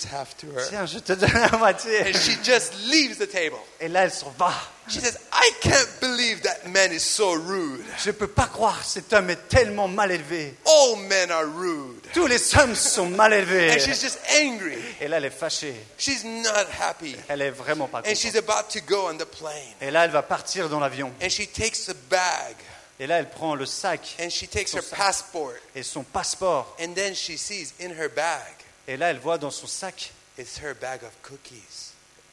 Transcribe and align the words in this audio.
this 0.00 0.10
half 0.10 0.36
to 0.38 0.46
her. 0.52 0.66
Tiens, 0.68 0.86
je 0.86 0.98
te 0.98 1.12
donne 1.12 1.32
la 1.32 1.58
moitié. 1.58 2.00
And 2.06 2.14
she 2.16 2.36
just 2.42 2.74
leaves 2.90 3.18
the 3.18 3.26
table. 3.26 3.58
Et 3.80 3.88
là, 3.88 4.04
elle 4.04 4.10
s'en 4.10 4.30
va. 4.38 4.52
She 4.88 4.98
says, 5.00 5.18
I 5.32 5.50
can't 5.60 5.88
believe 6.00 6.42
that 6.42 6.66
man 6.68 6.92
is 6.92 7.00
so 7.00 7.32
rude. 7.34 7.84
Je 7.98 8.08
ne 8.10 8.12
peux 8.14 8.26
pas 8.26 8.46
croire, 8.46 8.82
cet 8.84 9.12
homme 9.12 9.30
est 9.30 9.48
tellement 9.48 9.86
mal 9.86 10.10
élevé. 10.10 10.54
All 10.66 10.96
men 10.96 11.30
are 11.30 11.44
rude. 11.44 12.00
Tous 12.12 12.26
les 12.26 12.56
hommes 12.56 12.74
sont 12.74 13.06
mal 13.06 13.32
élevés. 13.32 13.72
And 13.72 13.78
she's 13.78 14.00
just 14.00 14.18
angry. 14.42 14.78
Et 15.00 15.06
là, 15.08 15.18
elle 15.18 15.26
est 15.26 15.30
fâchée. 15.30 15.74
She's 15.96 16.24
not 16.24 16.66
happy. 16.80 17.14
Elle 17.28 17.42
est 17.42 17.50
vraiment 17.50 17.86
pas 17.86 18.00
And 18.00 18.14
she's 18.14 18.32
contente. 18.32 18.48
about 18.50 18.70
to 18.70 18.80
go 18.80 19.08
on 19.08 19.16
the 19.16 19.26
plane. 19.26 19.74
Et 19.80 19.90
là, 19.90 20.06
elle 20.06 20.10
va 20.10 20.22
partir 20.22 20.68
dans 20.68 20.80
l'avion. 20.80 21.12
And 21.22 21.28
she 21.28 21.46
takes 21.46 21.86
the 21.86 21.94
bag 22.08 22.56
Et 22.98 23.06
là, 23.06 23.18
elle 23.18 23.30
prend 23.30 23.54
le 23.54 23.64
sac 23.64 24.16
and 24.20 24.28
she 24.28 24.46
takes 24.46 24.74
her 24.74 24.82
sac. 24.82 24.98
passport. 24.98 25.52
et 25.74 25.82
son 25.82 26.02
passeport. 26.02 26.76
And 26.80 26.92
then 26.94 27.14
she 27.14 27.38
sees 27.38 27.72
in 27.80 27.90
her 27.92 28.08
bag, 28.10 28.56
Et 28.90 28.96
là, 28.96 29.10
elle 29.10 29.20
voit 29.20 29.38
dans 29.38 29.52
son 29.52 29.68
sac, 29.68 30.12
it's 30.36 30.58
her 30.58 30.74
bag 30.74 31.04
of 31.04 31.12
cookies. 31.22 31.92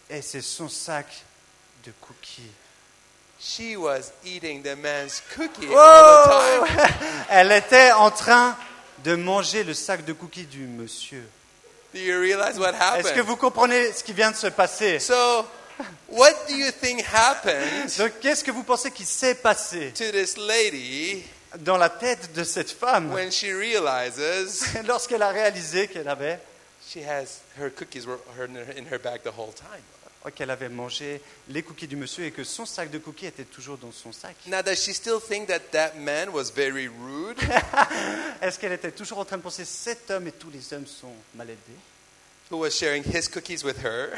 et 0.10 0.24
c'est 0.24 0.42
son 0.42 0.68
sac 0.68 1.06
de 1.86 1.92
cookies. 2.02 2.52
She 3.40 3.76
was 3.78 4.12
eating 4.26 4.64
the 4.64 4.76
man's 4.76 5.22
cookie 5.36 5.68
all 5.68 6.24
the 6.24 6.68
time. 6.68 6.94
Elle 7.30 7.52
était 7.52 7.92
en 7.92 8.10
train 8.10 8.58
de 9.04 9.14
manger 9.14 9.64
le 9.64 9.76
sac 9.76 10.04
de 10.04 10.14
cookies 10.14 10.48
du 10.48 10.66
monsieur. 10.66 11.30
Do 11.94 12.00
you 12.00 12.20
realize 12.20 12.58
what 12.58 12.74
Est-ce 12.98 13.14
que 13.14 13.22
vous 13.22 13.36
comprenez 13.36 13.94
ce 13.94 14.04
qui 14.04 14.14
vient 14.14 14.32
de 14.32 14.36
se 14.36 14.48
passer? 14.48 14.98
So, 14.98 15.46
what 16.10 16.34
do 16.48 16.56
you 16.56 16.72
think 16.72 17.06
happened 17.06 17.96
Donc, 18.00 18.14
qu'est-ce 18.20 18.44
que 18.44 18.50
vous 18.50 18.64
pensez 18.64 18.90
qui 18.90 19.06
s'est 19.06 19.36
passé? 19.36 19.94
to 19.96 20.12
this 20.12 20.36
lady 20.36 21.24
dans 21.60 21.78
la 21.78 21.90
tête 21.90 22.34
de 22.34 22.44
cette 22.44 22.72
femme 22.72 23.12
when 23.14 23.32
she 23.32 23.46
realizes 23.46 24.64
lorsqu'elle 24.88 25.22
a 25.22 25.30
réalisé 25.30 25.88
qu'elle 25.88 26.08
avait, 26.08 26.40
she 26.88 26.98
has 26.98 27.42
her 27.60 27.70
cookies 27.74 28.06
were 28.06 28.20
her- 28.38 28.48
in 28.78 28.86
her 28.92 29.00
bag 29.00 29.22
the 29.24 29.28
whole 29.38 29.54
time? 29.54 29.82
qu'elle 30.36 30.50
avait 30.52 30.68
mangé 30.68 31.22
les 31.48 31.64
cookies 31.64 31.88
du 31.88 31.96
monsieur 31.96 32.26
et 32.26 32.32
que 32.32 32.44
son 32.44 32.66
sac 32.66 32.92
de 32.92 32.98
cookies 32.98 33.28
était 33.28 33.46
toujours 33.46 33.78
dans 33.78 33.94
son 33.94 34.12
sac 34.12 34.36
Now, 34.48 34.62
does 34.62 34.76
she 34.76 34.94
still 34.94 35.22
think 35.26 35.48
that 35.48 35.60
that 35.72 35.94
man 35.96 36.28
was 36.34 36.52
very 36.54 36.90
rude? 36.90 37.38
Est-ce 38.42 38.60
qu'elle 38.60 38.74
était 38.74 38.92
toujours 38.92 39.20
en 39.20 39.26
train 39.26 39.38
de 39.38 39.42
penser 39.44 39.64
cet 39.64 40.12
homme 40.12 40.28
et 40.28 40.34
tous 40.34 40.50
les 40.50 40.74
hommes 40.74 40.86
sont 40.86 41.14
mal 41.34 41.48
élevés 41.48 41.80
Who 42.50 42.60
was 42.60 42.72
sharing 42.78 43.04
his 43.04 43.28
cookies 43.28 43.64
with 43.66 43.84
her? 43.84 44.10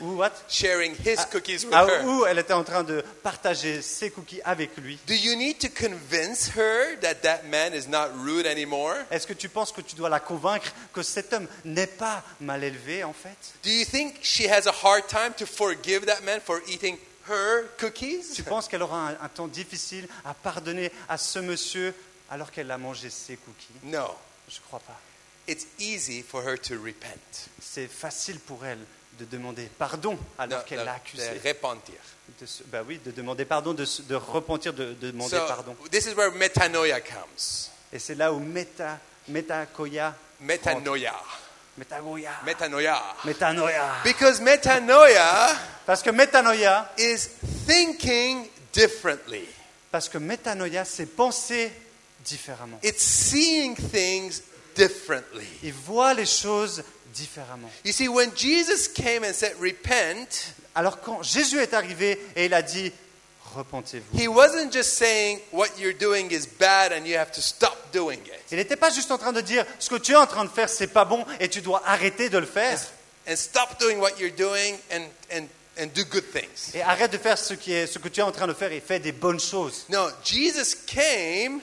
Ou 0.00 0.16
what? 0.16 0.32
Sharing 0.48 0.94
his 0.94 1.26
cookies 1.26 1.64
with 1.66 1.74
Ah, 1.74 1.84
her. 1.86 2.02
Ou 2.06 2.24
elle 2.24 2.38
était 2.38 2.54
en 2.54 2.64
train 2.64 2.82
de 2.84 3.02
partager 3.22 3.82
ses 3.82 4.10
cookies 4.10 4.40
avec 4.44 4.74
lui 4.78 4.98
Do 5.06 5.12
you 5.14 5.36
need 5.36 5.58
to 5.58 5.68
convince 5.68 6.48
her 6.56 6.96
that 7.02 7.16
that 7.22 7.42
man 7.50 7.74
is 7.74 7.86
not 7.86 8.08
rude 8.16 8.46
anymore? 8.46 8.94
Est-ce 9.10 9.26
que 9.26 9.34
tu 9.34 9.50
penses 9.50 9.72
que 9.72 9.82
tu 9.82 9.94
dois 9.94 10.08
la 10.08 10.20
convaincre 10.20 10.72
que 10.94 11.02
cet 11.02 11.34
homme 11.34 11.46
n'est 11.66 11.86
pas 11.86 12.22
mal 12.40 12.64
élevé 12.64 13.04
en 13.04 13.12
fait? 13.12 13.36
Do 13.62 13.68
you 13.70 13.84
think 13.84 14.16
she 14.22 14.48
has 14.48 14.66
a 14.66 14.72
hard 14.72 15.06
time 15.06 15.34
to 15.36 15.44
forgive 15.44 16.06
that 16.06 16.22
man 16.24 16.40
for 16.40 16.62
eating 16.66 16.96
her 17.28 17.64
cookies? 17.78 18.32
Tu 18.34 18.42
penses 18.42 18.68
qu'elle 18.68 18.82
aura 18.82 19.08
un, 19.10 19.16
un 19.22 19.28
temps 19.28 19.48
difficile 19.48 20.08
à 20.24 20.32
pardonner 20.32 20.90
à 21.10 21.18
ce 21.18 21.40
monsieur 21.40 21.94
alors 22.30 22.50
qu'elle 22.50 22.70
a 22.70 22.78
mangé 22.78 23.10
ses 23.10 23.36
cookies? 23.36 23.74
No. 23.82 24.06
Je 24.48 24.60
crois 24.66 24.80
pas. 24.80 24.98
It's 25.46 25.66
easy 25.78 26.22
for 26.22 26.42
her 26.42 26.56
to 26.58 26.74
repent. 26.74 27.48
C'est 27.60 27.86
facile 27.88 28.38
pour 28.40 28.64
elle 28.64 28.78
de 29.18 29.24
demander 29.26 29.68
pardon 29.78 30.18
alors 30.38 30.60
No, 30.60 30.64
qu'elle 30.66 30.78
no, 30.78 30.84
l'a 30.86 30.94
accusé. 30.94 31.28
de 31.28 31.48
repentir. 31.48 31.94
De 32.40 32.46
bah 32.66 32.82
oui, 32.86 32.98
de 33.04 33.10
demander 33.10 33.44
pardon, 33.44 33.74
de, 33.74 33.84
de 34.08 34.14
repentir, 34.14 34.72
de, 34.72 34.94
de 34.94 35.10
demander 35.10 35.36
So, 35.36 35.46
pardon. 35.46 35.76
this 35.90 36.06
is 36.06 36.14
where 36.14 36.30
metanoia 36.32 37.00
comes. 37.00 37.70
Et 37.92 37.98
c'est 37.98 38.14
là 38.14 38.32
où 38.32 38.38
méta, 38.40 38.98
métakoya, 39.28 40.16
Metanoia. 40.40 41.14
métagoya, 41.76 42.32
Metanoia. 42.44 43.02
métanoia. 43.24 43.94
Because 44.04 44.40
metanoia 44.40 45.54
Parce 45.86 46.02
que 46.02 46.10
métanoia, 46.10 46.90
is 46.98 47.28
thinking 47.66 48.48
differently. 48.72 49.46
parce 49.92 50.08
que 50.08 50.18
métanoia, 50.18 50.84
c'est 50.84 51.06
penser 51.06 51.70
différemment. 52.24 52.78
It's 52.82 53.02
seeing 53.04 53.76
things 53.76 54.42
differently. 54.74 55.46
Il 55.62 55.72
voit 55.72 56.14
les 56.14 56.26
choses 56.26 56.82
différemment. 57.12 57.70
You 57.84 57.92
see, 57.92 58.08
when 58.08 58.30
Jesus 58.34 58.88
came 58.88 59.24
and 59.24 59.32
said, 59.32 59.54
repent, 59.60 60.54
Alors 60.74 61.00
quand 61.00 61.22
Jésus 61.22 61.58
est 61.60 61.72
arrivé 61.72 62.20
et 62.34 62.46
il 62.46 62.54
a 62.54 62.62
dit, 62.62 62.92
repentez-vous. 63.54 64.18
he 64.18 64.26
wasn't 64.26 64.72
just 64.72 64.94
saying 64.94 65.38
what 65.52 65.68
you're 65.78 65.96
doing 65.96 66.32
is 66.32 66.46
bad 66.58 66.92
and 66.92 67.06
you 67.06 67.16
have 67.16 67.30
to 67.30 67.40
stop 67.40 67.92
doing 67.92 68.18
it. 68.18 68.40
Il 68.50 68.58
n'était 68.58 68.76
pas 68.76 68.90
juste 68.90 69.10
en 69.12 69.18
train 69.18 69.32
de 69.32 69.40
dire, 69.40 69.64
ce 69.78 69.88
que 69.88 69.96
tu 69.96 70.12
es 70.12 70.16
en 70.16 70.26
train 70.26 70.44
de 70.44 70.50
faire, 70.50 70.68
c'est 70.68 70.88
pas 70.88 71.04
bon 71.04 71.24
et 71.38 71.48
tu 71.48 71.60
dois 71.60 71.82
arrêter 71.86 72.28
de 72.28 72.38
le 72.38 72.46
faire. 72.46 72.80
And 73.28 73.36
stop 73.36 73.78
doing 73.78 73.98
what 73.98 74.18
you're 74.18 74.34
doing 74.36 74.74
and, 74.92 75.04
and, 75.32 75.46
and 75.80 75.86
do 75.94 76.04
good 76.10 76.24
things. 76.32 76.74
Et 76.74 76.82
arrête 76.82 77.12
de 77.12 77.18
faire 77.18 77.38
ce, 77.38 77.54
qui 77.54 77.72
est, 77.72 77.86
ce 77.86 77.98
que 77.98 78.08
tu 78.08 78.20
es 78.20 78.24
en 78.24 78.32
train 78.32 78.48
de 78.48 78.52
faire 78.52 78.72
et 78.72 78.80
fais 78.80 78.98
des 78.98 79.12
bonnes 79.12 79.40
choses. 79.40 79.86
No, 79.88 80.08
Jesus 80.24 80.74
came 80.86 81.60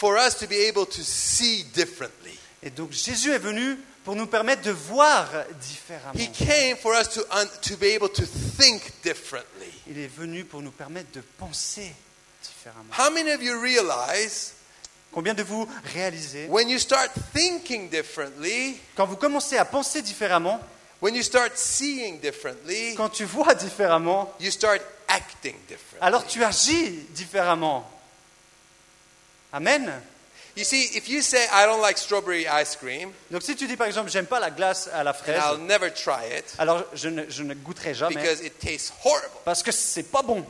for 0.00 0.16
us 0.16 0.34
to 0.38 0.46
be 0.46 0.66
able 0.66 0.86
to 0.86 1.02
see 1.02 1.62
differently. 1.74 2.32
Et 2.62 2.70
donc 2.70 2.90
Jésus 2.92 3.32
est 3.32 3.38
venu 3.38 3.76
pour 4.02 4.16
nous 4.16 4.26
permettre 4.26 4.62
de 4.62 4.70
voir 4.70 5.28
différemment. 5.60 6.18
He 6.18 6.30
came 6.32 6.74
for 6.78 6.94
us 6.94 7.06
to, 7.10 7.20
un, 7.30 7.44
to 7.60 7.76
be 7.76 7.94
able 7.94 8.08
to 8.08 8.22
think 8.24 8.80
differently. 9.02 9.70
Il 9.86 9.98
est 9.98 10.10
venu 10.10 10.44
pour 10.46 10.62
nous 10.62 10.70
permettre 10.70 11.12
de 11.12 11.20
penser 11.38 11.92
différemment. 12.42 12.90
How 12.98 13.10
many 13.10 13.30
of 13.30 13.42
you 13.42 13.60
realize 13.60 14.54
Combien 15.12 15.34
de 15.34 15.42
vous 15.42 15.68
réalisez, 15.92 16.46
when 16.48 16.68
you 16.68 16.78
start 16.78 17.10
thinking 17.34 17.90
differently, 17.90 18.78
quand 18.94 19.06
vous 19.06 19.16
commencez 19.16 19.58
à 19.58 19.64
penser 19.64 20.02
différemment, 20.02 20.60
when 21.02 21.14
you 21.14 21.22
start 21.22 21.56
seeing 21.56 22.20
differently, 22.20 22.94
quand 22.94 23.10
tu 23.10 23.24
vois 23.24 23.54
différemment, 23.54 24.32
you 24.40 24.50
start 24.50 24.80
acting 25.08 25.56
differently? 25.68 25.98
alors 26.00 26.24
tu 26.26 26.42
agis 26.42 27.06
différemment? 27.10 27.90
Amen. 29.52 29.90
You 30.56 30.64
see, 30.64 30.82
if 30.96 31.08
you 31.08 31.22
say, 31.22 31.46
I 31.52 31.64
don't 31.64 31.80
like 31.80 31.96
strawberry 31.96 32.46
ice 32.46 32.76
cream, 32.76 33.12
Donc 33.30 33.42
si 33.42 33.54
tu 33.54 33.66
dis 33.66 33.76
par 33.76 33.86
exemple, 33.86 34.10
j'aime 34.10 34.26
pas 34.26 34.40
la 34.40 34.50
glace 34.50 34.88
à 34.92 35.04
la 35.04 35.12
fraise, 35.12 35.40
I'll 35.40 35.58
never 35.58 35.90
try 35.92 36.26
it 36.36 36.54
alors 36.58 36.84
je 36.92 37.08
ne, 37.08 37.22
je 37.28 37.42
ne 37.44 37.54
goûterai 37.54 37.94
jamais 37.94 38.16
because 38.16 38.40
it 38.44 38.58
tastes 38.58 38.92
horrible. 39.04 39.30
parce 39.44 39.62
que 39.62 39.70
c'est 39.72 40.02
pas 40.02 40.22
bon. 40.22 40.44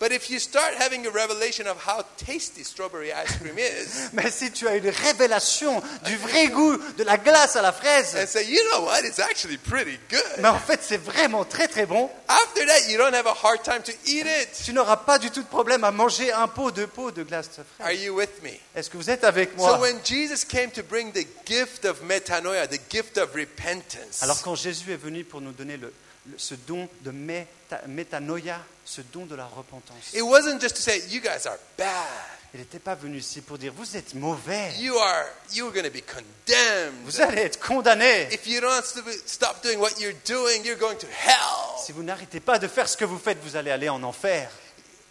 But 0.00 0.12
if 0.12 0.30
you 0.30 0.38
start 0.38 0.72
having 0.78 1.06
a 1.06 1.10
revelation 1.10 1.66
of 1.66 1.76
how 1.86 2.02
tasty 2.16 2.64
strawberry 2.64 3.12
ice 3.12 3.36
cream 3.36 3.58
is, 3.58 4.08
Mais 4.14 4.30
si 4.30 4.50
tu 4.50 4.66
as 4.66 4.76
une 4.76 4.88
révélation 4.88 5.82
du 6.06 6.16
vrai 6.16 6.48
goût 6.48 6.78
de 6.96 7.04
la 7.04 7.18
glace 7.18 7.54
à 7.56 7.60
la 7.60 7.70
fraise, 7.70 8.16
and 8.16 8.26
say, 8.26 8.42
you 8.46 8.58
know 8.70 8.86
what, 8.86 9.04
it's 9.04 9.18
actually 9.18 9.58
pretty 9.58 9.98
good. 10.08 10.22
mais 10.38 10.48
en 10.48 10.58
fait 10.58 10.80
c'est 10.82 10.96
vraiment 10.96 11.44
très 11.44 11.68
très 11.68 11.84
bon, 11.84 12.08
After 12.28 12.64
that, 12.66 12.88
you 12.88 12.96
don't 12.96 13.12
have 13.14 13.26
a 13.26 13.34
hard 13.42 13.62
time 13.62 13.82
to 13.82 13.92
eat 14.06 14.24
it. 14.26 14.48
tu 14.64 14.72
n'auras 14.72 14.96
pas 14.96 15.18
du 15.18 15.30
tout 15.30 15.42
de 15.42 15.48
problème 15.48 15.84
à 15.84 15.90
manger 15.90 16.32
un 16.32 16.48
pot, 16.48 16.70
deux 16.70 16.86
pots 16.86 17.10
de 17.10 17.22
glace 17.22 17.50
de 17.50 17.60
Are 17.60 17.88
fraise. 17.88 18.02
you 18.02 18.14
with 18.14 18.42
me? 18.42 18.52
Est-ce 18.74 18.88
que 18.88 18.96
vous 18.96 19.10
êtes 19.10 19.22
avec 19.24 19.50
So 19.50 19.56
moi 19.58 19.78
when 19.80 19.98
Jesus 20.02 20.46
came 20.48 20.70
to 20.70 20.82
bring 20.82 21.12
the 21.12 21.26
gift 21.44 21.84
of 21.84 22.00
metanoia, 22.04 22.66
the 22.66 22.80
gift 22.90 23.18
of 23.18 23.34
repentance, 23.34 24.22
Alors 24.22 24.40
quand 24.40 24.54
Jésus 24.54 24.92
est 24.92 24.96
venu 24.96 25.24
pour 25.24 25.42
nous 25.42 25.52
donner 25.52 25.76
le- 25.76 25.92
ce 26.36 26.54
don 26.66 26.88
de 27.02 27.10
méta- 27.10 27.86
métanoïa, 27.86 28.60
ce 28.84 29.00
don 29.12 29.26
de 29.26 29.34
la 29.34 29.46
repentance, 29.46 30.12
it 30.14 30.22
wasn't 30.22 30.60
just 30.60 30.76
to 30.76 30.82
say, 30.82 31.02
you 31.08 31.20
guys 31.20 31.46
are 31.46 31.58
bad. 31.78 32.06
il 32.52 32.60
n'était 32.60 32.78
pas 32.80 32.94
venu 32.96 33.18
ici 33.18 33.40
pour 33.40 33.58
dire 33.58 33.72
vous 33.76 33.96
êtes 33.96 34.14
mauvais, 34.14 34.72
You 34.78 34.96
are, 34.98 35.24
you're 35.52 35.72
going 35.72 35.84
to 35.84 35.90
be 35.90 36.02
condemned. 36.04 36.94
vous 37.04 37.20
allez 37.20 37.42
être 37.42 37.60
condamnés. 37.60 38.28
If 38.32 38.46
you 38.46 38.60
don't 38.60 38.84
st- 38.84 39.04
stop 39.28 39.62
doing 39.62 39.78
what 39.78 39.98
you're 40.00 40.16
doing, 40.26 40.64
you're 40.64 40.78
going 40.78 40.96
to 40.96 41.06
hell. 41.06 41.78
Si 41.84 41.92
vous 41.92 42.02
n'arrêtez 42.02 42.40
pas 42.40 42.58
de 42.58 42.66
faire 42.68 42.88
ce 42.88 42.96
que 42.96 43.04
vous 43.04 43.18
faites, 43.18 43.38
vous 43.42 43.54
allez 43.56 43.70
aller 43.70 43.88
en 43.88 44.02
enfer. 44.02 44.50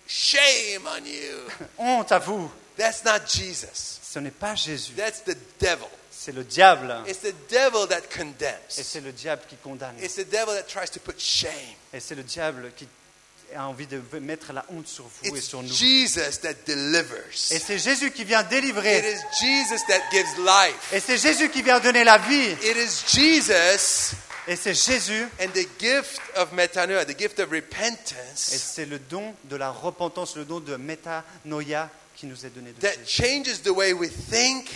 Shame 0.07 0.87
on 0.87 1.05
you. 1.05 1.67
Honte 1.77 2.11
à 2.11 2.19
vous. 2.19 2.51
That's 2.77 3.03
not 3.05 3.25
Jesus. 3.27 3.99
Ce 4.01 4.17
n'est 4.19 4.31
pas 4.31 4.55
Jésus, 4.55 4.93
That's 4.93 5.23
the 5.23 5.37
devil. 5.61 5.87
C'est 6.21 6.33
le 6.33 6.43
diable. 6.43 6.93
It's 7.07 7.19
the 7.21 7.33
devil 7.49 7.87
that 7.87 7.99
Et 7.99 8.17
condemns. 8.17 8.59
c'est 8.67 8.99
le 9.01 9.11
diable 9.13 9.41
qui 9.47 9.55
condamne. 9.55 9.95
It's 10.01 10.15
the 10.15 10.29
devil 10.29 10.53
that 10.53 10.63
tries 10.63 10.89
to 10.91 10.99
put 10.99 11.17
shame. 11.17 11.51
Et 11.93 11.99
c'est 12.01 12.15
le 12.15 12.23
diable 12.23 12.71
qui 12.75 12.87
a 13.55 13.65
envie 13.67 13.87
de 13.87 14.01
mettre 14.19 14.51
la 14.53 14.65
honte 14.69 14.87
sur 14.87 15.05
vous 15.05 15.11
et 15.23 15.29
It's 15.29 15.47
sur 15.47 15.63
nous. 15.63 15.73
Jesus 15.73 16.39
that 16.41 16.51
Et 16.51 16.55
delivers. 16.67 17.23
c'est 17.31 17.79
Jésus 17.79 18.11
qui 18.11 18.23
vient 18.25 18.41
It 18.43 18.49
délivrer. 18.49 18.99
is 18.99 19.17
Jesus 19.39 19.81
that 19.87 20.01
gives 20.11 20.37
life. 20.39 20.91
Et 20.93 20.99
c'est 20.99 21.17
Jésus 21.17 21.49
qui 21.49 21.61
vient 21.61 21.79
donner 21.79 22.03
la 22.03 22.17
vie. 22.17 22.51
It 22.63 22.75
is 22.77 23.03
Jesus 23.07 24.13
Et 24.47 24.55
c'est 24.55 24.73
Jésus. 24.75 25.23
and 25.39 25.47
the 25.53 25.67
gift 25.79 26.19
of 26.35 26.51
metanoia, 26.53 27.05
the 27.05 27.17
gift 27.17 27.39
of 27.39 27.51
Et 27.53 27.55
repentance, 27.61 28.35
c'est 28.35 28.85
le 28.85 28.99
don 28.99 29.33
de 29.45 29.55
la 29.55 29.71
repentance, 29.71 30.35
le 30.35 30.43
don 30.45 30.59
de 30.59 30.75
métanoïa 30.75 31.89
qui 32.15 32.25
nous 32.25 32.45
est 32.45 32.49
donné 32.49 32.71
de 32.73 32.81
that 32.81 32.91
Jésus. 33.05 33.23
changes 33.45 33.61
the 33.63 33.69
way 33.69 33.93
we 33.93 34.09
think. 34.29 34.67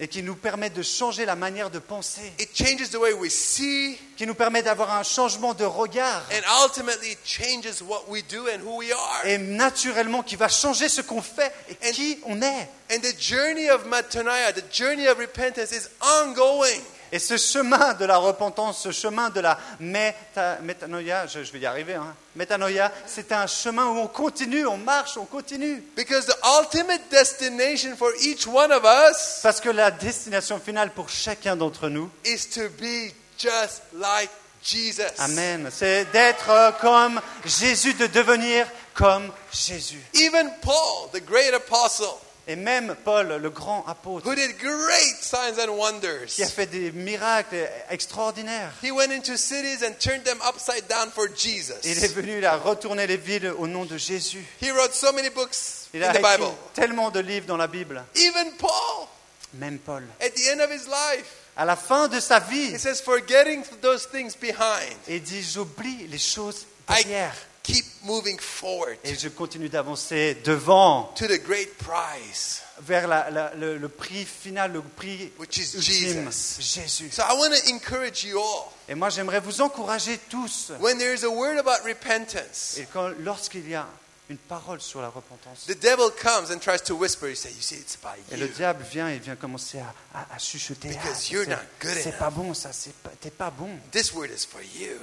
Et 0.00 0.06
qui 0.06 0.22
nous 0.22 0.36
permet 0.36 0.70
de 0.70 0.80
changer 0.82 1.24
la 1.24 1.34
manière 1.34 1.70
de 1.70 1.80
penser. 1.80 2.32
It 2.38 2.50
changes 2.56 2.90
the 2.90 2.96
way 2.96 3.12
we 3.14 3.32
see. 3.32 3.98
Qui 4.16 4.26
nous 4.26 4.34
permet 4.34 4.62
d'avoir 4.62 4.92
un 4.94 5.02
changement 5.02 5.54
de 5.54 5.64
regard. 5.64 6.22
And 6.32 6.64
ultimately, 6.64 7.10
it 7.12 7.18
changes 7.24 7.82
what 7.82 8.04
we 8.08 8.22
do 8.22 8.46
and 8.48 8.60
who 8.64 8.76
we 8.78 8.92
are. 8.92 9.26
Et 9.26 9.38
naturellement 9.38 10.22
qui 10.22 10.36
va 10.36 10.48
changer 10.48 10.88
ce 10.88 11.00
qu'on 11.00 11.20
fait 11.22 11.52
et 11.68 11.88
And- 11.88 11.92
qui 11.92 12.18
on 12.26 12.40
est. 12.42 12.68
And 12.92 13.00
the 13.02 13.14
journey 13.20 13.68
of 13.70 13.86
metanoia, 13.86 14.52
the 14.52 14.62
journey 14.72 15.08
of 15.08 15.18
repentance 15.18 15.72
is 15.72 15.88
ongoing. 16.00 16.80
Et 17.12 17.18
ce 17.18 17.36
chemin 17.36 17.94
de 17.94 18.04
la 18.04 18.18
repentance, 18.18 18.82
ce 18.82 18.90
chemin 18.90 19.30
de 19.30 19.40
la 19.40 19.58
méta- 19.80 20.60
métanoïa, 20.62 21.26
je, 21.26 21.42
je 21.42 21.52
vais 21.52 21.60
y 21.60 21.66
arriver, 21.66 21.94
hein, 21.94 22.14
métanoïa, 22.36 22.92
c'est 23.06 23.32
un 23.32 23.46
chemin 23.46 23.86
où 23.86 23.98
on 23.98 24.06
continue, 24.06 24.66
on 24.66 24.76
marche, 24.76 25.16
on 25.16 25.24
continue. 25.24 25.82
Because 25.96 26.26
the 26.26 26.36
ultimate 26.60 27.02
destination 27.10 27.96
for 27.96 28.10
each 28.20 28.46
one 28.46 28.70
of 28.72 28.84
us 28.84 29.40
Parce 29.42 29.60
que 29.60 29.70
la 29.70 29.90
destination 29.90 30.58
finale 30.58 30.90
pour 30.90 31.08
chacun 31.08 31.56
d'entre 31.56 31.88
nous, 31.88 32.10
is 32.24 32.46
to 32.48 32.68
be 32.78 33.12
just 33.38 33.82
like 33.94 34.30
Jesus. 34.62 35.12
Amen, 35.18 35.68
c'est 35.72 36.04
d'être 36.12 36.50
euh, 36.50 36.72
comme 36.80 37.20
Jésus, 37.44 37.94
de 37.94 38.06
devenir 38.06 38.66
comme 38.94 39.30
Jésus. 39.52 40.02
Even 40.14 40.50
Paul, 40.60 41.08
the 41.12 41.24
great 41.24 41.54
apostle, 41.54 42.18
Et 42.50 42.56
même 42.56 42.96
Paul, 43.04 43.36
le 43.42 43.50
grand 43.50 43.84
apôtre, 43.86 44.26
who 44.26 44.34
did 44.34 44.56
great 44.58 45.16
signs 45.22 45.58
and 45.62 45.68
wonders. 45.76 46.26
qui 46.34 46.42
a 46.42 46.48
fait 46.48 46.64
des 46.66 46.90
miracles 46.92 47.68
extraordinaires. 47.90 48.72
He 48.82 48.90
went 48.90 49.12
into 49.12 49.36
cities 49.36 49.84
and 49.84 49.92
turned 50.00 50.24
them 50.24 50.38
upside 50.48 50.86
down 50.88 51.10
for 51.10 51.28
Jesus. 51.36 51.74
Il 51.84 52.02
est 52.02 52.12
venu, 52.14 52.38
il 52.38 52.46
a 52.46 52.56
retourné 52.56 53.06
les 53.06 53.18
villes 53.18 53.52
au 53.58 53.66
nom 53.66 53.84
de 53.84 53.98
Jésus. 53.98 54.44
He 54.62 54.70
wrote 54.70 54.94
so 54.94 55.12
many 55.12 55.28
books 55.30 55.88
Il 55.92 56.02
in 56.02 56.08
a 56.08 56.12
the 56.14 56.18
écrit 56.20 56.36
Bible. 56.38 56.50
tellement 56.74 57.10
de 57.10 57.20
livres 57.20 57.46
dans 57.46 57.58
la 57.58 57.66
Bible. 57.66 58.02
Even 58.16 58.52
Paul, 58.58 59.06
Même 59.54 59.78
Paul. 59.78 60.04
at 60.20 60.30
the 60.30 60.48
end 60.50 60.60
of 60.60 60.70
his 60.70 60.86
life, 60.86 61.26
À 61.56 61.64
la 61.64 61.74
fin 61.76 62.06
de 62.08 62.20
sa 62.20 62.38
vie, 62.38 62.70
he 62.74 62.78
says, 62.78 63.00
forgetting 63.02 63.62
those 63.82 64.06
things 64.10 64.34
behind, 64.40 64.96
il 65.08 65.20
dit 65.22 65.42
J'oublie 65.42 66.06
les 66.08 66.18
choses 66.18 66.66
I 66.88 67.02
derrière 67.02 67.34
keep 67.72 67.84
moving 68.04 68.38
forward 68.38 68.96
et 69.04 69.14
je 69.14 69.28
continue 69.28 69.68
d'avancer 69.68 70.36
devant 70.44 71.12
to 71.14 71.26
the 71.26 71.38
great 71.42 71.76
prize, 71.78 72.62
vers 72.80 73.06
la- 73.06 73.30
la- 73.30 73.54
le, 73.54 73.76
le 73.76 73.88
prix 73.88 74.24
final, 74.24 74.72
le 74.72 74.80
prix 74.82 75.32
which 75.38 75.58
is 75.58 75.74
ultime, 75.76 76.30
Jesus. 76.30 76.60
Jésus. 76.60 77.10
So 77.12 77.22
I 77.22 77.34
want 77.38 77.50
to 77.54 77.70
encourage 77.72 78.24
you 78.24 78.38
all. 78.40 78.72
Et 78.88 78.94
moi, 78.94 79.10
j'aimerais 79.10 79.40
vous 79.40 79.60
encourager 79.60 80.18
tous. 80.30 80.72
When 80.80 80.96
there 80.98 81.12
is 81.14 81.24
a 81.24 81.28
word 81.30 81.58
about 81.58 81.84
repentance, 81.86 82.78
Et 82.78 82.86
quand, 82.92 83.10
lorsqu'il 83.20 83.68
y 83.68 83.74
a 83.74 83.86
une 84.30 84.38
parole 84.38 84.80
sur 84.80 85.00
la 85.02 85.08
repentance, 85.08 85.66
the 85.66 85.78
devil 85.78 86.10
comes 86.22 86.50
and 86.50 86.58
tries 86.60 86.80
to 86.84 86.94
whisper. 86.94 87.28
He 87.30 87.36
says, 87.36 87.50
You 87.54 87.62
see, 87.62 87.74
it's 87.76 87.98
et 88.30 88.36
le 88.36 88.46
you. 88.46 88.52
diable 88.54 88.84
vient 88.90 89.08
et 89.08 89.18
vient 89.18 89.36
commencer 89.36 89.78
à, 89.80 89.92
à- 90.14 90.34
à 90.34 90.38
chuchoter. 90.38 90.88
Because 90.88 91.26
Ah, 91.28 91.32
you're 91.32 91.44
c'est- 91.44 91.50
not 91.50 91.62
good 91.80 91.94
C'est 91.94 92.08
enough. 92.10 92.18
pas 92.18 92.30
bon, 92.30 92.54
ça, 92.54 92.72
c'est 92.72 92.94
pas- 92.94 93.10
t'es 93.20 93.30
pas 93.30 93.50
bon. 93.50 93.70
This 93.90 94.12
word 94.14 94.30
is 94.30 94.46
for 94.50 94.60
you. 94.62 94.96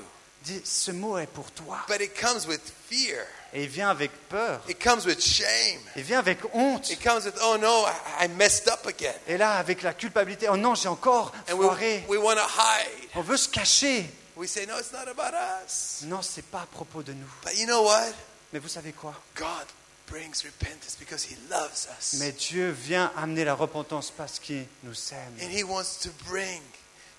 Dis, 0.45 0.61
ce 0.63 0.91
mot 0.91 1.17
est 1.17 1.27
pour 1.27 1.49
toi. 1.51 1.79
But 1.87 2.01
it 2.01 2.13
comes 2.19 2.45
with 2.47 2.61
fear, 2.89 3.25
Et 3.53 3.63
il 3.63 3.69
vient 3.69 3.89
avec 3.89 4.11
peur. 4.29 4.61
it 4.69 4.79
comes 4.81 5.03
with 5.05 5.19
shame, 5.19 5.79
Il 5.95 6.03
vient 6.03 6.19
avec 6.19 6.39
honte. 6.53 6.89
it 6.91 7.01
comes 7.03 7.25
with, 7.25 7.35
Oh 7.41 7.57
no, 7.59 7.85
I, 7.87 8.25
I 8.25 8.27
messed 8.27 8.67
up 8.67 8.85
again. 8.85 9.13
Et 9.27 9.37
là, 9.37 9.53
avec 9.57 9.81
la 9.81 9.93
culpabilité, 9.95 10.47
oh 10.49 10.55
non, 10.57 10.75
j'ai 10.75 10.87
encore 10.87 11.31
And 11.49 11.55
we, 11.55 11.65
foiré. 11.67 12.03
we 12.07 12.19
want 12.19 12.35
to 12.35 12.41
hide. 12.47 13.09
On 13.15 13.21
veut 13.21 13.37
se 13.37 13.49
cacher. 13.49 14.05
We 14.35 14.47
say, 14.47 14.65
No, 14.67 14.77
it's 14.77 14.91
not 14.91 15.07
about 15.09 15.33
us. 15.65 16.01
Non, 16.03 16.21
c'est 16.21 16.45
pas 16.45 16.61
à 16.61 16.65
propos 16.67 17.01
de 17.01 17.13
nous. 17.13 17.27
But 17.43 17.57
you 17.57 17.65
know 17.65 17.81
what? 17.83 18.13
Mais 18.53 18.59
vous 18.59 18.67
savez 18.69 18.91
quoi? 18.91 19.15
God 19.35 19.65
brings 20.07 20.43
repentance 20.43 20.95
because 20.99 21.23
He 21.25 21.35
loves 21.49 21.87
us. 21.97 22.19
Mais 22.19 22.31
Dieu 22.33 22.69
vient 22.69 23.11
amener 23.17 23.45
la 23.45 23.55
repentance 23.55 24.11
parce 24.11 24.37
qu'il 24.37 24.67
nous 24.83 24.93
And 25.11 25.39
aime. 25.41 25.49
He 25.49 25.63
wants 25.63 25.97
to 26.03 26.09
bring 26.29 26.61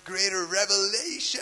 greater 0.05 0.45
revelation. 0.45 1.41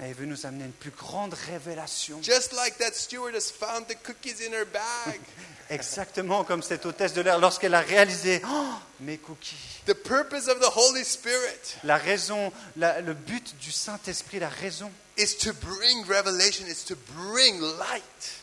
Et 0.00 0.08
il 0.10 0.14
veut 0.14 0.26
nous 0.26 0.46
amener 0.46 0.64
une 0.64 0.72
plus 0.72 0.92
grande 0.92 1.34
révélation. 1.34 2.20
Just 2.22 2.52
like 2.52 2.78
that 2.78 2.92
stewardess 2.94 3.50
found 3.50 3.86
the 3.88 3.96
cookies 4.02 4.46
in 4.46 4.52
her 4.52 4.64
bag. 4.64 5.20
Exactement 5.70 6.44
comme 6.44 6.62
cette 6.62 6.86
hôtesse 6.86 7.12
de 7.12 7.20
l'air 7.20 7.38
lorsqu'elle 7.38 7.74
a 7.74 7.80
réalisé 7.80 8.40
oh, 8.48 8.64
mes 9.00 9.18
cookies. 9.18 9.82
the 9.86 9.94
purpose 9.94 10.48
of 10.48 10.60
the 10.60 10.76
Holy 10.76 11.04
Spirit 11.04 11.76
La 11.84 11.96
raison, 11.98 12.52
la- 12.76 13.00
le 13.00 13.12
but 13.12 13.54
du 13.60 13.70
Saint-Esprit, 13.70 14.38
la 14.38 14.48
raison, 14.48 14.90
is 15.18 15.36
to 15.36 15.52
bring 15.52 16.06
revelation, 16.08 16.64
is 16.66 16.84
to 16.86 16.94
bring 17.14 17.60
light. 17.60 18.37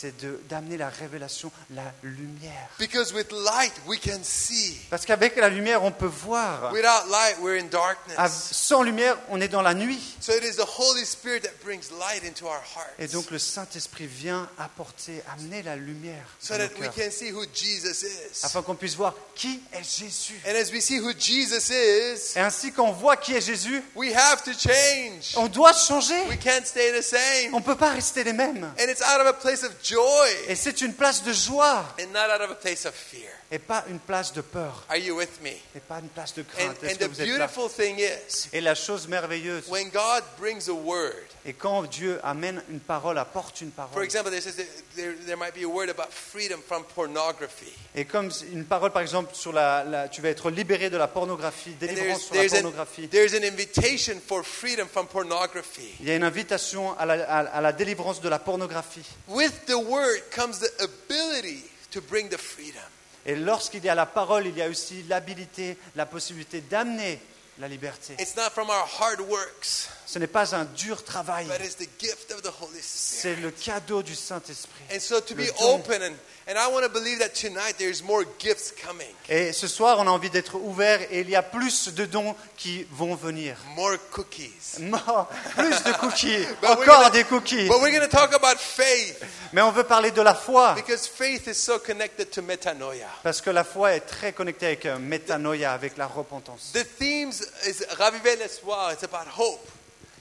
C'est 0.00 0.14
d'amener 0.48 0.76
la 0.76 0.90
révélation, 0.90 1.50
la 1.70 1.92
lumière. 2.04 2.68
Because 2.78 3.12
with 3.12 3.32
light 3.32 3.72
we 3.84 3.98
can 3.98 4.20
see. 4.22 4.78
Parce 4.90 5.04
qu'avec 5.04 5.34
la 5.34 5.48
lumière, 5.48 5.82
on 5.82 5.90
peut 5.90 6.06
voir. 6.06 6.72
Without 6.72 7.10
light 7.10 7.36
we're 7.40 7.60
in 7.60 7.66
darkness. 7.66 8.16
Sans 8.52 8.84
lumière, 8.84 9.18
on 9.28 9.40
est 9.40 9.48
dans 9.48 9.62
la 9.62 9.74
nuit. 9.74 9.98
So 10.20 10.32
it 10.34 10.44
is 10.44 10.54
the 10.54 10.66
Holy 10.78 11.04
Spirit 11.04 11.40
that 11.40 11.50
brings 11.64 11.90
light 11.98 12.22
into 12.24 12.46
our 12.46 12.62
Et 13.00 13.04
hearts. 13.04 13.12
donc 13.12 13.32
le 13.32 13.40
Saint-Esprit 13.40 14.06
vient 14.06 14.48
apporter, 14.56 15.20
amener 15.36 15.62
la 15.64 15.74
lumière 15.74 16.26
So 16.38 16.56
that 16.56 16.68
we 16.78 16.88
can 16.90 17.10
see 17.10 17.32
who 17.32 17.44
Jesus 17.52 18.04
is. 18.04 18.44
afin 18.44 18.62
qu'on 18.62 18.76
puisse 18.76 18.94
voir 18.94 19.14
qui 19.34 19.60
est 19.72 19.82
Jésus. 19.82 20.40
And 20.46 20.54
as 20.54 20.70
we 20.70 20.80
see 20.80 21.00
who 21.00 21.10
Jesus 21.18 21.70
is, 21.70 22.36
Et 22.36 22.40
ainsi 22.40 22.70
qu'on 22.70 22.92
voit 22.92 23.16
qui 23.16 23.34
est 23.34 23.40
Jésus, 23.40 23.82
we 23.96 24.14
have 24.14 24.44
to 24.44 24.52
change. 24.52 25.34
on 25.34 25.48
doit 25.48 25.72
changer. 25.72 26.22
We 26.28 26.38
can't 26.38 26.64
stay 26.64 26.92
the 26.96 27.02
same. 27.02 27.52
On 27.52 27.58
ne 27.58 27.64
peut 27.64 27.76
pas 27.76 27.90
rester 27.90 28.22
les 28.22 28.32
mêmes. 28.32 28.62
And 28.78 28.88
it's 28.88 29.02
out 29.02 29.20
of 29.20 29.26
a 29.26 29.32
place 29.32 29.64
of 29.64 29.72
joy 29.88 30.28
Et 30.48 30.54
c'est 30.54 30.80
une 30.80 30.94
place 30.94 31.22
de 31.22 31.32
joie 31.32 31.84
and 32.00 32.12
not 32.12 32.30
out 32.34 32.42
of 32.42 32.50
a 32.50 32.54
place 32.54 32.84
of 32.86 32.94
fear. 32.94 33.37
Et 33.50 33.58
pas 33.58 33.82
une 33.88 33.98
place 33.98 34.32
de 34.34 34.42
peur 34.42 34.84
Are 34.90 34.96
you 34.98 35.16
with 35.16 35.40
me? 35.42 35.52
et 35.74 35.80
pas 35.80 36.00
une 36.00 36.08
place 36.08 36.34
de 36.34 36.42
And, 36.42 36.44
crainte. 36.44 36.84
And 36.84 36.88
que 36.98 37.04
the 37.04 37.08
vous 37.08 37.22
êtes 37.22 37.26
beautiful 37.28 37.70
thing 37.70 37.98
is, 37.98 38.48
Et 38.52 38.60
la 38.60 38.74
chose 38.74 39.08
merveilleuse, 39.08 39.68
when 39.68 39.88
God 39.90 40.22
brings 40.38 40.68
a 40.68 40.72
word, 40.74 41.14
et 41.46 41.54
quand 41.54 41.84
Dieu 41.84 42.20
amène 42.22 42.62
une 42.68 42.80
parole, 42.80 43.16
apporte 43.16 43.62
une 43.62 43.72
for 43.72 43.86
parole, 43.86 44.04
example, 44.04 44.30
there, 44.30 44.42
says 44.42 44.56
there, 44.96 45.14
there 45.24 45.36
might 45.38 45.54
be 45.54 45.62
a 45.64 45.68
word 45.68 45.88
about 45.88 46.12
freedom 46.12 46.60
from 46.60 46.84
pornography. 46.94 47.72
et 47.94 48.04
comme 48.04 48.28
une 48.52 48.66
parole 48.66 48.90
par 48.92 49.00
exemple 49.00 49.34
sur 49.34 49.52
la, 49.54 49.82
la- 49.82 50.08
tu 50.08 50.20
vas 50.20 50.28
être 50.28 50.50
libéré 50.50 50.90
de 50.90 50.98
la 50.98 51.08
pornographie, 51.08 51.70
And 51.70 51.86
délivrance 51.86 52.28
there's, 52.28 52.50
sur 52.52 52.56
la 52.56 52.62
pornographie. 52.62 53.08
there's 53.08 53.32
an 53.32 53.44
invitation 53.44 54.20
for 54.20 54.42
freedom 54.44 54.86
from 54.86 55.06
pornography. 55.06 55.94
Il 56.00 56.08
y 56.08 56.10
a 56.10 56.16
une 56.16 56.24
invitation 56.24 56.92
à 56.98 57.06
la, 57.06 57.14
à- 57.24 57.38
à 57.46 57.60
la 57.62 57.72
délivrance 57.72 58.20
de 58.20 58.28
la 58.28 58.38
pornographie. 58.38 59.06
With 59.26 59.64
the 59.66 59.74
word 59.76 60.20
comes 60.30 60.58
the 60.60 60.70
ability 60.82 61.64
to 61.92 62.02
bring 62.02 62.28
the 62.28 62.36
freedom. 62.36 62.82
Et 63.28 63.36
lorsqu'il 63.36 63.84
y 63.84 63.90
a 63.90 63.94
la 63.94 64.06
parole, 64.06 64.46
il 64.46 64.56
y 64.56 64.62
a 64.62 64.68
aussi 64.68 65.02
l'habilité, 65.02 65.76
la 65.94 66.06
possibilité 66.06 66.62
d'amener 66.62 67.20
la 67.58 67.68
liberté. 67.68 68.14
It's 68.18 68.34
not 68.34 68.48
from 68.54 68.70
our 68.70 68.86
hard 68.86 69.20
works, 69.20 69.90
Ce 70.10 70.18
n'est 70.18 70.26
pas 70.26 70.54
un 70.56 70.64
dur 70.64 71.04
travail, 71.04 71.44
but 71.46 71.60
it's 71.62 71.76
the 71.76 71.86
gift 72.00 72.32
of 72.32 72.40
the 72.40 72.50
Holy 72.62 72.78
c'est 72.80 73.34
Spirit. 73.34 73.42
le 73.42 73.50
cadeau 73.50 74.02
du 74.02 74.14
Saint-Esprit. 74.14 74.72
And 74.90 75.00
so 75.00 75.20
to 75.20 75.34
Le 75.34 75.42
be 75.44 75.50
don. 75.60 75.74
open, 75.74 76.02
and, 76.02 76.14
and 76.48 76.56
I 76.56 76.66
want 76.72 76.82
to 76.84 76.88
believe 76.88 77.18
that 77.18 77.34
tonight 77.34 77.74
there's 77.76 78.02
more 78.02 78.24
gifts 78.38 78.72
coming, 78.72 79.12
Et 79.28 79.52
ce 79.52 79.68
soir, 79.68 79.98
on 79.98 80.06
a 80.06 80.10
envie 80.10 80.30
d'être 80.30 80.54
ouvert 80.54 81.02
et 81.10 81.20
il 81.20 81.28
y 81.28 81.36
a 81.36 81.42
plus 81.42 81.90
de 81.92 82.06
dons 82.06 82.34
qui 82.56 82.86
vont 82.90 83.14
venir. 83.16 83.54
more 83.76 83.98
cookies. 84.10 84.50
Plus 84.78 85.82
de 85.84 85.92
cookies, 86.00 86.46
But 86.62 86.62
we're 86.62 86.70
encore 86.70 86.86
gonna- 87.02 87.10
des 87.10 87.24
cookies. 87.24 87.68
But 87.68 87.82
we're 87.82 87.90
going 87.94 88.08
to 88.08 88.16
talk 88.16 88.32
about 88.32 88.58
faith 88.58 89.22
Mais 89.52 89.60
on 89.60 89.72
veut 89.72 89.84
parler 89.84 90.10
de 90.10 90.22
la 90.22 90.34
foi, 90.34 90.74
because 90.74 91.06
faith 91.06 91.46
is 91.48 91.54
so 91.56 91.78
connected 91.78 92.30
to 92.30 92.40
metanoia. 92.40 93.08
parce 93.22 93.42
que 93.42 93.50
la 93.50 93.62
foi 93.62 93.92
est 93.96 94.00
très 94.06 94.32
connectée 94.32 94.66
avec 94.68 94.86
euh, 94.86 94.98
métanoïa, 94.98 95.72
avec 95.74 95.98
la 95.98 96.06
repentance. 96.06 96.70
The 96.72 96.86
themes 96.98 97.34
is 97.66 97.84
raviver 97.98 98.36
l'espoir. 98.36 98.92
It's 98.92 99.04
about 99.04 99.26
hope. 99.36 99.68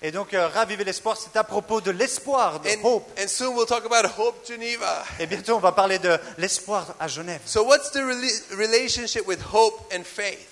Et 0.01 0.12
donc, 0.12 0.34
euh, 0.34 0.48
raviver 0.48 0.84
l'espoir, 0.84 1.18
c'est 1.18 1.38
à 1.38 1.44
propos 1.44 1.82
de 1.82 1.92
l'espoir, 1.92 2.60
de 2.60 2.70
And, 2.70 2.84
hope. 2.84 3.20
and 3.20 3.27
soon 3.27 3.56
we'll 3.56 3.66
talk 3.66 3.84
about 3.86 4.08
Hope 4.18 4.46
Geneva. 4.48 5.04
Et 5.20 5.25
bientôt, 5.25 5.56
on 5.56 5.60
va 5.60 5.72
parler 5.72 5.98
de 6.00 6.18
l'espoir 6.38 6.96
à 7.00 7.08
Genève. 7.08 7.42
So 7.46 7.63
what's 7.63 7.92
the 7.92 7.98
rela- 8.00 8.56
relationship 8.58 9.25
with 9.27 9.39
hope 9.54 9.92
and 9.94 10.04
faith? 10.04 10.48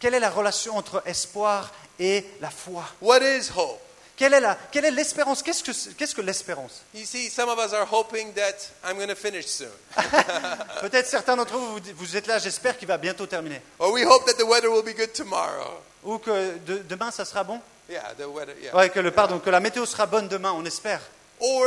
Quelle 0.00 0.14
est 0.14 0.20
la 0.20 0.30
relation 0.30 0.76
entre 0.76 1.02
espoir 1.06 1.70
et 1.98 2.24
la 2.40 2.50
foi? 2.50 2.84
What 3.00 3.20
is 3.20 3.50
hope? 3.56 3.78
Quelle 4.16 4.34
est 4.34 4.40
la- 4.40 4.58
quelle 4.70 4.84
est 4.84 4.90
l'espérance? 4.90 5.42
Qu'est-ce 5.42 5.62
que, 5.62 5.94
qu'est-ce 5.94 6.14
que 6.14 6.20
l'espérance? 6.20 6.82
You 6.92 7.06
see, 7.06 7.30
some 7.30 7.48
of 7.48 7.58
us 7.58 7.72
are 7.72 7.86
hoping 7.90 8.34
that 8.34 8.56
I'm 8.84 8.96
going 8.98 9.08
to 9.08 9.14
finish 9.14 9.46
soon. 9.46 9.70
Peut-être 10.80 11.06
certains 11.06 11.36
d'entre 11.36 11.56
vous, 11.56 11.74
vous, 11.74 11.80
vous 11.94 12.16
êtes 12.16 12.26
là, 12.26 12.38
j'espère 12.38 12.76
qu'il 12.76 12.88
va 12.88 12.98
bientôt 12.98 13.26
terminer. 13.26 13.62
Or 13.78 13.92
we 13.92 14.04
hope 14.04 14.26
that 14.26 14.34
the 14.34 14.46
weather 14.46 14.70
will 14.70 14.82
be 14.82 14.94
good 14.96 15.12
tomorrow. 15.12 15.80
Ou 16.04 16.18
que 16.18 16.58
de- 16.66 16.82
demain, 16.88 17.10
ça 17.10 17.24
sera 17.24 17.44
bon? 17.44 17.60
Yeah, 17.90 18.14
the 18.16 18.30
weather, 18.30 18.54
yeah. 18.62 18.74
Ouais, 18.74 18.88
que, 18.88 19.00
le, 19.00 19.10
pardon, 19.10 19.40
que 19.40 19.50
la 19.50 19.58
météo 19.58 19.84
sera 19.84 20.06
bonne 20.06 20.28
demain, 20.28 20.52
on 20.52 20.64
espère. 20.64 21.00
Or, 21.40 21.66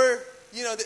you 0.53 0.63
know, 0.63 0.73
the, 0.75 0.85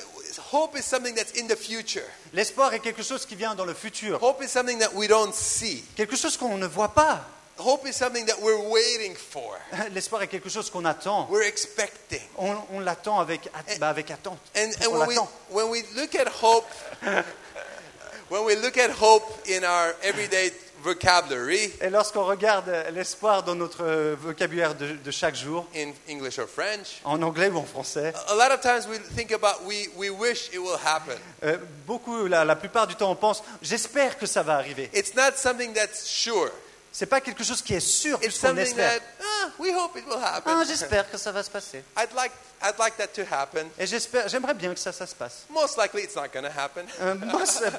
hope 0.52 0.76
is 0.76 0.84
something 0.84 1.14
that's 1.14 1.40
in 1.40 1.48
the 1.48 1.56
future. 1.56 2.06
L'espoir 2.34 2.74
est 2.74 2.80
quelque 2.80 3.04
chose 3.04 3.26
qui 3.26 3.36
vient 3.36 3.54
dans 3.54 3.66
le 3.66 3.76
futur. 3.76 4.18
Hope 4.22 4.42
is 4.42 4.48
something 4.48 4.80
that 4.80 4.96
we 4.96 5.08
don't 5.08 5.36
see. 5.36 5.84
Quelque 5.96 6.16
chose 6.16 6.38
qu'on 6.38 6.58
ne 6.58 6.66
voit 6.66 6.94
pas. 6.94 7.24
Hope 7.60 7.88
is 7.88 7.94
something 7.94 8.26
that 8.26 8.40
we're 8.42 8.70
waiting 8.70 9.16
for. 9.16 9.60
L'espoir 9.94 10.24
est 10.24 10.28
quelque 10.28 10.50
chose 10.50 10.72
qu'on 10.72 10.86
attend. 10.86 11.28
We're 11.30 11.48
expecting. 11.48 12.22
On, 12.38 12.56
on 12.74 12.80
l'attend 12.80 13.20
avec, 13.20 13.50
bah, 13.80 13.90
avec 13.90 14.10
attente. 14.10 14.40
And, 14.56 14.72
and 14.82 14.88
on 14.88 15.00
when, 15.00 15.08
we, 15.08 15.16
l'attend. 15.16 15.30
when 15.52 15.70
we 15.70 15.84
look 15.96 16.16
at 16.16 16.28
hope, 16.28 16.66
when 18.30 18.44
we 18.44 18.56
look 18.56 18.78
at 18.78 18.90
hope 18.90 19.24
in 19.48 19.64
our 19.64 19.96
everyday 20.04 20.52
vocabulary, 20.88 21.72
Et 21.82 21.90
lorsqu'on 21.90 22.24
regarde 22.26 22.72
l'espoir 22.94 23.44
dans 23.44 23.56
notre 23.56 24.16
vocabulaire 24.16 24.74
de, 24.76 24.94
de 25.04 25.12
chaque 25.12 25.36
jour, 25.36 25.66
in 25.76 25.92
English 26.10 26.40
or 26.40 26.48
French, 26.48 27.02
en 27.04 27.22
anglais 27.22 27.50
ou 27.50 27.58
en 27.58 27.66
français, 27.66 28.14
a 28.30 28.34
lot 28.36 28.54
of 28.54 28.62
times 28.62 28.88
we 28.88 28.98
think 29.16 29.32
about 29.34 29.66
we, 29.66 29.90
we 29.98 30.10
wish 30.10 30.50
it 30.54 30.60
will 30.60 30.78
happen. 30.84 31.16
euh, 31.44 31.58
beaucoup, 31.86 32.28
la, 32.28 32.46
la 32.46 32.56
plupart 32.56 32.88
du 32.88 32.96
temps, 32.96 33.12
on 33.12 33.16
pense 33.16 33.44
j'espère 33.62 34.18
que 34.18 34.26
ça 34.26 34.44
va 34.44 34.56
arriver. 34.56 34.90
It's 34.94 35.14
not 35.14 35.36
something 35.36 35.74
that's 35.74 36.08
sure. 36.08 36.52
C'est 36.92 37.06
pas 37.06 37.22
quelque 37.22 37.44
chose 37.44 37.62
qui 37.62 37.74
est 37.74 37.80
sûr 37.80 38.18
It's 38.18 38.28
puisqu'on 38.28 38.48
something 38.48 38.64
espère. 38.66 39.00
that 39.00 39.04
ah, 39.22 39.50
we 39.60 39.72
hope 39.74 39.96
it 39.98 40.06
will 40.08 40.22
happen. 40.24 40.52
Ah, 40.54 40.64
j'espère 40.68 41.10
que 41.10 41.18
ça 41.18 41.32
va 41.32 41.44
se 41.44 41.50
passer. 41.50 41.84
I'd 41.98 42.14
like 42.16 42.32
I'd 42.64 42.78
like 42.80 42.98
that 42.98 43.08
to 43.10 43.22
happen. 43.32 43.68
Et 43.78 43.86
j'espère, 43.86 44.28
j'aimerais 44.30 44.56
bien 44.56 44.74
que 44.74 44.80
ça, 44.80 44.92
ça 44.92 45.06
se 45.06 45.14
passe. 45.14 45.44
Most 45.50 45.78
likely, 45.78 46.04
it's 46.04 46.16
not 46.16 46.30
going 46.34 46.44
to 46.44 46.60
happen. 46.60 46.86
Euh, 47.02 47.16
moi, 47.16 47.46
c'est- 47.46 47.72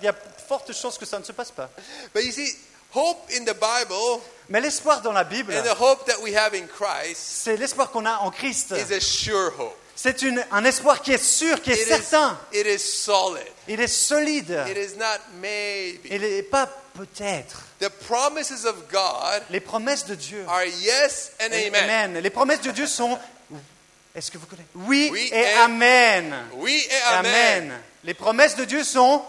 il 0.00 0.04
y 0.04 0.08
a 0.08 0.14
forte 0.48 0.72
chance 0.72 0.96
que 0.96 1.04
ça 1.04 1.18
ne 1.18 1.24
se 1.24 1.32
passe 1.32 1.50
pas. 1.50 1.68
But 2.14 2.24
you 2.24 2.32
see, 2.32 2.56
hope 2.94 3.18
in 3.30 3.44
the 3.44 3.54
Bible 3.54 4.20
Mais 4.48 4.60
l'espoir 4.60 5.02
dans 5.02 5.12
la 5.12 5.24
Bible, 5.24 5.52
and 5.54 5.62
the 5.64 5.78
hope 5.78 6.06
that 6.06 6.20
we 6.22 6.34
have 6.34 6.54
in 6.54 6.66
Christ 6.66 7.16
c'est 7.18 7.56
l'espoir 7.56 7.90
qu'on 7.90 8.06
a 8.06 8.16
en 8.18 8.30
Christ. 8.30 8.70
is 8.72 8.92
a 8.92 9.00
sure 9.00 9.50
hope. 9.58 9.76
C'est 9.94 10.16
un 10.50 10.64
espoir 10.64 11.00
qui 11.02 11.12
est 11.12 11.22
sûr, 11.22 11.60
qui 11.62 11.70
est 11.70 11.74
It 11.74 11.80
is, 11.82 11.86
certain. 11.86 12.38
it 12.52 12.66
is 12.66 12.78
solid. 12.78 13.46
Il 13.68 13.80
est 13.80 13.86
solide. 13.88 14.64
It 14.68 14.76
is 14.76 14.96
not 14.96 15.18
maybe. 15.40 16.06
Il 16.10 16.20
n'est 16.22 16.42
pas 16.42 16.66
peut-être. 16.94 17.62
The 17.78 17.88
promises 17.88 18.64
of 18.64 18.88
God 18.90 19.42
Les 19.50 19.60
promesses 19.60 20.06
de 20.06 20.14
Dieu. 20.14 20.44
are 20.48 20.64
yes 20.64 21.32
and 21.40 21.52
amen. 21.52 22.18
Les 22.20 22.30
promesses 22.30 22.62
de 22.62 22.70
Dieu 22.70 22.86
sont. 22.86 23.18
Est-ce 24.14 24.30
que 24.30 24.38
vous 24.38 24.46
connaissez? 24.46 24.68
Oui, 24.74 25.08
Oui 25.12 25.30
et, 25.32 25.38
et- 25.40 25.54
Amen. 25.54 26.34
Oui 26.54 26.86
et 26.90 27.14
amen. 27.14 27.26
amen. 27.70 27.80
Les 28.04 28.14
promesses 28.14 28.56
de 28.56 28.64
Dieu 28.64 28.84
sont. 28.84 29.22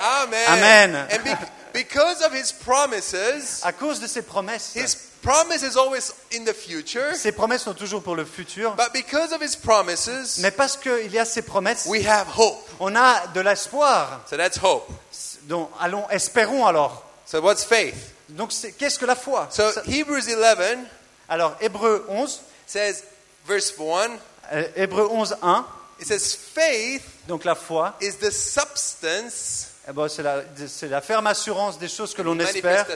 Amen. 0.00 0.44
Amen. 0.48 1.06
And 1.12 1.22
be- 1.24 1.36
because 1.72 2.22
of 2.22 2.32
his 2.34 2.52
promises, 2.52 3.60
À 3.62 3.72
cause 3.72 4.00
de 4.00 4.06
ces 4.06 4.22
promesses. 4.22 4.72
his 4.74 4.96
promise 5.22 5.62
is 5.62 5.76
always 5.76 6.12
in 6.32 6.44
the 6.44 6.52
future. 6.54 7.14
Ces 7.14 7.32
promesses 7.32 7.62
sont 7.62 7.74
toujours 7.74 8.02
pour 8.02 8.16
le 8.16 8.24
futur. 8.24 8.74
But 8.76 8.92
because 8.92 9.32
of 9.32 9.40
his 9.42 9.56
promises, 9.56 10.38
Mais 10.40 10.50
parce 10.50 10.76
qu'il 10.76 11.12
y 11.12 11.18
a 11.18 11.24
ces 11.24 11.42
promesses, 11.42 11.86
we 11.86 12.06
have 12.06 12.26
hope. 12.36 12.58
on 12.80 12.94
a 12.96 13.26
de 13.34 13.40
l'espoir. 13.40 14.20
So 14.28 14.36
that's 14.36 14.58
hope. 14.62 14.88
Donc, 15.48 15.70
allons, 15.80 16.08
espérons 16.10 16.66
alors. 16.66 17.04
So 17.26 17.40
what's 17.40 17.64
faith? 17.64 17.94
Donc, 18.28 18.50
qu'est-ce 18.78 18.98
que 18.98 19.06
la 19.06 19.14
foi? 19.16 19.48
So 19.50 19.70
Ça- 19.72 19.82
Hebrews 19.86 20.28
11 20.28 20.78
Alors, 21.28 21.56
Hébreu 21.60 22.04
11, 22.08 22.40
says, 22.66 23.02
verse 23.46 23.72
1, 23.78 24.18
euh, 24.52 24.64
Hébreu 24.76 25.08
11, 25.10 25.36
1. 25.42 25.64
it 26.00 26.06
says, 26.06 26.34
faith 26.34 27.02
Donc, 27.28 27.44
la 27.44 27.54
foi, 27.54 27.94
is 28.00 28.16
the 28.16 28.30
substance, 28.30 29.69
eh 29.90 29.92
ben, 29.92 30.06
c'est 30.08 30.88
la, 30.88 31.00
ferme 31.00 31.26
assurance 31.26 31.76
des 31.76 31.88
choses 31.88 32.14
que 32.14 32.22
l'on 32.22 32.38
espère 32.38 32.86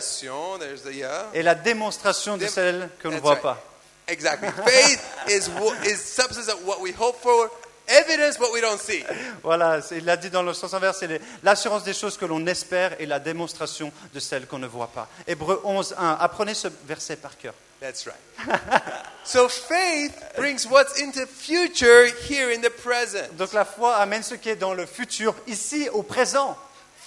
yeah. 0.92 1.26
et 1.34 1.42
la 1.42 1.56
démonstration 1.56 2.36
de 2.36 2.46
celles 2.46 2.88
que 3.00 3.08
l'on 3.08 3.14
ne 3.14 3.20
voit 3.20 3.32
right. 3.32 3.42
pas. 3.42 3.62
Exactly. 4.06 4.48
Faith 4.64 5.02
is, 5.28 5.50
is 5.84 5.96
substance 5.96 6.48
of 6.48 6.64
what 6.64 6.80
we 6.80 6.92
hope 6.92 7.16
for, 7.20 7.50
evidence 7.88 8.38
what 8.38 8.52
we 8.52 8.60
don't 8.60 8.78
see. 8.78 9.02
Voilà, 9.42 9.80
il 9.90 10.04
l'a 10.04 10.16
dit 10.16 10.30
dans 10.30 10.44
le 10.44 10.54
sens 10.54 10.72
inverse, 10.72 10.98
c'est 11.00 11.20
l'assurance 11.42 11.82
des 11.82 11.94
choses 11.94 12.16
que 12.16 12.26
l'on 12.26 12.46
espère 12.46 13.00
et 13.00 13.06
la 13.06 13.18
démonstration 13.18 13.90
de 14.12 14.20
celles 14.20 14.46
qu'on 14.46 14.60
ne 14.60 14.68
voit 14.68 14.88
pas. 14.88 15.08
Hébreu 15.26 15.60
11, 15.64 15.96
1. 15.98 16.18
Apprenez 16.20 16.54
ce 16.54 16.68
verset 16.86 17.16
par 17.16 17.36
cœur. 17.36 17.54
That's 17.80 18.06
right. 18.06 18.60
so 19.24 19.48
faith 19.48 20.14
brings 20.36 20.64
what's 20.64 21.00
in 21.00 21.10
the 21.10 21.26
future 21.26 22.06
here 22.28 22.50
in 22.50 22.60
the 22.60 22.70
present. 22.70 23.36
Donc 23.36 23.52
la 23.52 23.64
foi 23.64 23.96
amène 23.96 24.22
ce 24.22 24.36
qui 24.36 24.48
est 24.48 24.56
dans 24.56 24.74
le 24.74 24.86
futur, 24.86 25.34
ici 25.48 25.88
au 25.92 26.02
présent. 26.02 26.56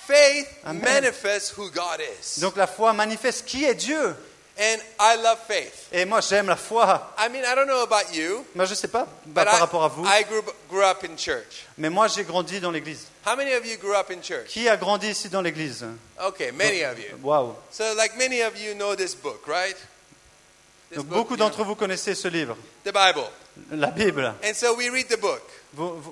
Faith 0.07 0.47
Amen. 0.65 0.81
manifests 0.81 1.51
who 1.57 1.69
God 1.71 1.99
is. 2.19 2.39
Donc 2.39 2.55
la 2.55 2.65
foi 2.67 2.93
manifeste 2.93 3.45
qui 3.45 3.65
est 3.65 3.75
Dieu. 3.75 4.15
And 4.59 4.79
I 4.99 5.17
love 5.21 5.37
faith. 5.47 5.87
Et 5.91 6.03
moi 6.05 6.19
j'aime 6.21 6.47
la 6.47 6.55
foi. 6.55 7.13
I 7.19 7.29
mean, 7.29 7.43
I 7.43 7.53
don't 7.53 7.67
know 7.67 7.83
about 7.83 8.11
you, 8.15 8.43
Moi 8.55 8.65
je 8.65 8.73
sais 8.73 8.87
pas 8.87 9.07
bah, 9.27 9.45
par 9.45 9.55
I, 9.55 9.59
rapport 9.59 9.83
à 9.83 9.87
vous, 9.89 10.03
I 10.05 10.23
grew, 10.23 10.41
grew 10.67 10.81
up 10.83 11.03
in 11.03 11.15
church. 11.15 11.67
mais 11.77 11.89
moi 11.91 12.07
j'ai 12.07 12.23
grandi 12.23 12.59
dans 12.59 12.71
l'église. 12.71 13.05
How 13.23 13.35
many 13.35 13.53
of 13.53 13.65
you 13.67 13.77
grew 13.77 13.93
up 13.93 14.09
in 14.09 14.19
church? 14.23 14.47
Qui 14.47 14.67
a 14.67 14.75
grandi 14.77 15.09
ici 15.09 15.29
dans 15.29 15.41
l'église? 15.43 15.85
Okay, 16.19 16.51
many 16.51 16.83
of 16.83 16.97
you. 16.97 17.17
Waouh. 17.21 17.53
So, 17.69 17.83
like 17.95 18.17
many 18.17 18.41
of 18.41 18.57
you 18.59 18.73
know 18.73 18.95
this 18.95 19.13
book, 19.13 19.45
right? 19.45 19.75
This 20.89 20.97
Donc 20.99 21.05
book, 21.07 21.17
beaucoup 21.17 21.37
d'entre 21.37 21.63
vous 21.63 21.75
connaissez 21.75 22.15
ce 22.15 22.27
livre, 22.29 22.55
the 22.83 22.91
Bible. 22.93 23.29
la 23.71 23.91
Bible. 23.91 24.33
And 24.43 24.53
so 24.55 24.73
we 24.75 24.89
read 24.89 25.07
the 25.09 25.19
book. 25.19 25.41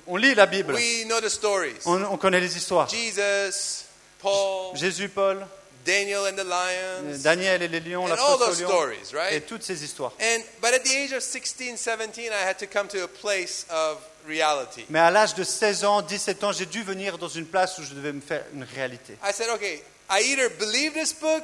On 0.06 0.18
lit 0.18 0.36
la 0.36 0.46
Bible. 0.46 0.76
We 0.76 1.06
know 1.08 1.20
the 1.20 1.30
stories. 1.30 1.82
On, 1.86 2.04
on 2.04 2.18
connaît 2.18 2.42
les 2.42 2.56
histoires. 2.56 2.88
Jesus, 2.90 3.85
Paul, 4.26 4.76
Jésus, 4.76 5.10
Paul, 5.10 5.46
Daniel 5.86 6.26
and 6.26 6.36
the 6.36 6.44
lions, 6.44 7.24
Daniel 7.24 7.62
et 7.62 7.68
les 7.68 7.80
lions, 7.80 8.06
and 8.06 8.10
la 8.10 8.16
all 8.16 8.38
those 8.38 8.60
lions, 8.60 8.68
stories, 8.68 9.14
et 9.14 9.16
right? 9.16 9.48
toutes 9.48 9.64
ces 9.64 9.84
histoires. 9.84 10.12
And 10.20 10.42
but 10.62 10.74
at 10.74 10.84
the 10.84 10.96
age 10.96 11.14
of 11.14 11.22
16, 11.22 11.78
17, 11.78 12.32
I 12.32 12.48
had 12.48 12.58
to 12.58 12.66
come 12.66 12.88
to 12.88 13.04
a 13.04 13.08
place 13.08 13.66
of 13.70 13.98
reality. 14.28 14.86
Mais 14.90 15.00
à 15.00 15.12
l'âge 15.12 15.36
de 15.36 15.44
16 15.44 15.86
ans, 15.86 16.02
17 16.02 16.44
ans, 16.44 16.52
j'ai 16.52 16.66
dû 16.66 16.84
venir 16.84 17.18
dans 17.18 17.28
une 17.28 17.46
place 17.46 17.78
où 17.78 17.84
je 17.84 17.94
devais 17.94 18.14
me 18.14 18.22
faire 18.22 18.44
une 18.54 18.64
réalité. 18.64 19.14
I 19.24 19.32
said, 19.32 19.50
okay, 19.54 19.84
I 20.10 20.22
either 20.32 20.50
believe 20.60 20.94
this 20.94 21.14
book 21.14 21.44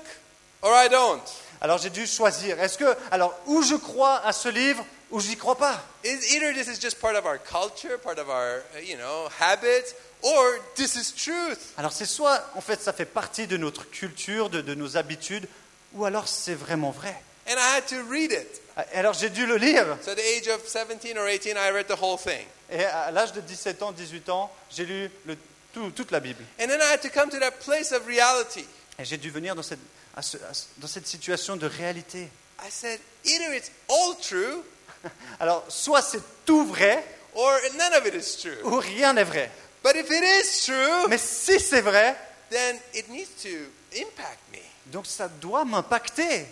or 0.61 0.73
I 0.73 0.89
don't. 0.89 1.21
Alors 1.61 1.77
j'ai 1.77 1.91
dû 1.91 2.07
choisir. 2.07 2.59
Est-ce 2.59 2.77
que, 2.77 2.97
alors, 3.11 3.37
où 3.45 3.61
je 3.61 3.75
crois 3.75 4.17
à 4.25 4.33
ce 4.33 4.49
livre, 4.49 4.83
ou 5.11 5.19
j'y 5.19 5.35
crois 5.35 5.57
pas 5.57 5.83
either 6.03 6.53
this 6.53 6.67
is 6.67 6.79
just 6.81 6.99
part 6.99 7.15
of 7.15 7.25
our 7.25 7.37
culture, 7.37 7.97
part 7.99 8.17
of 8.19 8.29
our, 8.29 8.63
uh, 8.75 8.79
you 8.81 8.97
know, 8.97 9.27
habits, 9.39 9.93
or 10.21 10.55
this 10.75 10.95
is 10.95 11.11
truth? 11.13 11.59
Alors 11.77 11.91
c'est 11.91 12.05
soit, 12.05 12.43
en 12.55 12.61
fait, 12.61 12.81
ça 12.81 12.93
fait 12.93 13.05
partie 13.05 13.47
de 13.47 13.57
notre 13.57 13.89
culture, 13.89 14.49
de, 14.49 14.61
de 14.61 14.73
nos 14.75 14.97
habitudes, 14.97 15.47
ou 15.93 16.05
alors 16.05 16.27
c'est 16.27 16.55
vraiment 16.55 16.91
vrai. 16.91 17.15
And 17.47 17.55
I 17.57 17.77
had 17.77 17.85
to 17.87 17.95
read 18.09 18.31
it. 18.31 18.61
Alors 18.93 19.13
j'ai 19.13 19.29
dû 19.29 19.45
le 19.45 19.57
lire. 19.57 19.85
So 20.03 20.11
at 20.11 20.15
the 20.15 20.19
age 20.19 20.47
of 20.47 20.65
17 20.67 21.17
or 21.17 21.27
18, 21.27 21.57
I 21.57 21.71
read 21.71 21.87
the 21.87 21.99
whole 22.01 22.17
thing. 22.17 22.45
Et 22.71 22.83
à 22.85 23.11
l'âge 23.11 23.33
de 23.33 23.41
17 23.41 23.81
ans, 23.83 23.91
18 23.91 24.29
ans, 24.29 24.49
j'ai 24.69 24.85
lu 24.85 25.09
le- 25.25 25.35
tout- 25.73 25.91
toute 25.91 26.11
la 26.11 26.19
Bible. 26.21 26.41
And 26.59 26.67
then 26.67 26.79
I 26.81 26.93
had 26.93 27.01
to 27.01 27.09
come 27.09 27.29
to 27.29 27.39
that 27.39 27.51
place 27.65 27.91
of 27.91 28.05
reality. 28.07 28.65
Et 28.97 29.03
j'ai 29.05 29.17
dû 29.17 29.29
venir 29.29 29.55
dans 29.55 29.63
cette, 29.63 29.79
à 30.15 30.21
ce- 30.21 30.37
à 30.37 30.51
dans 30.77 30.87
cette 30.87 31.07
situation 31.07 31.57
de 31.57 31.65
réalité. 31.67 32.29
I 32.63 32.69
said, 32.69 32.99
either 33.25 33.53
it's 33.55 33.71
all 33.89 34.15
true 34.21 34.63
Alors, 35.39 35.65
soit 35.69 36.01
c'est 36.01 36.21
tout 36.45 36.65
vrai, 36.65 37.03
or 37.33 37.51
none 37.75 37.93
of 37.93 38.05
it 38.05 38.13
is 38.15 38.37
true. 38.41 38.57
ou 38.63 38.79
rien 38.79 39.13
n'est 39.13 39.23
vrai. 39.23 39.49
But 39.83 39.95
if 39.95 40.09
it 40.11 40.23
is 40.23 40.65
true, 40.65 41.07
Mais 41.09 41.17
si 41.17 41.59
c'est 41.59 41.81
vrai, 41.81 42.15
then 42.49 42.77
it 42.93 43.09
needs 43.09 43.29
to 43.43 43.49
impact 43.97 44.39
me 44.51 44.59
donc 44.87 45.05
ça 45.07 45.27
doit 45.27 45.63
m'impacter. 45.65 46.45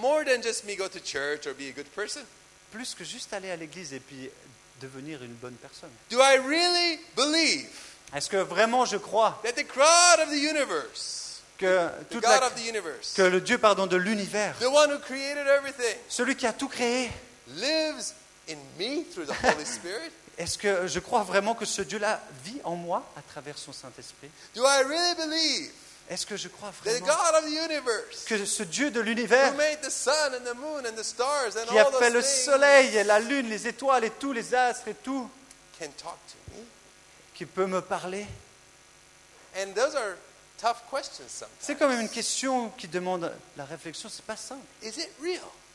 more 0.00 0.24
than 0.24 0.42
just 0.42 0.64
me 0.64 0.74
go 0.76 0.88
to 0.88 0.98
church 0.98 1.46
or 1.46 1.54
be 1.54 1.68
a 1.68 1.72
good 1.72 1.86
person. 1.94 2.22
Plus 2.72 2.94
que 2.94 3.04
juste 3.04 3.32
aller 3.32 3.50
à 3.50 3.56
l'église 3.56 3.92
et 3.94 4.00
puis 4.00 4.28
devenir 4.80 5.22
une 5.22 5.34
bonne 5.34 5.54
personne. 5.54 5.90
Do 6.10 6.18
I 6.20 6.38
really 6.38 6.98
believe 7.16 7.68
Est-ce 8.14 8.28
que 8.28 8.36
vraiment 8.38 8.84
je 8.84 8.96
crois 8.96 9.40
that 9.44 9.52
the 9.52 9.64
God 9.74 10.20
of 10.26 10.30
the 10.30 10.36
universe, 10.42 11.40
que, 11.56 11.88
the 11.88 12.08
toute 12.10 12.22
God 12.22 12.40
la- 12.40 12.46
of 12.48 12.54
the 12.56 12.66
universe, 12.66 13.14
que 13.14 13.22
le 13.22 13.40
Dieu 13.40 13.58
pardon, 13.58 13.86
de 13.86 13.96
l'univers, 13.96 14.56
the 14.58 14.64
one 14.68 14.90
who 14.90 14.98
created 14.98 15.46
everything, 15.46 15.96
celui 16.08 16.34
qui 16.36 16.46
a 16.46 16.52
tout 16.52 16.68
créé, 16.68 17.10
lives 17.48 18.14
in 18.48 18.56
me 18.78 19.04
through 19.04 19.26
the 19.26 19.34
Holy 19.42 19.64
Spirit? 19.66 20.12
est-ce 20.36 20.58
que 20.58 20.86
je 20.88 20.98
crois 20.98 21.22
vraiment 21.22 21.54
que 21.54 21.64
ce 21.64 21.82
Dieu-là 21.82 22.20
vit 22.44 22.60
en 22.64 22.74
moi 22.74 23.04
à 23.16 23.22
travers 23.22 23.56
son 23.56 23.72
Saint-Esprit? 23.72 24.30
Do 24.54 24.64
I 24.66 24.82
really 24.82 25.14
believe 25.14 25.70
Est-ce 26.10 26.26
que 26.26 26.36
je 26.36 26.48
crois 26.48 26.70
vraiment 26.82 27.06
God 27.06 27.34
of 27.36 27.44
the 27.44 27.54
universe, 27.64 28.24
que 28.26 28.44
ce 28.44 28.62
Dieu 28.62 28.90
de 28.90 29.00
who 29.00 29.04
l'univers 29.04 29.54
made 29.54 29.80
the 29.80 29.90
sun 29.90 30.34
and 30.34 30.44
the 30.44 30.54
moon 30.54 30.84
and 30.86 30.94
the 30.96 31.02
stars 31.04 31.56
and 31.56 31.66
qui 31.66 31.78
a 31.78 31.86
all 31.86 31.92
fait 31.92 32.10
those 32.10 32.14
le 32.14 32.22
things, 32.22 32.44
soleil 32.44 32.96
et 32.96 33.04
la 33.04 33.20
lune, 33.20 33.48
les 33.48 33.66
étoiles 33.68 34.04
et 34.04 34.10
tous 34.10 34.32
les 34.32 34.54
astres 34.54 34.88
et 34.88 34.94
tout, 34.94 35.30
can 35.78 35.86
talk 35.96 36.18
to 36.28 36.54
me? 36.56 36.62
qui 37.34 37.46
peut 37.46 37.66
me 37.66 37.80
parler? 37.80 38.26
And 39.56 39.72
those 39.74 39.94
are 39.94 40.16
tough 40.60 40.82
questions 40.90 41.24
C'est 41.28 41.46
sometimes. 41.46 41.78
quand 41.78 41.88
même 41.88 42.00
une 42.00 42.08
question 42.10 42.70
qui 42.70 42.88
demande 42.88 43.32
la 43.56 43.64
réflexion, 43.64 44.08
c'est 44.10 44.24
pas 44.24 44.36
simple. 44.36 44.60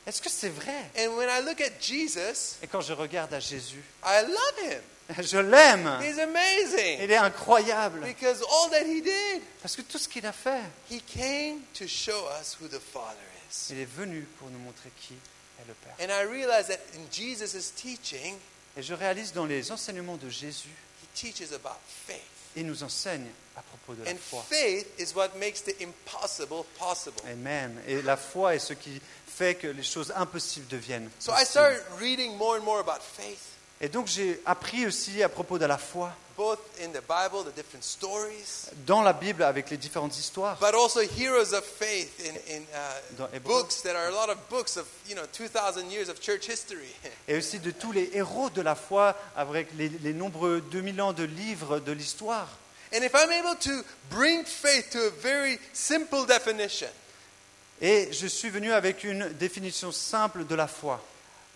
Est-ce 0.07 0.21
que 0.21 0.29
c'est 0.29 0.49
vrai? 0.49 0.89
And 0.97 1.15
when 1.17 1.29
I 1.29 1.41
look 1.45 1.61
at 1.61 1.79
Jesus, 1.81 2.57
Et 2.63 2.67
quand 2.67 2.81
je 2.81 2.93
regarde 2.93 3.33
à 3.33 3.39
Jésus, 3.39 3.83
I 4.03 4.23
love 4.27 4.71
him. 4.71 4.81
je 5.23 5.37
l'aime. 5.37 5.87
He's 6.01 6.19
amazing 6.19 6.99
Il 7.01 7.11
est 7.11 7.15
incroyable. 7.17 8.01
because 8.01 8.41
all 8.43 8.69
that 8.71 8.85
he 8.85 9.01
did, 9.01 9.41
Parce 9.61 9.75
que 9.75 9.81
tout 9.81 9.97
ce 9.97 10.07
qu'il 10.07 10.25
a 10.25 10.31
fait, 10.31 10.61
he 10.89 11.01
came 11.05 11.61
to 11.73 11.87
show 11.87 12.27
us 12.39 12.55
who 12.59 12.67
the 12.67 12.79
Father 12.79 13.17
is. 13.51 13.67
il 13.71 13.79
est 13.79 13.85
venu 13.97 14.21
pour 14.39 14.49
nous 14.49 14.59
montrer 14.59 14.91
qui 15.01 15.13
est 15.13 15.67
le 15.67 15.73
Père. 15.73 15.95
And 15.99 16.11
I 16.11 16.25
realize 16.25 16.67
that 16.67 16.79
in 16.95 17.05
Jesus' 17.11 17.71
teaching, 17.75 18.37
Et 18.77 18.83
je 18.83 18.93
réalise 18.93 19.33
dans 19.33 19.45
les 19.45 19.71
enseignements 19.71 20.17
de 20.17 20.29
Jésus, 20.29 20.69
he 21.03 21.07
teaches 21.15 21.51
about 21.53 21.79
faith. 22.07 22.21
il 22.55 22.65
nous 22.67 22.83
enseigne 22.83 23.27
à 23.57 23.61
propos 23.63 23.93
de 23.95 24.03
la 24.05 24.11
And 24.11 24.17
foi. 24.17 24.43
faith 24.47 24.87
is 24.99 25.13
what 25.15 25.29
makes 25.39 25.61
the 25.63 25.75
impossible 25.81 26.63
possible. 26.77 27.19
Amen. 27.31 27.81
Et 27.87 28.01
la 28.03 28.15
foi 28.15 28.55
est 28.55 28.59
ce 28.59 28.73
qui 28.73 29.01
fait 29.39 29.55
que 29.55 29.67
les 29.67 29.83
choses 29.83 30.11
impossibles 30.17 30.67
deviennent. 30.67 31.09
So 31.19 31.31
I 31.31 31.45
possibles. 31.45 31.49
started 31.49 31.81
reading 31.99 32.35
more 32.37 32.57
and 32.57 32.63
more 32.63 32.79
about 32.81 33.01
faith, 33.01 33.39
Et 33.81 33.87
donc 33.87 34.07
j'ai 34.07 34.41
appris 34.45 34.85
aussi 34.85 35.23
à 35.23 35.29
propos 35.29 35.57
de 35.57 35.65
la 35.65 35.77
foi 35.77 36.11
both 36.35 36.59
in 36.81 36.89
the 36.93 37.01
Bible, 37.01 37.43
the 37.43 37.53
different 37.55 37.83
stories, 37.83 38.69
dans 38.85 39.01
la 39.01 39.11
Bible 39.11 39.43
avec 39.43 39.69
les 39.69 39.77
différentes 39.77 40.17
histoires. 40.17 40.57
but 40.59 40.73
also 40.73 41.01
heroes 41.01 41.53
of 41.53 41.63
faith 41.65 42.17
in, 42.49 42.61
uh, 42.73 43.39
books 43.43 43.81
that 43.81 43.93
are 43.95 44.07
a 44.07 44.11
lot 44.11 44.29
of 44.29 44.37
books 44.49 44.77
of, 44.77 44.85
you 45.07 45.15
know, 45.15 45.25
2,000 45.33 45.89
years 45.91 46.07
of 46.09 46.19
church 46.21 46.45
history. 46.47 46.93
Et 47.27 47.35
aussi 47.37 47.59
de 47.59 47.71
tous 47.71 47.91
les 47.93 48.09
héros 48.13 48.49
de 48.49 48.61
la 48.61 48.75
foi 48.75 49.15
avec 49.35 49.67
les, 49.77 49.89
les 49.89 50.13
nombreux 50.13 50.61
2000 50.71 51.01
ans 51.01 51.11
de 51.13 51.23
livres 51.23 51.79
de 51.79 51.91
l'histoire. 51.91 52.47
And 52.93 53.03
if 53.03 53.13
I'm 53.13 53.31
able 53.31 53.55
to 53.59 53.83
bring 54.09 54.43
faith 54.45 54.89
to 54.91 54.99
a 55.07 55.11
very 55.21 55.59
simple 55.73 56.25
definition, 56.25 56.87
Et 57.81 58.11
je 58.11 58.27
suis 58.27 58.49
venu 58.49 58.71
avec 58.73 59.03
une 59.03 59.29
définition 59.29 59.91
simple 59.91 60.45
de 60.45 60.55
la 60.55 60.67
foi. 60.67 61.01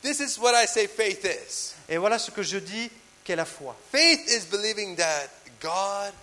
This 0.02 0.20
is 0.20 0.38
what 0.40 0.54
I 0.54 0.68
say 0.68 0.88
faith 0.88 1.24
is. 1.26 1.74
Et 1.90 1.98
voilà 1.98 2.18
ce 2.20 2.32
que 2.32 2.44
je 2.44 2.58
dis 2.58 2.90
qu'est 3.24 3.36
la 3.36 3.46
foi. 3.46 3.76
Faith 3.92 4.30
is 4.30 4.46
believing 4.50 4.96
that 4.96 5.28
God 5.62 6.14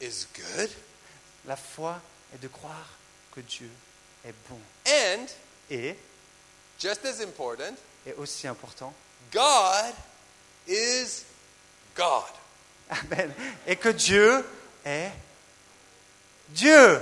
is 0.00 0.26
good 0.34 0.70
La 1.46 1.56
foi 1.56 2.00
est 2.34 2.38
de 2.42 2.48
croire 2.48 2.88
que 3.34 3.40
Dieu 3.40 3.70
est 4.24 4.34
bon. 4.48 4.58
and, 4.86 5.26
Et, 5.70 5.96
just 6.78 7.04
as 7.04 7.20
important, 7.22 7.74
et 8.06 8.12
aussi 8.14 8.46
important, 8.46 8.92
God 9.32 9.94
is 10.66 11.22
God. 11.94 12.24
Amen. 12.90 13.32
Et 13.66 13.76
que 13.76 13.88
Dieu 13.90 14.44
est 14.84 15.10
Dieu. 16.48 17.00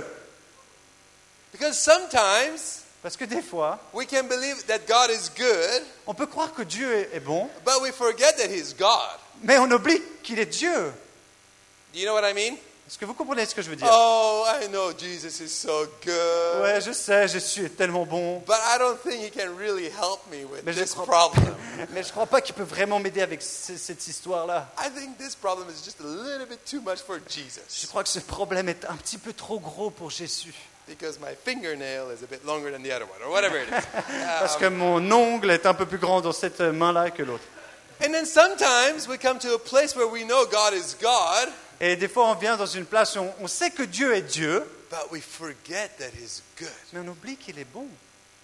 Because 1.57 1.77
sometimes 1.77 2.81
Parce 3.01 3.15
que 3.17 3.25
des 3.25 3.41
fois, 3.43 3.79
we 3.93 4.07
can 4.07 4.23
believe 4.23 4.65
that 4.65 4.79
God 4.87 5.11
is 5.11 5.29
good, 5.37 5.83
on 6.07 6.13
peut 6.15 6.25
croire 6.25 6.53
que 6.53 6.63
Dieu 6.63 6.91
est- 7.13 7.19
bon, 7.19 7.47
but 7.63 7.79
we 7.81 7.91
forget 7.91 8.33
that 8.37 8.47
He's 8.49 8.73
God. 8.75 9.19
mais 9.43 9.57
on 9.59 9.69
oublie 9.71 10.01
qu'il 10.23 10.39
est 10.39 10.47
Dieu. 10.47 10.91
Do 11.93 11.99
you 11.99 12.05
know 12.05 12.13
what 12.15 12.27
I 12.27 12.33
mean? 12.33 12.57
Est-ce 12.87 12.97
que 12.99 13.05
vous 13.05 13.13
comprenez 13.15 13.45
ce 13.47 13.55
que 13.55 13.61
je 13.63 13.69
veux 13.69 13.75
dire? 13.75 13.87
Oh, 13.91 14.45
I 14.61 14.67
know 14.69 14.91
Jesus 14.97 15.39
is 15.43 15.49
so 15.49 15.85
good. 16.03 16.61
Ouais, 16.61 16.79
je 16.81 16.91
sais, 16.91 17.27
Jésus 17.27 17.65
est 17.65 17.75
tellement 17.77 18.05
bon. 18.05 18.39
But 18.45 18.57
I 18.57 18.77
don't 18.79 18.97
think 19.01 19.21
He 19.23 19.31
can 19.31 19.55
really 19.57 19.85
help 19.87 20.21
me 20.31 20.43
with 20.45 20.63
Mais 20.63 20.73
je 20.73 20.81
this 20.81 20.93
crois- 20.93 21.05
problem. 21.05 21.55
Mais 21.93 22.01
je 22.03 22.07
ne 22.07 22.11
crois 22.11 22.25
pas 22.27 22.41
qu'il 22.41 22.53
peut 22.55 22.63
vraiment 22.63 22.99
m'aider 22.99 23.21
avec 23.21 23.41
ce- 23.41 23.77
cette 23.77 24.07
histoire-là. 24.07 24.67
I 24.79 24.89
think 24.91 25.17
this 25.17 25.35
problem 25.35 25.67
is 25.69 25.83
just 25.83 25.99
a 25.99 26.03
little 26.03 26.45
bit 26.47 26.59
too 26.65 26.81
much 26.81 26.99
for 27.05 27.17
Je 27.27 27.33
Jesus 27.41 27.87
crois 27.87 28.03
que 28.03 28.09
ce 28.09 28.19
problème 28.19 28.67
est 28.69 28.85
un 28.85 28.95
petit 28.97 29.17
peu 29.17 29.33
trop 29.33 29.59
gros 29.59 29.89
pour 29.89 30.09
Jésus. 30.11 30.53
Because 30.87 31.19
my 31.19 31.33
fingernail 31.33 32.09
is 32.09 32.23
a 32.23 32.27
bit 32.27 32.45
longer 32.45 32.71
than 32.71 32.83
the 32.83 32.91
other 32.91 33.05
one, 33.05 33.21
or 33.25 33.31
whatever 33.31 33.57
it 33.57 33.67
is. 33.67 33.85
Parce 34.39 34.57
que 34.57 34.69
mon 34.69 35.11
ongle 35.11 35.51
est 35.51 35.65
un 35.65 35.73
peu 35.73 35.85
plus 35.85 35.97
grand 35.97 36.21
dans 36.21 36.33
cette 36.33 36.61
main-là 36.61 37.11
que 37.11 37.23
l'autre. 37.23 37.43
And 38.01 38.11
then 38.11 38.25
sometimes 38.25 39.07
we 39.07 39.17
come 39.17 39.39
to 39.39 39.55
a 39.55 39.59
place 39.59 39.95
where 39.95 40.07
we 40.07 40.25
know 40.25 40.45
God 40.45 40.73
is 40.73 40.95
God, 40.99 41.49
Et 41.79 41.97
des 41.97 42.07
fois, 42.07 42.29
on 42.29 42.35
vient 42.35 42.55
dans 42.55 42.65
une 42.65 42.85
place 42.85 43.15
où 43.15 43.19
on, 43.19 43.33
on 43.41 43.47
sait 43.47 43.69
que 43.69 43.83
Dieu 43.83 44.13
est 44.15 44.21
Dieu, 44.21 44.63
but 44.89 45.11
we 45.11 45.21
forget 45.21 45.89
that 45.97 46.11
He's 46.17 46.41
good, 46.57 46.69
mais 46.93 47.01
on 47.01 47.07
oublie 47.09 47.35
qu'il 47.35 47.59
est 47.59 47.69
bon, 47.73 47.87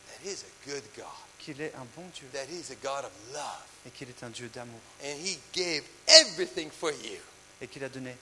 that 0.07 0.29
He's 0.29 0.43
a 0.43 0.69
good 0.69 0.83
God, 0.97 1.05
qu'il 1.39 1.61
est 1.61 1.73
un 1.75 1.87
bon 1.95 2.03
Dieu. 2.13 2.27
That 2.33 2.51
He's 2.51 2.71
a 2.71 2.75
God 2.83 3.05
of 3.05 3.11
love, 3.33 3.65
et 3.87 3.91
qu'il 3.91 4.09
est 4.09 4.23
un 4.23 4.29
Dieu 4.29 4.49
d'amour. 4.53 4.79
And 5.03 5.15
He 5.23 5.39
gave 5.53 5.83
everything 6.07 6.69
for 6.69 6.91
you, 6.91 7.19
et 7.61 7.67
qu'il 7.67 7.83
a 7.83 7.89
donné 7.89 8.15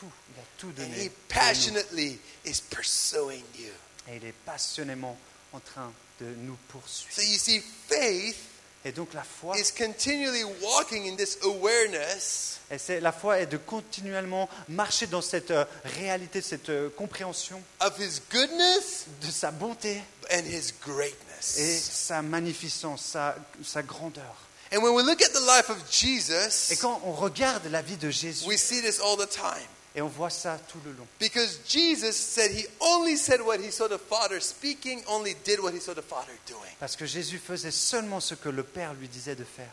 tout, 0.00 0.10
il 0.34 0.40
a 0.40 0.44
tout 0.58 0.66
and 0.68 0.70
donné. 0.88 1.04
He 1.04 1.08
pour 1.10 1.18
nous. 1.36 1.40
passionately 1.46 2.18
is 2.44 2.60
pursuing 2.70 3.44
you. 3.58 3.72
Et 4.08 4.16
il 4.16 4.24
est 4.24 4.34
passionnément 4.46 5.16
en 5.52 5.60
train 5.60 5.92
de 6.20 6.26
nous 6.26 6.54
So 6.54 6.78
poursuivre. 6.78 7.22
you 7.32 7.38
see, 7.38 7.62
faith 7.88 8.36
Et 8.84 8.92
donc 8.92 9.12
la 9.12 9.22
foi, 9.24 9.58
is 9.58 9.70
continually 9.76 10.42
walking 10.62 11.06
in 11.06 11.14
this 11.16 11.36
awareness 11.42 12.60
et 12.70 12.78
c'est 12.78 13.00
la 13.00 13.12
foi 13.12 13.38
est 13.40 13.46
de 13.46 13.58
continuellement 13.58 14.48
marcher 14.68 15.06
dans 15.06 15.20
cette 15.20 15.50
euh, 15.50 15.64
réalité, 15.84 16.40
cette 16.40 16.70
euh, 16.70 16.88
compréhension 16.96 17.60
of 17.80 17.98
His 17.98 18.20
goodness 18.32 19.04
de 19.20 19.30
sa 19.30 19.50
bonté 19.50 20.00
and 20.32 20.44
His 20.46 20.72
greatness. 20.86 21.58
et 21.58 21.78
sa 21.78 22.22
magnificence, 22.22 23.02
sa, 23.04 23.34
sa 23.62 23.82
grandeur. 23.82 24.36
And 24.72 24.78
when 24.82 24.94
we 24.94 25.02
look 25.04 25.20
at 25.20 25.30
the 25.34 25.40
life 25.46 25.68
of 25.68 25.76
Et 25.78 25.92
Jesus, 25.92 26.74
quand 26.80 27.02
on 27.04 27.12
regarde 27.12 27.66
la 27.66 27.82
vie 27.82 27.96
de 27.98 28.10
Jésus, 28.10 28.46
we 28.46 28.56
see 28.56 28.80
this 28.80 28.98
all 29.00 29.16
the 29.18 29.28
time. 29.28 29.66
Et 29.94 30.02
on 30.02 30.08
voit 30.08 30.30
ça 30.30 30.58
tout 30.68 30.78
le 30.84 30.92
long. 30.92 31.06
Because 31.18 31.60
Jesus 31.66 32.12
said 32.12 32.52
he 32.52 32.66
only 32.80 33.16
said 33.16 33.40
what 33.40 33.58
he 33.58 33.70
saw 33.70 33.88
the 33.88 33.98
Father 33.98 34.40
speaking, 34.40 35.02
only 35.08 35.34
did 35.44 35.60
what 35.60 35.72
he 35.72 35.80
saw 35.80 35.94
the 35.94 36.02
Father 36.02 36.32
doing. 36.46 36.70
Parce 36.78 36.96
que 36.96 37.06
Jésus 37.06 37.38
faisait 37.38 37.72
seulement 37.72 38.20
ce 38.20 38.34
que 38.34 38.48
le 38.48 38.62
Père 38.62 38.94
lui 38.94 39.08
disait 39.08 39.34
de 39.34 39.44
faire. 39.44 39.72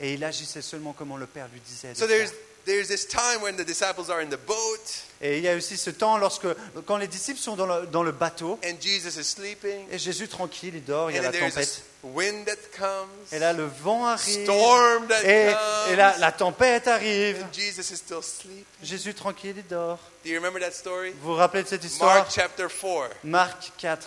Et 0.00 0.14
il 0.14 0.24
agissait 0.24 0.62
seulement 0.62 0.92
comment 0.92 1.16
le 1.16 1.26
Père 1.26 1.48
lui 1.52 1.60
disait 1.60 1.92
de 1.92 1.98
So 1.98 2.06
faire. 2.06 2.30
There's 2.64 2.86
there's 2.86 2.88
this 2.88 3.06
time 3.06 3.42
when 3.42 3.56
the 3.56 3.64
disciples 3.64 4.10
are 4.10 4.20
in 4.22 4.28
the 4.30 4.38
boat 4.46 4.80
Et 5.20 5.38
il 5.38 5.44
y 5.44 5.48
a 5.48 5.54
aussi 5.56 5.76
ce 5.76 5.90
temps 5.90 6.18
lorsque, 6.18 6.46
quand 6.86 6.98
les 6.98 7.06
disciples 7.08 7.38
sont 7.40 7.56
dans 7.56 7.66
le, 7.66 7.86
dans 7.86 8.02
le 8.02 8.12
bateau, 8.12 8.58
and 8.64 8.74
Jesus 8.80 9.18
is 9.18 9.24
sleeping. 9.24 9.86
et 9.90 9.98
Jésus 9.98 10.28
tranquille, 10.28 10.74
il 10.74 10.84
dort, 10.84 11.10
il 11.10 11.14
y 11.14 11.18
a 11.18 11.22
And 11.22 11.24
la 11.24 11.32
tempête. 11.32 11.54
this 11.54 11.82
wind 12.02 12.44
that 12.46 12.56
comes. 12.76 13.08
Et 13.32 13.38
là, 13.38 13.52
le 13.54 13.64
vent 13.64 14.04
arrive. 14.06 14.44
Storm 14.44 15.06
that 15.08 15.22
Et, 15.24 15.52
comes. 15.52 15.92
et 15.92 15.96
là, 15.96 16.14
la 16.18 16.32
tempête 16.32 16.86
arrive. 16.88 17.42
And 17.42 17.52
Jesus 17.54 17.90
is 17.90 17.96
still 17.96 18.22
sleeping. 18.22 18.64
Jésus 18.82 19.14
tranquille, 19.14 19.54
il 19.56 19.66
dort. 19.66 19.98
Do 20.24 20.30
you 20.30 20.36
remember 20.36 20.60
that 20.60 20.72
story? 20.72 21.12
Vous 21.22 21.30
vous 21.32 21.36
rappelez 21.36 21.62
de 21.62 21.68
cette 21.68 21.84
histoire? 21.84 22.14
Mark 22.16 22.30
chapter 22.34 22.68
4. 22.68 23.10
Marc 23.24 23.72
4. 23.78 23.98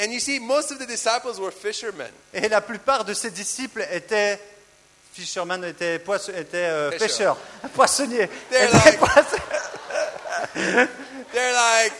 And 0.00 0.10
you 0.10 0.20
see, 0.20 0.38
most 0.40 0.70
of 0.72 0.78
the 0.78 0.86
disciples 0.86 1.38
were 1.38 1.52
fishermen. 1.52 2.10
Et 2.32 2.48
la 2.48 2.62
plupart 2.62 3.04
de 3.04 3.12
ses 3.12 3.30
disciples 3.30 3.86
étaient 3.92 4.40
fishermen, 5.12 5.62
étaient, 5.64 5.98
poisse- 5.98 6.28
étaient 6.30 6.68
euh, 6.70 6.90
Pêcheurs. 6.90 7.36
pêcheurs, 7.36 7.36
poissonniers. 7.74 8.28
They're 8.50 8.70
like- 8.72 8.98
poissonniers. 8.98 9.42
They're 11.32 11.52
like, 11.52 11.92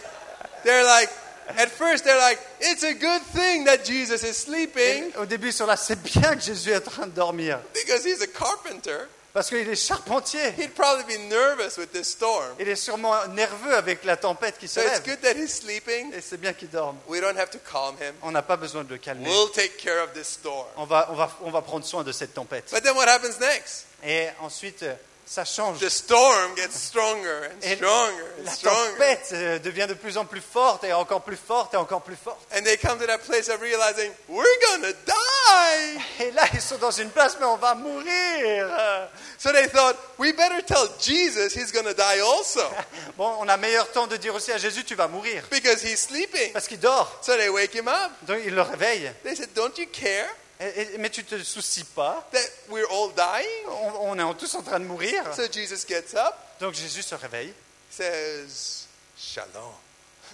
they're 0.64 0.84
like, 0.84 1.08
at 1.56 1.70
first 1.70 2.04
they're 2.04 2.18
like, 2.18 2.38
it's 2.60 2.82
a 2.82 2.94
good 2.94 3.22
thing 3.22 3.64
that 3.64 3.84
Jesus 3.84 4.22
is 4.24 4.36
sleeping 4.36 5.10
Et 5.14 5.16
Au 5.18 5.26
début, 5.26 5.52
sont 5.52 5.66
là, 5.66 5.76
c'est 5.76 6.00
bien 6.02 6.34
que 6.36 6.40
Jésus 6.42 6.70
est 6.70 6.86
en 6.86 6.90
train 6.90 7.06
de 7.06 7.12
dormir. 7.12 7.58
because 7.74 8.04
he's 8.04 8.20
a 8.22 8.26
carpenter. 8.26 9.08
Parce 9.32 9.48
qu'il 9.48 9.66
est 9.66 9.74
charpentier. 9.76 10.42
He'd 10.58 10.74
probably 10.74 11.04
be 11.16 11.20
nervous 11.28 11.78
with 11.78 11.90
this 11.92 12.08
storm. 12.10 12.54
Il 12.60 12.68
est 12.68 12.76
sûrement 12.76 13.26
nerveux 13.28 13.74
avec 13.74 14.04
la 14.04 14.16
tempête 14.16 14.58
qui 14.58 14.68
se 14.68 14.74
So 14.80 14.86
it's 14.86 14.92
lève. 14.98 15.04
good 15.06 15.20
that 15.22 15.34
he's 15.40 15.54
sleeping. 15.54 16.12
Et 16.12 16.20
c'est 16.20 16.36
bien 16.38 16.52
qu'il 16.52 16.68
dorme. 16.68 16.98
We 17.08 17.20
don't 17.20 17.38
have 17.38 17.48
to 17.50 17.58
calm 17.58 17.94
him. 18.00 18.14
On 18.22 18.30
n'a 18.30 18.42
pas 18.42 18.56
besoin 18.56 18.84
de 18.84 18.90
le 18.90 18.98
calmer. 18.98 19.26
We'll 19.28 19.50
take 19.50 19.78
care 19.78 20.02
of 20.04 20.12
this 20.12 20.28
storm. 20.28 20.66
On 20.76 20.84
va, 20.84 21.08
on, 21.10 21.14
va, 21.14 21.30
on 21.42 21.50
va 21.50 21.62
prendre 21.62 21.84
soin 21.86 22.04
de 22.04 22.12
cette 22.12 22.34
tempête. 22.34 22.70
But 22.70 22.82
then 22.82 22.94
what 22.94 23.08
happens 23.08 23.40
next? 23.40 23.86
Et 24.04 24.26
ensuite, 24.40 24.82
euh, 24.82 24.94
ça 25.32 25.44
change. 25.46 25.78
The 25.78 25.88
storm 25.88 26.54
gets 26.56 26.74
stronger 26.78 27.44
and 27.46 27.62
Et 27.62 27.76
stronger 27.76 28.24
and 28.38 28.44
la 28.44 28.52
stronger. 28.52 28.90
tempête 28.92 29.28
euh, 29.32 29.58
devient 29.60 29.86
de 29.88 29.94
plus 29.94 30.18
en 30.18 30.26
plus 30.26 30.42
forte 30.42 30.84
et 30.84 30.92
encore 30.92 31.22
plus 31.22 31.38
forte 31.38 31.72
et 31.72 31.78
encore 31.78 32.02
plus 32.02 32.16
forte. 32.22 32.38
And 32.54 32.62
they 32.64 32.76
come 32.76 32.98
to 32.98 33.06
that 33.06 33.18
place 33.20 33.48
of 33.48 33.60
realizing, 33.62 34.12
we're 34.28 34.44
to 34.82 34.92
die. 35.06 36.00
Et 36.20 36.30
là, 36.32 36.42
ils 36.52 36.60
sont 36.60 36.76
dans 36.76 36.90
une 36.90 37.10
place, 37.10 37.36
mais 37.40 37.46
on 37.46 37.56
va 37.56 37.74
mourir. 37.74 38.68
So 39.38 39.52
they 39.52 39.68
thought, 39.68 39.96
we 40.18 40.32
better 40.32 40.62
tell 40.62 40.86
Jesus 41.00 41.54
he's 41.54 41.72
to 41.72 41.94
die 41.94 42.20
also 42.20 42.60
Bon, 43.16 43.36
on 43.40 43.48
a 43.48 43.56
meilleur 43.56 43.90
temps 43.90 44.06
de 44.06 44.16
dire 44.16 44.34
aussi 44.34 44.52
à 44.52 44.58
Jésus, 44.58 44.84
tu 44.84 44.94
vas 44.94 45.08
mourir. 45.08 45.44
because 45.50 45.82
he's 45.82 46.00
sleeping. 46.00 46.52
Parce 46.52 46.66
qu'il 46.68 46.78
dort. 46.78 47.20
So 47.22 47.36
they 47.36 47.48
wake 47.48 47.74
him 47.74 47.88
up. 47.88 48.10
Donc 48.22 48.38
il 48.44 48.54
le 48.54 48.62
réveille. 48.62 49.10
They 49.24 49.34
said, 49.34 49.48
don't 49.54 49.76
you 49.78 49.86
care? 49.90 50.28
Et- 50.64 50.94
et- 50.94 50.98
mais 50.98 51.10
tu 51.10 51.24
te 51.24 51.42
soucies 51.42 51.84
pas. 51.84 52.26
that 52.32 52.38
we're 52.68 52.86
all 52.90 53.10
dying? 53.14 53.66
On, 53.68 54.16
on 54.18 54.30
est 54.30 54.34
tous 54.38 54.54
en 54.54 54.62
train 54.62 54.78
de 54.78 54.84
mourir. 54.84 55.24
So 55.34 55.42
Jesus 55.52 55.84
gets 55.88 56.14
up, 56.14 56.34
Donc 56.60 56.74
Jésus 56.74 57.02
se 57.02 57.14
réveille 57.16 57.52
says, 57.90 58.86
Shalom. 59.18 59.72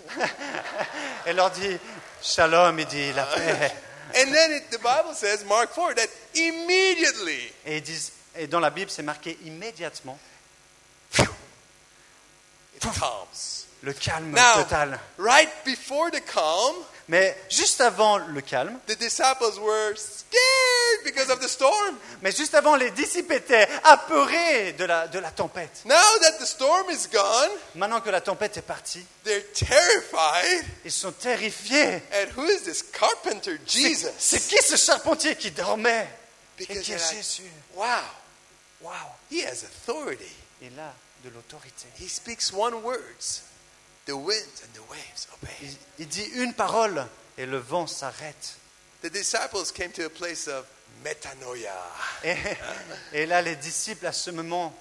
et 1.26 1.32
leur 1.32 1.50
dit 1.50 1.78
Shalom, 2.22 2.78
il 2.78 2.86
dit 2.86 3.12
la 3.12 3.24
paix. 3.24 3.72
And 4.14 4.32
then 4.32 4.52
it, 4.52 4.70
the 4.70 4.78
Bible 4.78 5.14
says, 5.14 5.44
Mark 5.44 5.70
4, 5.74 5.94
that 5.96 6.08
immediately 6.34 7.52
Et, 7.66 7.76
ils 7.78 7.82
disent, 7.82 8.12
et 8.36 8.46
dans 8.46 8.60
la 8.60 8.70
Bible, 8.70 8.90
c'est 8.90 9.02
marqué 9.02 9.36
immédiatement 9.44 10.18
it 12.76 12.82
calms. 12.82 13.66
le 13.82 13.92
calme 13.92 14.30
Now, 14.30 14.62
total. 14.62 14.98
right 15.18 15.50
before 15.64 16.10
the 16.10 16.20
calm, 16.20 16.74
Mais 17.08 17.34
juste 17.48 17.80
avant 17.80 18.18
le 18.18 18.40
calme, 18.42 18.78
the 18.86 18.96
disciples 18.98 19.58
were 19.58 19.94
scared 19.96 21.04
because 21.04 21.30
of 21.30 21.40
the 21.40 21.48
storm. 21.48 21.96
mais 22.20 22.32
juste 22.32 22.54
avant, 22.54 22.76
les 22.76 22.90
disciples 22.90 23.32
étaient 23.32 23.66
apeurés 23.84 24.74
de 24.74 24.84
la, 24.84 25.08
de 25.08 25.18
la 25.18 25.30
tempête. 25.30 25.82
Now 25.86 25.94
that 26.20 26.32
the 26.38 26.44
storm 26.46 26.90
is 26.90 27.08
gone, 27.10 27.50
Maintenant 27.74 28.02
que 28.02 28.10
la 28.10 28.20
tempête 28.20 28.58
est 28.58 28.62
partie, 28.62 29.06
they're 29.24 29.42
terrified. 29.54 30.64
ils 30.84 30.92
sont 30.92 31.12
terrifiés. 31.12 32.02
And 32.12 32.28
who 32.36 32.44
is 32.44 32.64
this 32.64 32.82
carpenter, 32.82 33.58
Jesus? 33.66 34.10
c'est 34.18 34.40
qui 34.46 34.58
ce 34.62 34.76
charpentier 34.76 35.34
qui 35.36 35.50
dormait? 35.50 36.08
Et 36.58 36.66
qui 36.66 36.92
est 36.92 36.98
Jésus? 37.12 37.44
Wow, 37.74 37.86
Waouh 38.82 38.94
he 39.30 39.44
has 39.44 39.64
authority. 39.64 40.28
Il 40.60 40.78
a 40.78 40.92
de 41.24 41.30
l'autorité. 41.30 41.86
He 41.98 42.08
speaks 42.08 42.52
one 42.52 42.74
words. 42.82 43.42
The 44.08 44.16
winds 44.16 44.62
and 44.64 44.72
the 44.72 44.90
waves 44.90 45.28
obey. 45.34 45.52
Il, 45.60 45.76
il 45.98 46.08
dit 46.08 46.24
une 46.36 46.54
parole 46.54 47.06
et 47.36 47.44
le 47.44 47.58
vent 47.58 47.86
s'arrête. 47.86 48.56
The 49.02 49.10
disciples 49.10 49.70
came 49.70 49.92
to 49.92 50.06
a 50.06 50.08
place 50.08 50.48
of 50.48 50.64
metanoia. 51.04 51.76
Et, 52.24 52.34
et 53.12 53.26
là, 53.26 53.42
les 53.42 53.54
disciples, 53.56 54.06
à 54.06 54.12
ce 54.12 54.30
moment, 54.30 54.74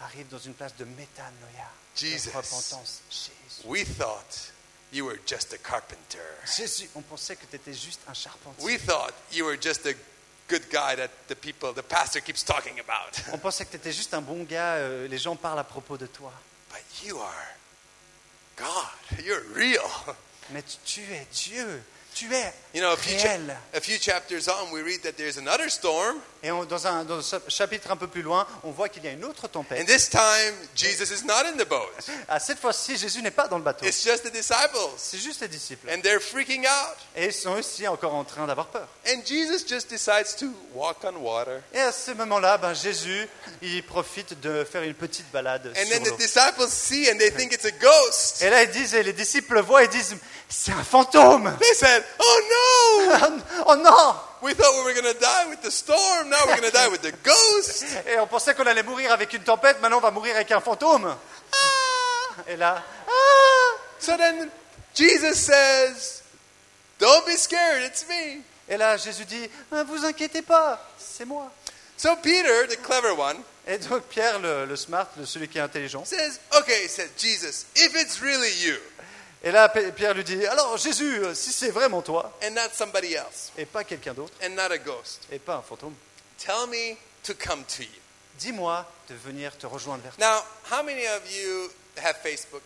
arrivent 0.00 0.28
dans 0.28 0.38
une 0.38 0.54
place 0.54 0.76
de 0.76 0.84
métanoïa, 0.84 1.68
Jesus. 1.96 2.30
de 2.30 2.36
repentance. 2.36 3.02
Jésus. 3.10 3.66
We 3.66 3.84
thought 3.84 4.52
you 4.92 5.06
were 5.06 5.18
just 5.26 5.52
a 5.52 5.58
carpenter. 5.58 6.22
Jésus, 6.56 6.88
on 6.94 7.02
pensait 7.02 7.34
que 7.34 7.46
tu 7.46 7.56
étais 7.56 7.74
juste 7.74 8.00
un 8.08 8.14
charpentier. 8.14 8.64
We 8.64 8.78
thought 8.78 9.12
you 9.32 9.44
were 9.44 9.58
just 9.60 9.86
a 9.86 9.94
good 10.48 10.62
guy 10.70 10.94
that 10.94 11.10
the 11.28 11.34
people, 11.34 11.72
the 11.74 11.82
pastor 11.82 12.20
keeps 12.22 12.44
talking 12.44 12.78
about. 12.78 13.20
On 13.32 13.38
pensait 13.38 13.64
que 13.64 13.72
tu 13.72 13.76
étais 13.76 13.92
juste 13.92 14.14
un 14.14 14.22
bon 14.22 14.44
gars, 14.44 14.76
euh, 14.76 15.08
les 15.08 15.18
gens 15.18 15.34
parlent 15.34 15.58
à 15.58 15.64
propos 15.64 15.98
de 15.98 16.06
toi. 16.06 16.32
But 16.70 17.02
you 17.04 17.18
are 17.18 17.56
God. 18.60 19.24
You're 19.24 19.42
real. 19.54 19.80
Mais 20.52 20.62
tu, 20.84 21.00
es 21.00 21.26
Dieu. 21.48 21.82
Tu 22.14 22.32
es 22.34 22.52
You 22.72 22.80
know, 22.80 22.92
a 22.92 22.96
few, 22.96 23.18
cha- 23.18 23.28
réel. 23.30 23.56
a 23.74 23.80
few 23.80 23.98
chapters 23.98 24.46
on, 24.48 24.70
we 24.72 24.80
read 24.82 25.00
that 25.02 25.12
there's 25.16 25.38
another 25.38 25.68
storm, 25.68 26.18
Et 26.42 26.50
on- 26.52 26.64
dans, 26.64 26.86
un, 26.86 27.04
dans 27.04 27.20
chapitre 27.48 27.90
un 27.90 27.96
peu 27.96 28.06
plus 28.06 28.22
loin, 28.22 28.46
on 28.62 28.70
voit 28.70 28.88
qu'il 28.88 29.04
y 29.04 29.08
a 29.08 29.10
une 29.10 29.24
autre 29.24 29.46
and 29.46 29.48
tempête. 29.48 29.86
this 29.86 30.08
time 30.08 30.54
Jesus 30.76 31.10
is 31.12 31.24
not 31.24 31.44
in 31.46 31.56
the 31.56 31.66
boat. 31.68 31.90
À 32.28 32.38
cette 32.38 32.60
fois-ci, 32.60 32.96
Jésus 32.96 33.22
n'est 33.22 33.32
pas 33.32 33.48
dans 33.48 33.58
le 33.58 33.64
bateau. 33.64 33.84
It's 33.86 34.04
just 34.04 34.22
the 34.24 34.30
disciples, 34.32 34.78
C'est 34.98 35.18
juste 35.18 35.40
les 35.40 35.48
disciples. 35.48 35.88
and 35.90 36.00
they're 36.02 36.20
freaking 36.22 36.64
out. 36.64 36.96
Et 37.16 37.26
ils 37.26 37.32
sont 37.32 37.50
aussi 37.58 37.88
encore 37.88 38.14
en 38.14 38.22
train 38.24 38.46
d'avoir 38.46 38.68
peur. 38.68 38.86
And 39.08 39.20
Jesus 39.26 39.64
just 39.68 39.90
decides 39.90 40.36
to 40.38 40.46
walk 40.74 40.98
on 41.02 41.16
water. 41.16 41.60
Et 41.74 41.80
à 41.80 41.90
ce 41.90 42.12
moment-là, 42.12 42.56
ben, 42.58 42.72
Jésus, 42.72 43.26
il 43.62 43.82
profite 43.84 44.40
de 44.40 44.62
faire 44.64 44.82
une 44.84 44.94
petite 44.94 45.28
balade 45.32 45.72
And 45.76 45.80
sur 45.80 45.88
then 45.88 46.02
the 46.04 46.10
l'eau. 46.10 46.16
disciples 46.16 46.68
see 46.68 47.10
and 47.10 47.18
they 47.18 47.32
think 47.32 47.52
it's 47.52 47.64
a 47.64 47.72
ghost. 47.72 48.42
Et 48.42 48.48
là, 48.50 48.62
ils 48.62 48.70
disent, 48.70 48.94
et 48.94 49.02
les 49.02 49.12
disciples 49.12 49.54
le 49.54 49.62
voient 49.62 49.82
et 49.82 49.88
disent, 49.88 50.14
c'est 50.50 50.72
un 50.72 50.82
fantôme. 50.84 51.56
They 51.60 51.74
said, 51.74 52.04
Oh 52.18 53.08
no! 53.20 53.38
oh 53.66 53.76
non 53.76 54.16
We 54.42 54.54
thought 54.54 54.72
we 54.74 54.82
were 54.84 54.94
going 55.00 55.12
to 55.14 55.20
die 55.20 55.46
with 55.48 55.62
the 55.62 55.70
storm. 55.70 56.28
Now 56.30 56.38
we're 56.46 56.56
going 56.56 56.70
to 56.70 56.76
die 56.76 56.88
with 56.88 57.02
the 57.02 57.12
ghost. 57.22 57.84
Et 58.06 58.18
on 58.18 58.26
pensait 58.26 58.54
qu'on 58.54 58.66
allait 58.66 58.82
mourir 58.82 59.12
avec 59.12 59.32
une 59.34 59.42
tempête, 59.42 59.80
maintenant 59.80 59.98
on 59.98 60.00
va 60.00 60.10
mourir 60.10 60.34
avec 60.34 60.50
un 60.50 60.60
fantôme. 60.60 61.14
Ah! 61.52 62.42
Et 62.48 62.56
là, 62.56 62.82
ah 63.06 63.76
So 63.98 64.16
then 64.16 64.50
Jesus 64.94 65.36
says, 65.38 66.22
Don't 66.98 67.24
be 67.26 67.36
scared, 67.36 67.82
it's 67.84 68.04
me. 68.08 68.42
et 68.68 68.76
là 68.76 68.96
Jésus 68.96 69.24
dit, 69.26 69.48
Ah, 69.72 69.84
vous 69.84 70.04
inquiétez 70.04 70.42
pas, 70.42 70.80
c'est 70.98 71.26
moi. 71.26 71.50
So 71.96 72.16
Peter, 72.16 72.66
the 72.66 72.76
clever 72.82 73.10
one, 73.10 73.36
Et 73.66 73.76
donc 73.78 74.02
Pierre, 74.04 74.38
le, 74.40 74.64
le 74.64 74.74
smart, 74.74 75.06
le- 75.18 75.26
celui 75.26 75.46
qui 75.48 75.58
est 75.58 75.60
intelligent, 75.60 76.04
says, 76.06 76.40
Okay, 76.58 76.88
said, 76.88 77.10
Jesus, 77.18 77.66
if 77.76 77.94
it's 77.94 78.20
really 78.22 78.50
you 78.64 78.74
et 79.42 79.50
là 79.50 79.68
Pierre 79.68 80.14
lui 80.14 80.24
dit, 80.24 80.46
alors 80.46 80.76
Jésus, 80.76 81.24
euh, 81.24 81.34
si 81.34 81.52
c'est 81.52 81.70
vraiment 81.70 82.02
toi, 82.02 82.32
and 82.42 82.50
not 82.50 82.70
somebody 82.72 83.14
else 83.14 83.52
et 83.56 83.64
pas 83.64 83.84
quelqu'un 83.84 84.14
d'autre, 84.14 84.34
and 84.44 84.50
not 84.50 84.72
a 84.72 84.78
ghost, 84.78 85.22
et 85.32 85.38
pas 85.38 85.56
un 85.56 85.62
fantôme, 85.62 85.94
tell 86.38 86.66
me 86.68 86.96
to 87.22 87.34
come 87.34 87.64
to 87.64 87.82
you. 87.82 88.00
dis-moi 88.40 88.86
de 89.08 89.14
venir 89.14 89.56
te 89.56 89.66
rejoindre 89.66 90.02
vers 90.02 90.16
toi. 90.16 90.26
Now, 90.26 90.42
how 90.70 90.82
many 90.82 91.06
of 91.06 91.30
you 91.30 91.70
have 92.02 92.16
Facebook? 92.22 92.62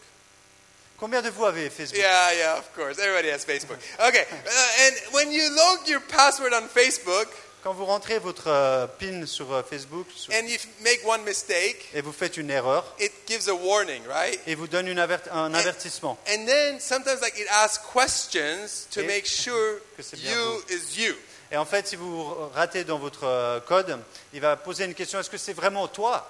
Combien 0.98 1.20
de 1.22 1.30
vous 1.30 1.44
avez 1.44 1.68
Facebook? 1.70 1.98
Yeah, 1.98 2.32
yeah, 2.34 2.58
of 2.58 2.72
course. 2.74 2.98
Everybody 2.98 3.28
has 3.30 3.44
Facebook. 3.44 3.78
Okay, 3.98 4.22
uh, 4.22 4.86
and 4.86 4.94
when 5.12 5.32
you 5.32 5.50
log 5.54 5.88
your 5.88 6.00
password 6.00 6.52
on 6.54 6.68
Facebook 6.68 7.26
Quand 7.64 7.72
vous 7.72 7.86
rentrez 7.86 8.18
votre 8.18 8.48
euh, 8.48 8.86
PIN 8.86 9.24
sur 9.24 9.50
euh, 9.52 9.62
Facebook 9.62 10.06
sur- 10.14 10.34
and 10.34 10.46
you 10.46 10.56
f- 10.56 10.66
make 10.82 11.00
one 11.06 11.22
mistake, 11.24 11.88
et 11.94 12.02
vous 12.02 12.12
faites 12.12 12.36
une 12.36 12.50
erreur, 12.50 12.84
it 13.00 13.10
gives 13.26 13.48
a 13.48 13.54
warning, 13.54 14.02
right? 14.06 14.38
et 14.46 14.54
vous 14.54 14.66
donne 14.68 14.86
une 14.86 14.98
un 14.98 15.54
avertissement. 15.54 16.18
And 16.28 16.44
then 16.44 16.78
sometimes 16.78 17.22
like 17.22 17.38
it 17.38 17.46
asks 17.50 17.82
questions 17.90 18.86
to 18.92 19.00
Et- 19.00 19.06
make 19.06 19.26
sure 19.26 19.78
que 19.96 20.02
c'est 20.02 20.18
bien 20.20 20.30
you 20.38 20.62
is 20.68 21.00
you. 21.00 21.14
Et 21.50 21.56
en 21.56 21.64
fait, 21.64 21.86
si 21.88 21.96
vous 21.96 22.24
ratez 22.54 22.84
dans 22.84 22.98
votre 22.98 23.24
euh, 23.24 23.60
code, 23.60 23.98
il 24.34 24.40
va 24.40 24.56
poser 24.56 24.84
une 24.84 24.94
question, 24.94 25.18
est-ce 25.20 25.30
que 25.30 25.38
c'est 25.38 25.52
vraiment 25.54 25.88
toi? 25.88 26.28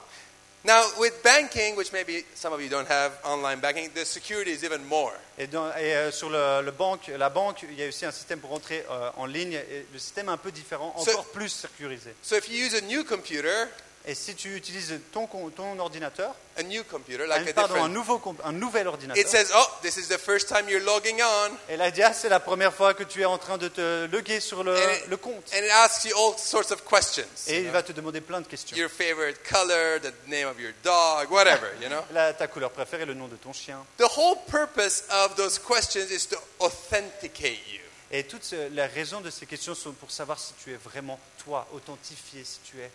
Now 0.64 0.83
with 0.98 1.22
banking, 1.22 1.77
which 1.77 1.92
maybe 1.92 2.24
some 2.35 2.55
of 2.55 2.61
you 2.62 2.70
don't 2.70 2.88
have 2.88 3.12
online 3.24 3.61
banking, 3.61 3.90
the 3.94 4.05
security 4.07 4.50
is 4.50 4.64
even 4.64 4.83
more. 4.87 5.12
Et, 5.37 5.46
dans- 5.46 5.68
et, 5.77 5.94
euh, 5.94 6.11
sur 6.11 6.31
le, 6.31 6.62
le 6.64 6.70
banque, 6.70 7.09
la 7.18 7.29
banque, 7.29 7.64
il 7.70 7.79
y 7.79 7.83
a 7.85 7.88
aussi 7.88 8.07
un 8.07 8.11
système 8.12 8.40
pour 8.40 8.48
rentrer 8.50 8.83
euh, 8.90 9.11
en 9.18 9.27
ligne, 9.27 9.53
et 9.53 9.85
le 9.92 9.98
système 9.98 10.29
est 10.29 10.33
un 10.33 10.38
peu 10.38 10.50
différent, 10.50 10.94
encore 10.96 11.27
plus 11.27 11.50
sécurisé. 11.50 12.14
So 12.22 12.37
if 12.37 12.48
you 12.48 12.64
use 12.64 12.74
a 12.74 12.81
new 12.81 13.05
computer, 13.05 13.68
Et 14.06 14.14
si 14.14 14.34
tu 14.34 14.54
utilises 14.54 15.00
ton, 15.12 15.26
ton 15.26 15.78
ordinateur, 15.78 16.34
a 16.58 16.62
new 16.62 16.84
computer, 16.84 17.24
un, 17.24 17.26
like 17.26 17.48
a 17.48 17.52
pardon, 17.54 17.74
un, 17.76 17.88
different, 17.88 17.94
nouveau, 17.94 18.36
un 18.44 18.52
nouvel 18.52 18.82
it 18.82 18.86
ordinateur, 18.88 19.26
says, 19.26 19.50
oh, 19.54 19.66
this 19.80 19.96
is 19.96 20.08
the 20.08 20.18
first 20.18 20.46
time 20.46 20.68
you're 20.68 20.84
logging 20.84 21.22
on, 21.22 21.50
et 21.70 21.78
là, 21.78 21.88
il 21.88 21.92
dit, 21.92 22.02
ah, 22.02 22.12
c'est 22.12 22.28
la 22.28 22.38
première 22.38 22.74
fois 22.74 22.92
que 22.92 23.02
tu 23.02 23.22
es 23.22 23.24
en 23.24 23.38
train 23.38 23.56
de 23.56 23.68
te 23.68 24.04
loguer 24.12 24.40
sur 24.40 24.62
le, 24.62 24.76
And 24.76 24.90
it- 24.92 25.06
le 25.08 25.16
compte. 25.16 25.50
and 25.54 25.64
it 25.64 25.70
asks 25.70 26.04
you 26.04 26.14
all 26.18 26.36
sorts 26.38 26.70
of 26.70 26.84
questions. 26.84 27.24
Et 27.46 27.60
il 27.60 27.62
know? 27.64 27.72
va 27.72 27.82
te 27.82 27.92
demander 27.92 28.20
plein 28.20 28.42
de 28.42 28.46
questions. 28.46 28.76
Your 28.76 28.90
favorite 28.90 29.38
color, 29.48 29.98
the 30.02 30.12
name 30.28 30.48
of 30.48 30.60
your 30.60 30.72
dog, 30.84 31.30
whatever, 31.30 31.68
you 31.80 31.88
know. 31.88 32.02
Là, 32.12 32.34
ta 32.34 32.46
couleur 32.46 32.70
préférée, 32.72 33.06
le 33.06 33.14
nom 33.14 33.26
de 33.28 33.36
ton 33.36 33.54
chien. 33.54 33.78
The 33.96 34.04
whole 34.18 34.36
purpose 34.50 35.04
of 35.08 35.34
those 35.36 35.58
questions 35.58 36.10
is 36.10 36.26
to 36.28 36.36
authenticate 36.60 37.58
you. 37.72 37.80
Et 38.10 38.24
toutes 38.24 38.44
ces- 38.44 38.68
les 38.68 38.84
raisons 38.84 39.22
de 39.22 39.30
ces 39.30 39.46
questions 39.46 39.74
sont 39.74 39.92
pour 39.92 40.10
savoir 40.10 40.38
si 40.38 40.52
tu 40.62 40.72
es 40.72 40.76
vraiment 40.76 41.18
toi, 41.42 41.66
authentifié, 41.72 42.44
si 42.44 42.58
tu 42.70 42.78
es 42.80 42.82
la. 42.82 42.88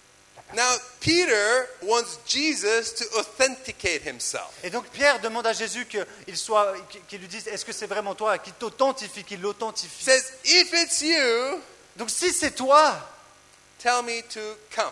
Now, 0.56 0.72
Peter 1.00 1.68
wants 1.84 2.20
Jesus 2.28 2.94
to 2.96 3.06
authenticate 3.20 4.02
himself. 4.06 4.50
Et 4.64 4.70
donc 4.70 4.86
Pierre 4.90 5.20
demande 5.20 5.46
à 5.48 5.54
Jésus 5.54 5.86
qu'il 5.86 6.38
soit, 6.38 6.74
qu'il 7.08 7.20
lui 7.20 7.28
dise, 7.28 7.48
est-ce 7.48 7.64
que 7.66 7.72
c'est 7.72 7.86
vraiment 7.88 8.16
toi, 8.16 8.38
qu'il 8.40 8.54
t'authentifie, 8.54 9.24
qu'il 9.24 9.40
He 9.40 9.42
l'authentifie? 9.44 10.04
says, 10.04 10.24
if 10.46 10.74
it's 10.74 11.02
you, 11.02 11.62
Donc 11.96 12.10
si 12.10 12.32
c'est 12.34 12.52
toi, 12.56 12.96
tell 13.78 14.02
me 14.04 14.22
to 14.34 14.40
come. 14.76 14.92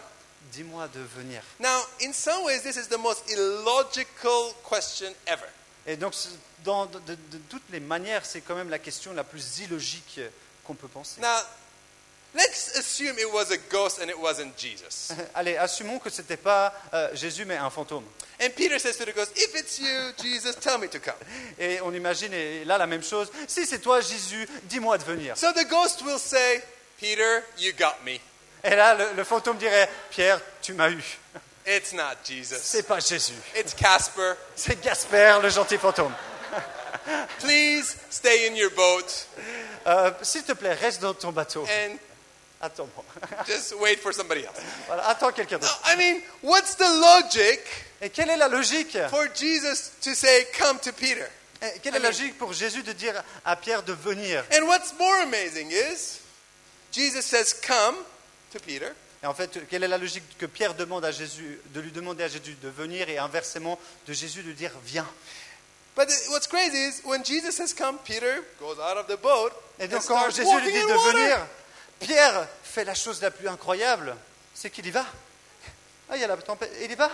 dis-moi 0.52 0.88
de 0.90 1.00
venir. 1.18 1.42
Now, 1.60 1.82
in 2.02 2.14
some 2.14 2.44
ways, 2.44 2.62
this 2.62 2.76
is 2.78 2.88
the 2.88 2.98
most 2.98 3.30
illogical 3.32 4.54
question 4.70 5.14
ever. 5.26 5.48
Et 5.86 5.96
donc 5.98 6.14
dans, 6.64 6.86
de, 6.86 7.00
de- 7.00 7.16
de 7.32 7.38
toutes 7.50 7.70
les 7.72 7.80
manières, 7.80 8.26
c'est 8.26 8.42
quand 8.42 8.56
même 8.56 8.70
la 8.70 8.80
question 8.80 9.14
la 9.14 9.24
plus 9.24 9.60
illogique 9.60 10.20
qu'on 10.66 10.76
peut 10.76 10.88
penser. 10.88 11.20
Now, 11.22 11.40
let's 12.38 12.78
assume 12.78 13.18
it 13.20 13.32
was 13.34 13.52
a 13.52 13.58
ghost 13.70 14.00
and 14.00 14.10
it 14.10 14.18
wasn't 14.20 14.56
Jesus. 14.58 15.12
Allez, 15.36 15.58
assumons 15.58 16.00
que 16.00 16.10
c'était 16.10 16.38
pas 16.38 16.74
euh, 16.94 17.10
Jésus 17.16 17.44
mais 17.46 17.58
un 17.58 17.70
fantôme. 17.70 18.04
And 18.40 18.50
Peter 18.56 18.78
says 18.80 18.96
to 18.98 19.06
the 19.06 19.14
ghost, 19.16 19.32
if 19.36 19.56
it's 19.56 19.80
you, 19.80 20.14
Jesus, 20.22 20.56
tell 20.56 20.78
me 20.78 20.88
to 20.88 21.00
come. 21.00 21.16
Et 21.60 21.82
on 21.82 21.92
imagine 21.94 22.32
et 22.34 22.64
là 22.66 22.78
la 22.78 22.86
même 22.88 23.04
chose. 23.04 23.30
Si 23.48 23.66
c'est 23.66 23.80
toi 23.80 24.00
Jésus, 24.00 24.48
dis-moi 24.64 24.98
de 25.00 25.04
venir. 25.04 25.36
So 25.36 25.52
the 25.54 25.68
ghost 25.68 26.04
will 26.04 26.20
say, 26.20 26.62
Peter, 27.00 27.44
you 27.58 27.74
got 27.78 27.96
me. 28.06 28.20
Et 28.64 28.76
là 28.76 28.94
le, 28.94 29.14
le 29.16 29.24
fantôme 29.24 29.58
dirait, 29.58 29.90
Pierre, 30.12 30.40
tu 30.62 30.74
m'as 30.74 30.90
eu. 30.92 31.04
It's 31.68 31.92
not 31.94 32.16
Jesus. 32.24 32.56
C'est 32.62 32.84
pas 32.88 33.00
Jésus, 33.00 33.34
It's 33.56 33.74
Casper. 33.74 34.34
c'est 34.56 34.80
Gasper, 34.82 35.40
le 35.44 35.50
gentil 35.50 35.78
fantôme. 35.78 36.14
Please 37.40 37.96
stay 38.10 38.48
in 38.48 38.56
your 38.56 38.72
boat 38.72 39.26
Euh, 39.86 40.12
S'il 40.22 40.44
te 40.44 40.52
plaît, 40.52 40.74
reste 40.74 41.02
dans 41.02 41.14
ton 41.14 41.32
bateau. 41.32 41.64
and 41.64 41.98
Attends-moi. 42.62 43.06
just 43.46 43.76
wait 43.80 44.00
for 44.00 44.12
somebody 44.14 44.44
else. 44.46 44.58
Voilà, 44.88 45.08
attends 45.10 45.32
quelqu'un 45.32 45.58
No, 45.58 45.62
d'autre. 45.68 45.82
I 45.86 45.96
mean, 45.96 46.22
what's 46.42 46.76
the 46.76 46.82
logic 46.82 47.60
Et 48.02 48.10
quelle 48.10 48.30
est 48.30 48.38
la 48.38 48.48
logique 48.48 48.98
for 49.10 49.28
Jesus 49.36 49.92
to 50.02 50.14
say, 50.14 50.48
come 50.58 50.80
to 50.80 50.92
Peter? 50.92 51.26
Et 51.62 51.80
Quelle 51.82 51.96
est 51.96 52.00
la 52.00 52.10
logique 52.10 52.38
pour 52.38 52.54
Jésus 52.54 52.84
de 52.84 52.94
dire 52.94 53.24
à 53.44 53.56
Pierre 53.56 53.82
de 53.84 53.94
venir? 53.94 54.44
And 54.54 54.66
what's 54.68 54.94
more 55.00 55.22
amazing 55.24 55.72
is, 55.72 56.20
Jesus 56.92 57.24
says, 57.24 57.54
come 57.54 57.96
to 58.54 58.60
Peter. 58.60 58.92
Et 59.24 59.26
en 59.26 59.34
fait, 59.34 59.68
quelle 59.68 59.84
est 59.84 59.88
la 59.88 59.98
logique 59.98 60.38
que 60.38 60.46
Pierre 60.46 60.76
demande 60.76 61.04
à 61.04 61.12
Jésus, 61.12 61.60
de 61.74 61.82
lui 61.82 61.92
demander 61.92 62.24
à 62.24 62.28
Jésus 62.28 62.56
de 62.62 62.70
venir 62.70 63.10
et 63.10 63.18
inversement 63.18 63.80
de 64.08 64.14
Jésus 64.14 64.44
de 64.44 64.52
dire 64.52 64.72
viens 64.86 65.08
But 65.96 66.10
what's 66.30 66.46
crazy 66.46 66.78
is 66.78 67.02
when 67.04 67.24
Jesus 67.26 67.56
says 67.56 67.74
come, 67.74 67.98
Peter 68.06 68.44
goes 68.60 68.78
out 68.78 68.98
of 68.98 69.08
the 69.08 69.20
boat 69.20 69.52
Et 69.80 69.86
and 69.86 69.88
donc 69.88 70.06
quand 70.06 70.30
starts 70.30 70.36
Jésus 70.36 70.62
lui 70.62 70.72
dit 70.72 70.80
de 70.80 70.94
water. 70.94 71.12
venir, 71.12 71.38
Pierre 72.00 72.48
fait 72.64 72.84
la 72.86 72.94
chose 72.96 73.22
la 73.22 73.32
plus 73.32 73.48
incroyable, 73.48 74.16
c'est 74.54 74.70
qu'il 74.70 74.86
y 74.86 74.92
va. 74.92 75.06
Ah, 76.10 76.16
il 76.16 76.22
y 76.22 76.24
a 76.24 76.28
la 76.28 76.38
tempête, 76.38 76.72
il 76.82 76.92
y 76.92 76.96
va. 76.96 77.10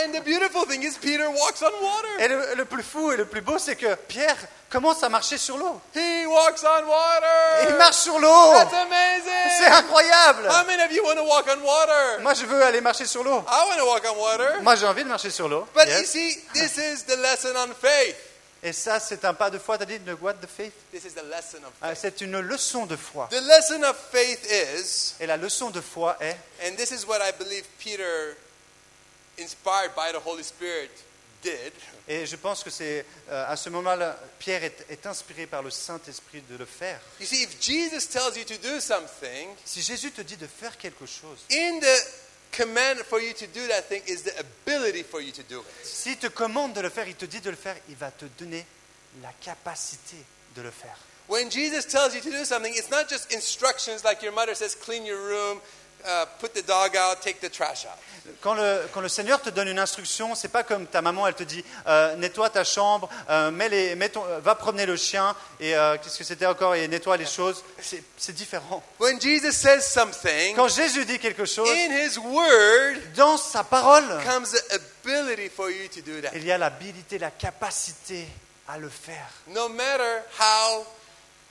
And 0.00 0.12
the 0.12 0.22
beautiful 0.22 0.64
thing 0.68 0.82
is 0.82 0.96
Peter 1.00 1.26
walks 1.26 1.60
on 1.62 1.72
water. 1.84 2.20
Et 2.20 2.28
le, 2.28 2.54
le 2.54 2.64
plus 2.66 2.82
fou 2.84 3.10
et 3.10 3.16
le 3.16 3.24
plus 3.24 3.40
beau, 3.40 3.58
c'est 3.58 3.74
que 3.74 3.94
Pierre 4.06 4.36
commence 4.70 5.02
à 5.02 5.08
marcher 5.08 5.38
sur 5.38 5.56
l'eau. 5.56 5.80
He 5.96 6.24
walks 6.26 6.62
on 6.62 6.86
water. 6.86 7.68
Il 7.68 7.74
marche 7.74 7.96
sur 7.96 8.16
l'eau 8.20 8.52
That's 8.52 8.70
C'est 8.70 9.64
amazing. 9.66 9.72
incroyable 9.72 10.46
How 10.48 10.64
many 10.66 10.82
of 10.84 10.92
you 10.92 11.02
want 11.04 11.16
to 11.16 11.24
walk 11.24 11.46
on 11.48 11.60
water? 11.64 12.20
Moi, 12.20 12.34
je 12.34 12.44
veux 12.44 12.62
aller 12.62 12.80
marcher 12.80 13.06
sur 13.06 13.24
l'eau. 13.24 13.42
I 13.48 13.66
want 13.70 13.76
to 13.78 13.86
walk 13.86 14.04
on 14.08 14.16
water. 14.20 14.60
Moi, 14.62 14.76
j'ai 14.76 14.86
envie 14.86 15.02
de 15.02 15.08
marcher 15.08 15.30
sur 15.30 15.48
l'eau. 15.48 15.66
But 15.74 15.86
you 15.86 15.94
Yes. 15.94 16.06
see, 16.10 16.38
this 16.52 16.76
is 16.76 17.04
the 17.04 17.16
lesson 17.16 17.56
on 17.56 17.74
faith. 17.74 18.14
Et 18.62 18.72
ça, 18.72 18.98
c'est 18.98 19.24
un 19.24 19.34
pas 19.34 19.50
de 19.50 19.58
foi, 19.58 19.78
t'as 19.78 19.84
dit, 19.84 19.98
de 20.00 20.12
what 20.14 20.34
faith? 20.56 20.72
Of 20.92 21.72
Ah, 21.80 21.94
C'est 21.94 22.20
une 22.20 22.40
leçon 22.40 22.86
de 22.86 22.96
foi. 22.96 23.28
The 23.30 23.40
lesson 23.40 23.82
of 23.84 23.96
faith 24.10 24.44
is, 24.50 25.14
Et 25.20 25.26
la 25.26 25.36
leçon 25.36 25.70
de 25.70 25.80
foi 25.80 26.16
est, 26.20 26.36
and 26.66 26.74
this 26.76 26.90
is 26.90 27.04
what 27.06 27.18
I 27.22 27.30
believe 27.38 27.64
Peter, 27.78 28.36
inspired 29.38 29.94
by 29.94 30.10
the 30.12 30.18
Holy 30.24 30.42
Spirit, 30.42 30.90
did. 31.40 31.72
et 32.08 32.26
je 32.26 32.34
pense 32.34 32.64
que 32.64 32.70
c'est 32.70 33.04
euh, 33.30 33.44
à 33.48 33.54
ce 33.56 33.70
moment-là, 33.70 34.18
Pierre 34.40 34.64
est, 34.64 34.84
est 34.90 35.06
inspiré 35.06 35.46
par 35.46 35.62
le 35.62 35.70
Saint-Esprit 35.70 36.42
de 36.50 36.56
le 36.56 36.64
faire. 36.66 36.98
You 37.20 37.26
see, 37.26 37.42
if 37.44 37.60
Jesus 37.60 38.08
tells 38.08 38.36
you 38.36 38.44
to 38.44 38.56
do 38.60 38.80
something, 38.80 39.50
Si 39.64 39.82
Jésus 39.82 40.10
te 40.10 40.22
dit 40.22 40.36
de 40.36 40.48
faire 40.48 40.76
quelque 40.76 41.06
chose, 41.06 41.38
in 41.52 41.78
the 41.78 42.06
command 42.52 43.00
for 43.00 43.20
you 43.20 43.32
to 43.34 43.46
do 43.46 43.66
that 43.68 43.84
thing 43.84 44.02
is 44.06 44.22
the 44.22 44.32
ability 44.38 45.02
for 45.02 45.20
you 45.20 45.32
to 45.32 45.42
do 45.44 45.60
it. 45.60 45.66
s'il 45.82 46.16
te 46.16 46.28
commande 46.28 46.74
de 46.74 46.80
le 46.80 46.88
faire, 46.88 47.08
il 47.08 47.14
te 47.14 47.26
dit 47.26 47.40
de 47.40 47.50
le 47.50 47.56
faire, 47.56 47.76
il 47.88 47.96
va 47.96 48.10
te 48.10 48.26
donner 48.38 48.64
la 49.22 49.32
capacité 49.40 50.16
de 50.54 50.62
le 50.62 50.70
faire. 50.70 50.96
When 51.28 51.50
Jesus 51.50 51.84
tells 51.84 52.14
you 52.14 52.22
to 52.22 52.30
do 52.30 52.44
something, 52.44 52.72
it's 52.74 52.90
not 52.90 53.08
just 53.08 53.32
instructions 53.32 54.02
like 54.02 54.22
your 54.22 54.32
mother 54.32 54.54
says, 54.54 54.74
clean 54.74 55.04
your 55.04 55.20
room, 55.20 55.60
uh, 56.04 56.24
put 56.40 56.52
the 56.54 56.66
dog 56.66 56.96
out, 56.96 57.20
take 57.20 57.40
the 57.40 57.50
trash 57.50 57.84
out. 57.86 57.98
quand 58.42 58.54
le, 58.54 58.82
quand 58.92 59.00
le 59.00 59.08
Seigneur 59.08 59.40
te 59.40 59.48
donne 59.50 59.68
une 59.68 59.78
instruction, 59.78 60.34
c'est 60.34 60.48
pas 60.48 60.62
comme 60.62 60.86
ta 60.86 61.00
maman, 61.00 61.26
elle 61.26 61.34
te 61.34 61.42
dit 61.44 61.64
euh, 61.86 62.14
nettoie 62.16 62.50
ta 62.50 62.62
chambre, 62.62 63.08
euh, 63.30 63.50
mets 63.50 63.68
les, 63.70 63.94
mets 63.94 64.10
ton- 64.10 64.24
euh, 64.26 64.38
va 64.40 64.54
promener 64.54 64.84
le 64.86 64.96
chien 64.96 65.34
et 65.60 65.74
euh, 65.74 65.96
qu'est-ce 66.02 66.18
que 66.18 66.24
c'était 66.24 66.44
encore 66.46 66.74
et 66.74 66.86
nettoie 66.88 67.16
les 67.16 67.24
choses. 67.26 67.64
C'est 67.80 68.02
c'est 68.18 68.34
différent. 68.34 68.82
When 69.00 69.18
Jesus 69.20 69.52
says 69.52 69.80
something, 69.80 70.54
Quand 70.54 70.68
Jésus 70.68 71.04
dit 71.06 71.18
quelque 71.18 71.46
chose, 71.46 71.68
in 71.70 71.90
His 72.06 72.18
Word 72.18 72.96
dans 73.16 73.38
sa 73.38 73.64
parole, 73.64 74.04
comes 74.24 74.50
the 74.52 74.74
ability 74.74 75.48
for 75.48 75.70
you 75.70 75.88
to 75.88 76.00
do 76.02 76.20
that. 76.20 76.30
il 76.34 76.44
y 76.44 76.52
a 76.52 76.58
l'habilité, 76.58 77.18
la 77.18 77.30
capacité 77.30 78.26
à 78.68 78.76
le 78.78 78.90
faire. 78.90 79.28
No 79.48 79.68
matter 79.70 80.22
how 80.38 80.84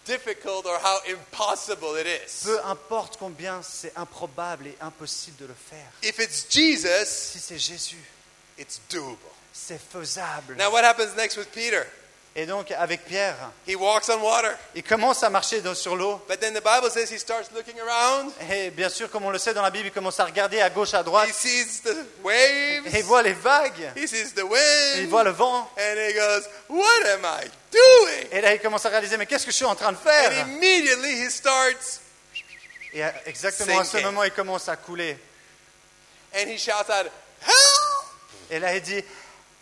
difficult 0.08 0.66
or 0.66 0.78
how 0.82 1.00
impossible 1.08 1.96
it 1.98 2.08
is. 2.08 2.44
Peu 2.46 2.60
importe 2.66 3.18
combien 3.18 3.62
c'est 3.62 3.92
improbable 3.98 4.68
et 4.68 4.76
impossible 4.82 5.38
de 5.38 5.46
le 5.48 5.54
faire. 5.54 5.92
If 6.02 6.20
it's 6.20 6.46
Jesus, 6.50 7.06
Si 7.34 7.40
c'est 7.40 7.60
Jésus, 7.60 8.04
it's 8.58 8.80
doable. 8.90 9.18
c'est 9.54 9.80
faisable. 9.80 10.56
Now, 10.58 10.72
what 10.72 10.84
happens 10.84 11.16
next 11.16 11.38
with 11.38 11.52
Peter? 11.52 11.86
Et 12.40 12.46
donc 12.46 12.70
avec 12.70 13.04
Pierre, 13.04 13.36
He 13.68 13.76
walks 13.76 14.08
on 14.10 14.22
water. 14.22 14.56
il 14.76 14.84
commence 14.84 15.24
à 15.24 15.30
marcher 15.32 15.60
dans- 15.62 15.74
sur 15.74 15.96
l'eau. 15.96 16.22
But 16.30 16.40
then 16.40 16.54
the 16.54 16.62
Bible 16.64 16.92
says 16.92 17.12
he 17.12 17.18
starts 17.18 17.50
looking 17.52 17.80
around. 17.80 18.32
Et 18.52 18.70
bien 18.70 18.90
sûr, 18.90 19.10
comme 19.10 19.26
on 19.26 19.32
le 19.32 19.40
sait 19.40 19.56
dans 19.56 19.64
la 19.64 19.72
Bible, 19.72 19.88
il 19.88 19.92
commence 19.92 20.20
à 20.20 20.26
regarder 20.26 20.62
à 20.62 20.70
gauche, 20.70 20.94
à 20.94 21.02
droite. 21.02 21.28
He 21.30 21.34
sees 21.34 21.82
the 21.82 21.98
Et 22.30 22.82
il 23.00 23.04
voit 23.04 23.24
les 23.24 23.34
vagues. 23.34 23.92
He 23.96 24.08
sees 24.08 24.34
the 24.36 24.44
Et 24.96 25.00
il 25.00 25.08
voit 25.08 25.24
le 25.24 25.32
vent. 25.32 25.68
And 25.80 25.98
he 25.98 26.14
goes, 26.14 26.48
What 26.70 27.08
am 27.12 27.26
I 27.26 27.50
doing? 27.72 28.28
Et 28.32 28.42
là, 28.42 28.54
il 28.54 28.62
commence 28.62 28.86
à 28.86 28.90
réaliser, 28.90 29.18
mais 29.18 29.26
qu'est-ce 29.26 29.46
que 29.46 29.52
je 29.52 29.56
suis 29.56 29.66
en 29.66 29.74
train 29.76 29.92
de 29.92 29.98
And 29.98 30.02
faire 30.04 30.32
immediately 30.48 31.26
he 31.26 31.32
starts 31.32 32.02
Et 32.94 33.02
exactement 33.26 33.80
à 33.80 33.84
ce 33.84 33.98
moment, 33.98 34.24
il 34.24 34.32
commence 34.32 34.70
à 34.70 34.76
couler. 34.76 35.18
and 36.36 36.48
he 36.48 36.60
shouts 36.60 36.88
out, 36.88 37.10
Help! 37.42 38.52
Et 38.52 38.60
là, 38.60 38.76
il 38.76 38.82
dit, 38.84 39.04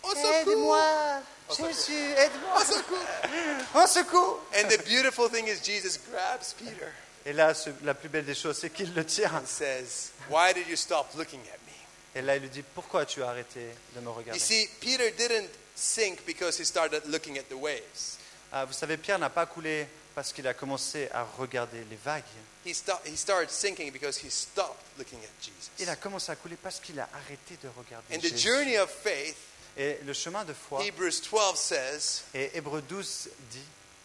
aide-moi. 0.03 1.21
Jésus, 1.49 1.93
aide-moi, 1.93 2.59
Au 2.59 2.63
secours! 2.63 3.83
au 3.83 3.87
secours. 3.87 4.41
And 4.55 4.67
the 4.67 4.83
beautiful 4.85 5.29
thing 5.29 5.47
is, 5.47 5.59
Jesus 5.63 5.99
grabs 6.11 6.53
Peter 6.57 6.87
Et 7.25 7.33
là, 7.33 7.53
la 7.83 7.93
plus 7.93 8.09
belle 8.09 8.25
des 8.25 8.35
choses, 8.35 8.57
c'est 8.59 8.69
qu'il 8.69 8.93
le 8.93 9.05
tient. 9.05 9.31
and 9.33 9.45
says, 9.47 10.11
Why 10.29 10.53
did 10.53 10.67
you 10.67 10.75
stop 10.75 11.07
looking 11.15 11.41
at 11.41 11.57
me? 11.67 12.19
Et 12.19 12.21
là, 12.21 12.35
il 12.35 12.41
lui 12.43 12.49
dit, 12.49 12.63
pourquoi 12.73 13.05
tu 13.05 13.21
as 13.23 13.29
arrêté 13.29 13.59
de 13.95 13.99
me 13.99 14.05
You 14.05 14.13
regarder? 14.13 14.39
see, 14.39 14.67
Peter 14.79 15.11
didn't 15.11 15.49
sink 15.75 16.25
because 16.25 16.57
he 16.59 16.65
started 16.65 17.03
looking 17.07 17.37
at 17.37 17.43
the 17.49 17.55
waves. 17.55 18.17
Ah, 18.51 18.65
Vous 18.65 18.73
savez, 18.73 18.95
Pierre 18.97 19.19
n'a 19.19 19.29
pas 19.29 19.45
coulé 19.45 19.87
parce 20.13 20.31
qu'il 20.31 20.47
a 20.47 20.53
commencé 20.53 21.09
à 21.13 21.23
regarder 21.37 21.83
les 21.89 21.97
vagues. 21.97 22.23
He, 22.65 22.73
sto- 22.73 22.99
he 23.05 23.17
started 23.17 23.49
sinking 23.51 23.91
because 23.91 24.17
he 24.17 24.29
stopped 24.31 24.79
looking 24.97 25.19
at 25.19 25.29
Jesus. 25.41 25.71
Il 25.79 25.89
a 25.89 25.95
commencé 25.97 26.31
à 26.31 26.35
couler 26.37 26.55
parce 26.55 26.79
qu'il 26.79 26.99
a 26.99 27.09
arrêté 27.13 27.57
de 27.61 27.67
regarder 27.75 28.15
And 28.15 28.19
the 28.19 28.29
Jésus. 28.29 28.47
journey 28.47 28.77
of 28.77 28.89
faith, 28.89 29.35
Et 29.77 29.99
le 30.05 30.13
chemin 30.13 30.45
de 30.45 30.53
foi, 30.53 30.83
Hebrews 30.83 31.21
12 31.29 31.55
says 31.57 32.23
et 32.33 32.51
Hébreu 32.57 32.81
12 32.81 33.29
dit, 33.51 33.59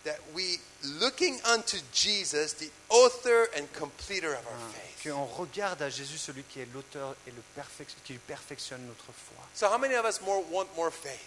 that 0.04 0.16
we, 0.34 0.58
looking 1.00 1.38
unto 1.44 1.76
Jesus, 1.92 2.54
the 2.54 2.70
author 2.88 3.48
and 3.56 3.66
completer 3.78 4.32
of 4.32 4.44
our 4.46 4.72
faith. 4.72 5.12
qu'on 5.12 5.24
regarde 5.26 5.80
à 5.82 5.88
Jésus, 5.90 6.18
celui 6.18 6.42
qui 6.44 6.60
est 6.60 6.68
l'auteur 6.74 7.14
et 7.26 7.30
le 7.30 7.42
perfec- 7.56 7.94
qui 8.04 8.14
perfectionne 8.14 8.84
notre 8.86 9.04
foi. 9.12 9.44
So, 9.54 9.66
how 9.66 9.78
many 9.78 9.94
of 9.94 10.04
us 10.06 10.20
more 10.22 10.42
want 10.50 10.66
more 10.76 10.90
faith? 10.92 11.20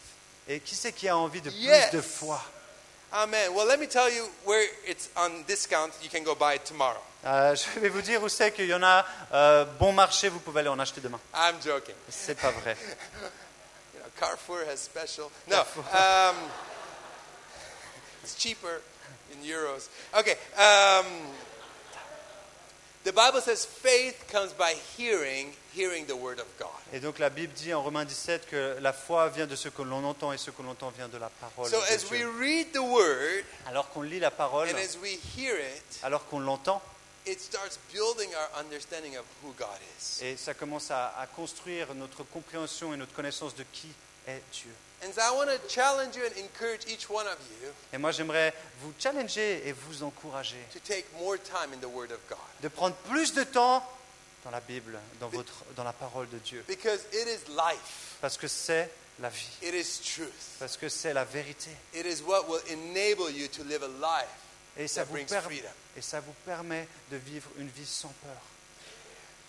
Et 0.47 0.59
qui 0.59 0.75
c'est 0.75 0.91
qui 0.91 1.07
a 1.07 1.15
envie 1.15 1.39
de 1.41 1.49
Yes. 1.51 1.89
plus 1.89 1.97
de 1.97 2.01
foi? 2.01 2.41
Amen. 3.13 3.51
Well, 3.53 3.67
let 3.67 3.77
me 3.77 3.87
tell 3.87 4.09
you 4.11 4.27
where 4.45 4.67
it's 4.87 5.09
on 5.15 5.43
discount. 5.47 5.91
You 6.01 6.09
can 6.09 6.23
go 6.23 6.35
buy 6.35 6.55
it 6.55 6.63
tomorrow. 6.65 6.99
Euh, 7.25 7.55
Je 7.55 7.79
vais 7.79 7.87
vous 7.89 8.01
dire 8.01 8.21
où 8.23 8.27
c'est 8.27 8.51
qu'il 8.51 8.65
y 8.65 8.73
en 8.73 8.81
a 8.83 9.05
euh, 9.31 9.65
bon 9.79 9.93
marché, 9.93 10.27
vous 10.29 10.39
pouvez 10.39 10.59
aller 10.61 10.69
en 10.69 10.79
acheter 10.79 10.99
demain. 10.99 11.19
I'm 11.33 11.61
joking. 11.63 11.95
C'est 12.09 12.35
pas 12.37 12.51
vrai. 12.51 12.75
Carrefour 14.19 14.63
has 14.65 14.79
special. 14.79 15.31
No, 15.49 15.61
um, 15.61 16.35
it's 18.23 18.35
cheaper 18.35 18.81
in 19.31 19.39
euros. 19.47 19.89
Okay. 20.17 20.35
Um, 20.57 21.05
the 23.03 23.11
Bible 23.11 23.41
says 23.41 23.65
faith 23.65 24.25
comes 24.31 24.53
by 24.53 24.73
hearing, 24.95 25.51
hearing 25.73 26.05
the 26.05 26.15
word 26.15 26.39
of 26.39 26.45
God. 26.57 26.69
Et 26.93 26.99
donc 27.01 27.19
la 27.19 27.29
Bible 27.29 27.51
dit 27.53 27.73
en 27.73 27.81
Romains 27.81 28.05
17 28.05 28.47
que 28.49 28.77
la 28.79 28.93
foi 28.93 29.27
vient 29.29 29.47
de 29.47 29.55
ce 29.55 29.67
que 29.69 29.81
l'on 29.81 30.03
entend 30.05 30.31
et 30.31 30.37
ce 30.37 30.51
que 30.51 30.61
l'on 30.61 30.69
entend 30.71 30.89
vient 30.91 31.09
de 31.09 31.17
la 31.17 31.29
parole. 31.29 31.69
So 31.69 31.81
de 31.81 31.93
as 31.93 32.09
we 32.09 32.19
Dieu. 32.19 32.31
read 32.39 32.71
the 32.71 32.81
word 32.81 33.43
Alors 33.67 33.89
qu'on 33.89 34.03
lit 34.03 34.19
la 34.19 34.31
parole, 34.31 34.69
and 34.69 34.77
as 34.77 34.97
we 35.01 35.17
hear 35.35 35.55
it, 35.57 35.99
alors 36.03 36.25
qu'on 36.27 36.39
l'entend, 36.39 36.81
it 37.25 37.39
starts 37.39 37.79
building 37.93 38.29
our 38.35 38.63
understanding 38.63 39.15
of 39.17 39.25
who 39.43 39.53
God 39.57 39.79
is. 39.99 40.21
et 40.23 40.35
ça 40.37 40.53
commence 40.53 40.91
à, 40.91 41.07
à 41.17 41.27
construire 41.27 41.93
notre 41.95 42.23
compréhension 42.23 42.93
et 42.93 42.97
notre 42.97 43.13
connaissance 43.13 43.55
de 43.55 43.63
qui 43.71 43.87
est 44.27 44.41
Dieu. 44.51 44.71
And 45.05 45.11
so 45.13 45.19
I 45.21 45.31
want 45.35 45.47
to 45.47 45.59
challenge 45.67 46.15
you 46.15 46.23
and 46.23 46.31
encourage 46.45 46.85
each 46.87 47.09
one 47.09 47.27
of 47.27 47.37
you 47.61 47.69
Et 47.91 47.97
moi 47.97 48.11
j'aimerais 48.11 48.53
vous 48.81 48.93
challenger 48.97 49.67
et 49.67 49.73
vous 49.73 50.01
encourager 50.03 50.55
to 50.71 50.79
take 50.79 51.05
more 51.19 51.37
time 51.37 51.73
in 51.73 51.79
the 51.81 51.89
word 51.93 52.11
of 52.11 52.19
God 52.29 52.37
de 52.61 52.69
prendre 52.69 52.95
plus 53.09 53.33
de 53.33 53.43
temps 53.43 53.83
dans 54.45 54.51
la 54.51 54.61
Bible, 54.61 54.97
dans, 55.19 55.29
votre, 55.29 55.53
dans 55.75 55.83
la 55.85 55.93
parole 55.93 56.29
de 56.29 56.37
Dieu. 56.39 56.63
because 56.67 57.01
it 57.13 57.27
is 57.27 57.49
life. 57.51 58.17
Parce 58.21 58.37
que 58.37 58.47
c'est 58.47 58.89
la 59.19 59.29
vie, 59.29 59.47
It 59.61 59.73
is 59.73 59.99
truth. 60.01 60.31
parce 60.59 60.75
que 60.77 60.87
c'est 60.89 61.13
la 61.13 61.23
vérité. 61.25 61.69
It 61.93 62.05
is 62.05 62.21
what 62.23 62.47
will 62.49 62.61
enable 62.69 63.29
you 63.31 63.47
to 63.49 63.63
live 63.63 63.83
a 63.83 63.87
life 63.87 64.27
Et 64.77 64.87
ça, 64.87 65.03
vous 65.03 65.17
et 65.17 66.01
ça 66.01 66.19
vous 66.19 66.33
permet 66.45 66.87
de 67.11 67.17
vivre 67.17 67.49
une 67.57 67.69
vie 67.69 67.85
sans 67.85 68.13
peur. 68.23 68.41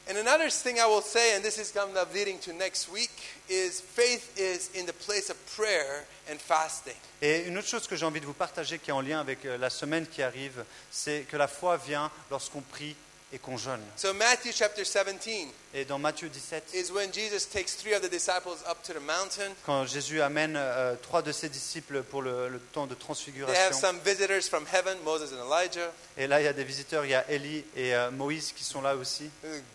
And 0.07 0.19
another 0.19 0.51
thing 0.51 0.77
I 0.77 0.85
will 0.85 1.03
say, 1.03 1.35
and 1.35 1.43
this 1.43 1.57
is 1.57 1.73
kind 1.73 1.97
of 1.97 2.13
leading 2.13 2.39
to 2.41 2.53
next 2.53 2.91
week, 2.93 3.11
is 3.49 3.81
faith 3.81 4.39
is 4.39 4.69
in 4.79 4.85
the 4.85 4.93
place 4.93 5.31
of 5.31 5.37
prayer 5.57 6.05
and 6.31 6.37
fasting. 6.39 6.97
Et 7.23 7.47
une 7.47 7.57
autre 7.57 7.69
chose 7.69 7.87
que 7.87 7.97
j'ai 7.97 8.05
envie 8.05 8.21
de 8.21 8.27
vous 8.27 8.35
partager 8.35 8.79
qui 8.79 8.91
est 8.91 8.93
en 8.93 9.01
lien 9.01 9.19
avec 9.19 9.47
euh, 9.47 9.57
la 9.57 9.71
semaine 9.71 10.07
qui 10.07 10.23
arrive, 10.23 10.63
c'est 10.91 11.23
que 11.31 11.39
la 11.39 11.49
foi 11.49 11.79
vient 11.79 12.11
lorsqu'on 12.31 12.61
prie 12.61 12.95
et 13.33 13.39
qu'on 13.39 13.57
jeûne. 13.57 13.81
So 13.97 14.13
Matthew 14.15 14.53
chapter 14.53 14.85
17 14.85 15.49
Et 15.75 15.85
dans 15.85 15.99
Matthieu 15.99 16.29
17, 16.29 16.73
is 16.75 16.93
when 16.93 17.13
Jesus 17.13 17.47
takes 17.51 17.75
three 17.77 17.95
of 17.95 18.01
the 18.03 18.09
disciples 18.09 18.63
up 18.71 18.81
to 18.85 18.93
the 18.93 19.01
mountain. 19.01 19.53
quand 19.67 19.87
Jésus 19.87 20.21
amène 20.23 20.55
euh, 20.57 20.95
trois 21.03 21.21
de 21.23 21.33
ses 21.33 21.49
disciples 21.49 22.03
pour 22.05 22.23
le, 22.23 22.49
le 22.49 22.61
temps 22.61 22.87
de 22.87 22.95
They 22.95 23.01
have 23.01 23.05
transfiguration, 23.05 23.73
some 23.73 23.99
visitors 24.05 24.49
from 24.49 24.65
heaven, 24.73 24.97
Moses 25.05 25.33
and 25.33 25.45
Elijah. 25.51 25.91
et 26.17 26.27
là 26.29 26.41
il 26.41 26.45
y 26.45 26.49
a 26.49 26.53
des 26.53 26.63
visiteurs, 26.65 27.05
il 27.05 27.11
y 27.11 27.15
a 27.15 27.29
Élie 27.31 27.65
et 27.75 27.95
euh, 27.95 28.11
Moïse 28.13 28.53
qui 28.53 28.63
sont 28.63 28.83
là 28.83 28.95
aussi, 28.95 29.29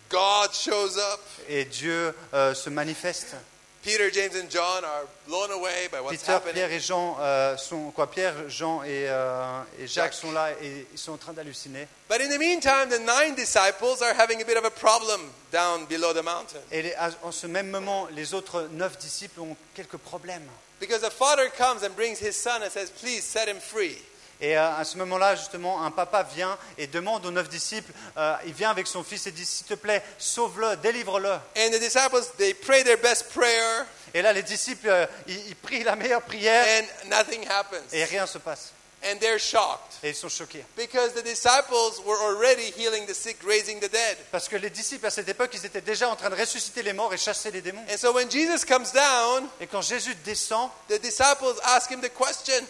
God 0.08 0.52
shows 0.54 0.96
up. 0.98 1.20
et 1.48 1.66
Dieu 1.66 2.14
euh, 2.32 2.54
se 2.54 2.70
manifeste. 2.70 3.34
Peter, 3.82 4.10
James, 4.10 4.34
and 4.36 4.50
John 4.50 4.84
are 4.84 5.06
blown 5.26 5.50
away 5.52 5.88
by 5.90 6.00
what's 6.00 6.20
Peter, 6.20 6.32
happening. 6.32 6.54
Pierre 6.54 6.70
et 6.70 6.80
Jean 6.80 7.16
euh, 7.18 7.56
sont 7.56 7.90
quoi 7.92 8.10
Pierre, 8.10 8.34
Jean 8.48 8.82
et, 8.82 9.06
euh, 9.08 9.62
et 9.78 9.86
Jacques 9.86 10.12
Jacques. 10.12 10.14
sont 10.14 10.32
là 10.32 10.50
et 10.62 10.86
ils 10.92 10.98
sont 10.98 11.12
en 11.12 11.16
train 11.16 11.32
d'halluciner. 11.32 11.88
But 12.08 12.20
in 12.20 12.28
the 12.28 12.38
meantime, 12.38 12.90
the 12.90 12.98
nine 13.00 13.34
disciples 13.34 14.02
are 14.02 14.12
having 14.18 14.42
a 14.42 14.44
bit 14.44 14.58
of 14.58 14.64
a 14.66 14.70
problem 14.70 15.20
down 15.50 15.86
below 15.86 16.12
the 16.12 16.22
mountain. 16.22 16.60
Et 16.70 16.82
les- 16.82 16.94
en 17.22 17.32
ce 17.32 17.46
même 17.46 17.70
moment, 17.70 18.06
les 18.12 18.34
autres 18.34 18.68
neuf 18.72 18.98
disciples 18.98 19.40
ont 19.40 19.56
quelques 19.74 19.96
problèmes. 19.98 20.46
Because 20.78 21.00
the 21.00 21.10
father 21.10 21.48
comes 21.56 21.82
and 21.82 21.94
brings 21.96 22.18
his 22.20 22.32
son 22.36 22.62
and 22.62 22.70
says, 22.70 22.90
Please 22.90 23.22
set 23.22 23.48
him 23.48 23.60
free. 23.60 23.96
Et 24.40 24.56
euh, 24.56 24.76
à 24.76 24.84
ce 24.84 24.96
moment-là, 24.98 25.36
justement, 25.36 25.84
un 25.84 25.90
papa 25.90 26.22
vient 26.22 26.56
et 26.78 26.86
demande 26.86 27.26
aux 27.26 27.30
neuf 27.30 27.48
disciples, 27.48 27.92
euh, 28.16 28.34
il 28.46 28.52
vient 28.54 28.70
avec 28.70 28.86
son 28.86 29.04
fils 29.04 29.26
et 29.26 29.32
dit, 29.32 29.44
s'il 29.44 29.66
te 29.66 29.74
plaît, 29.74 30.02
sauve-le, 30.18 30.76
délivre-le. 30.76 31.30
And 31.32 31.70
the 31.72 31.78
disciples, 31.78 32.22
they 32.38 32.54
pray 32.54 32.82
their 32.82 32.98
best 32.98 33.28
prayer 33.34 33.84
Et 34.14 34.22
là, 34.22 34.32
les 34.32 34.42
disciples, 34.42 34.88
euh, 34.88 35.06
ils, 35.26 35.48
ils 35.48 35.56
prient 35.56 35.84
la 35.84 35.94
meilleure 35.94 36.22
prière 36.22 36.64
and 36.82 37.08
nothing 37.08 37.46
happens. 37.48 37.92
et 37.92 38.04
rien 38.04 38.26
se 38.26 38.38
passe. 38.38 38.72
And 39.02 39.16
they're 39.18 39.38
shocked 39.38 39.94
Et 40.02 40.10
ils 40.10 40.14
sont 40.14 40.28
choqués. 40.28 40.62
because 40.76 41.12
the 41.14 41.22
disciples 41.22 42.02
were 42.04 42.18
already 42.20 42.70
healing 42.76 43.06
the 43.06 43.14
sick, 43.14 43.38
raising 43.46 43.78
the 43.80 43.88
dead. 43.90 44.18
Parce 44.30 44.46
que 44.48 44.56
les 44.56 44.68
disciples, 44.68 45.06
à 45.06 45.10
cette 45.10 45.28
époque, 45.28 45.50
ils 45.54 45.64
étaient 45.64 45.80
déjà 45.80 46.08
en 46.10 46.16
train 46.16 46.28
de 46.28 46.34
ressusciter 46.34 46.82
les 46.82 46.92
morts 46.92 47.12
et 47.14 47.16
chasser 47.18 47.50
les 47.50 47.62
démons. 47.62 47.82
And 47.90 47.96
so 47.96 48.12
when 48.12 48.30
Jesus 48.30 48.64
comes 48.66 48.92
down, 48.92 49.48
Et 49.60 49.66
quand 49.66 49.80
Jésus 49.82 50.14
descend, 50.24 50.70
the 50.88 50.98
disciples 51.00 51.54
ask 51.64 51.90
him 51.90 52.00
the 52.02 52.10
question 52.12 52.62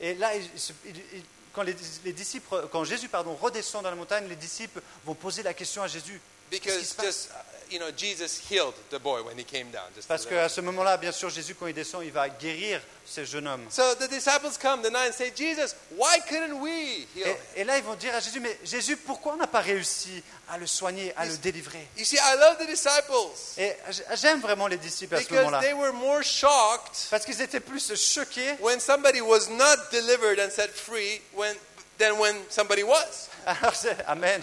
et 0.00 0.14
là, 0.14 0.34
il- 0.36 0.50
il 0.86 1.22
quand, 1.52 1.62
les, 1.62 1.74
les 2.04 2.12
disciples, 2.12 2.68
quand 2.70 2.84
Jésus 2.84 3.08
pardon, 3.08 3.34
redescend 3.34 3.82
dans 3.82 3.90
la 3.90 3.96
montagne, 3.96 4.28
les 4.28 4.36
disciples 4.36 4.80
vont 5.04 5.14
poser 5.14 5.42
la 5.42 5.54
question 5.54 5.82
à 5.82 5.88
Jésus. 5.88 6.20
Qu'est-ce 6.50 6.60
qui 6.62 6.68
because 6.68 6.88
se 6.88 6.94
passe? 6.94 7.06
just, 7.06 7.30
you 7.70 7.78
know, 7.78 7.90
Jesus 7.90 8.38
healed 8.38 8.74
the 8.90 8.98
boy 8.98 9.22
when 9.22 9.36
he 9.38 9.44
came 9.44 9.70
down. 9.70 9.84
Just 9.94 10.08
Parce 10.08 10.26
qu'à 10.26 10.48
ce 10.48 10.60
moment-là, 10.60 10.96
bien 10.96 11.12
sûr, 11.12 11.30
Jésus, 11.30 11.54
quand 11.54 11.66
il 11.66 11.74
descend, 11.74 12.02
il 12.04 12.12
va 12.12 12.28
guérir 12.28 12.80
ce 13.04 13.24
jeune 13.24 13.46
homme. 13.46 13.64
So 13.70 13.94
the 13.94 14.08
disciples 14.08 14.56
come, 14.60 14.82
the 14.82 14.90
nine 14.90 15.12
say, 15.12 15.32
Jesus, 15.34 15.74
why 15.96 16.18
couldn't 16.28 16.60
we 16.60 17.06
heal 17.14 17.26
Et, 17.56 17.60
et 17.60 17.64
là, 17.64 17.78
ils 17.78 17.84
vont 17.84 17.94
dire 17.94 18.14
à 18.14 18.20
Jésus, 18.20 18.40
mais 18.40 18.58
Jésus, 18.64 18.96
pourquoi 18.96 19.32
on 19.34 19.36
n'a 19.36 19.46
pas 19.46 19.60
réussi 19.60 20.22
à 20.48 20.58
le 20.58 20.66
soigner, 20.66 21.12
à 21.16 21.26
le 21.26 21.36
délivrer 21.38 21.86
You 21.96 22.04
see, 22.04 22.16
I 22.16 22.36
love 22.38 22.58
the 22.58 22.66
disciples 22.66 23.32
Et 23.58 23.72
j'aime 24.20 24.40
vraiment 24.40 24.66
les 24.66 24.76
disciples 24.78 25.14
à 25.16 25.18
ce 25.20 25.24
because 25.24 25.44
moment-là. 25.44 25.60
they 25.60 25.72
were 25.74 25.92
more 25.92 26.22
shocked 26.22 27.08
Parce 27.10 27.24
qu'ils 27.24 27.40
étaient 27.40 27.60
plus 27.60 27.92
choqués 27.94 28.56
when 28.60 28.80
somebody 28.80 29.20
was 29.20 29.48
not 29.50 29.76
delivered 29.92 30.38
and 30.38 30.50
set 30.50 30.70
free 30.70 31.20
when 31.34 31.54
than 31.98 32.18
when 32.18 32.36
somebody 32.48 32.82
was. 32.82 33.28
Alors, 33.46 33.74
c'est- 33.74 33.96
Amen. 34.06 34.42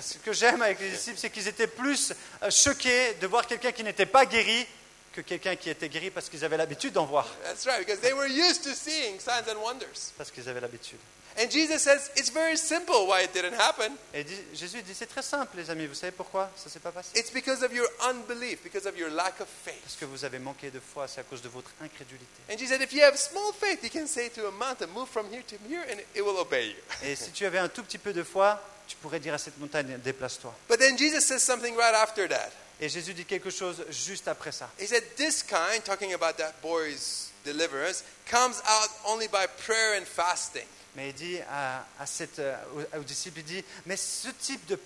Ce 0.00 0.18
que 0.18 0.32
j'aime 0.32 0.62
avec 0.62 0.80
les 0.80 0.90
disciples, 0.90 1.18
c'est 1.18 1.30
qu'ils 1.30 1.46
étaient 1.48 1.66
plus 1.66 2.12
euh, 2.42 2.50
choqués 2.50 3.14
de 3.20 3.26
voir 3.26 3.46
quelqu'un 3.46 3.72
qui 3.72 3.84
n'était 3.84 4.06
pas 4.06 4.26
guéri 4.26 4.66
que 5.12 5.20
quelqu'un 5.20 5.54
qui 5.56 5.70
était 5.70 5.88
guéri 5.88 6.10
parce 6.10 6.28
qu'ils 6.28 6.44
avaient 6.44 6.56
l'habitude 6.56 6.92
d'en 6.92 7.04
voir. 7.06 7.28
That's 7.44 7.66
right, 7.66 7.78
because 7.86 8.00
they 8.00 8.12
were 8.12 8.26
used 8.28 8.62
to 8.64 8.70
seeing 8.74 9.20
signs 9.20 9.48
and 9.48 9.60
wonders. 9.62 10.12
Parce 10.18 10.30
qu'ils 10.30 10.48
avaient 10.48 10.60
l'habitude. 10.60 10.98
And 11.36 11.50
Jesus 11.50 11.82
says 11.82 12.10
it's 12.16 12.30
very 12.30 12.56
simple 12.56 13.06
why 13.08 13.22
it 13.22 13.32
didn't 13.32 13.54
happen. 13.54 13.92
Et 14.12 14.24
Jésus 14.54 14.82
dit 14.82 14.94
c'est 14.94 15.06
très 15.06 15.22
simple, 15.22 15.56
les 15.56 15.68
amis. 15.68 15.86
Vous 15.86 15.94
savez 15.94 16.12
pourquoi 16.12 16.50
ça 16.56 16.70
s'est 16.70 16.78
pas 16.78 16.92
passé 16.92 17.10
It's 17.16 17.32
because 17.32 17.62
of 17.62 17.72
your 17.72 17.88
unbelief, 18.08 18.62
because 18.62 18.86
of 18.86 18.96
your 18.96 19.10
lack 19.10 19.40
of 19.40 19.48
Parce 19.64 19.74
faith. 19.76 19.98
que 19.98 20.04
vous 20.04 20.24
avez 20.24 20.38
manqué 20.38 20.70
de 20.70 20.80
foi. 20.80 21.08
C'est 21.08 21.20
à 21.20 21.24
cause 21.24 21.42
de 21.42 21.48
votre 21.48 21.70
incrédulité. 21.82 22.40
And 22.48 22.56
Jesus 22.56 22.68
said, 22.68 22.82
if 22.82 22.92
you 22.92 23.02
have 23.02 23.16
small 23.16 23.52
faith, 23.52 23.82
you 23.82 23.90
can 23.90 24.06
say 24.06 24.28
to 24.30 24.46
a 24.46 24.52
mountain, 24.52 24.88
move 24.94 25.08
from 25.08 25.26
here 25.32 25.42
to 25.48 25.56
here, 25.68 25.84
and 25.90 25.98
it 26.14 26.22
will 26.24 26.38
obey 26.38 26.68
you. 26.68 26.76
Et 27.02 27.16
si 27.16 27.30
tu 27.32 27.44
avais 27.46 27.58
un 27.58 27.68
tout 27.68 27.82
petit 27.82 27.98
peu 27.98 28.12
de 28.12 28.22
foi, 28.22 28.60
tu 28.86 28.96
pourrais 28.96 29.18
dire 29.18 29.34
à 29.34 29.38
cette 29.38 29.58
montagne 29.58 29.98
déplace-toi. 29.98 30.54
But 30.68 30.78
then 30.78 30.96
Jesus 30.96 31.22
says 31.26 31.40
something 31.40 31.74
right 31.74 31.94
after 31.94 32.28
that. 32.28 32.50
Et 32.80 32.88
Jésus 32.88 33.14
dit 33.14 33.24
quelque 33.24 33.50
chose 33.50 33.84
juste 33.90 34.28
après 34.28 34.52
ça. 34.52 34.68
He 34.78 34.86
said, 34.86 35.02
This 35.16 35.42
kind, 35.42 35.82
talking 35.84 36.12
about 36.14 36.36
that 36.38 36.52
boy's 36.62 37.30
deliverance, 37.44 38.04
comes 38.30 38.60
out 38.66 38.90
only 39.06 39.26
by 39.28 39.46
prayer 39.64 39.98
and 39.98 40.04
fasting. 40.04 40.66
Mais 40.96 41.08
il 41.10 41.14
dit 41.14 41.38
à, 41.50 41.84
à 41.98 42.06
cette, 42.06 42.38
euh, 42.38 42.56
aux, 42.94 42.98
aux 42.98 43.02
disciples, 43.02 43.40
il 43.40 43.44
dit, 43.44 43.64
mais 43.86 43.96
ce 43.96 44.28
type 44.28 44.64
de, 44.66 44.78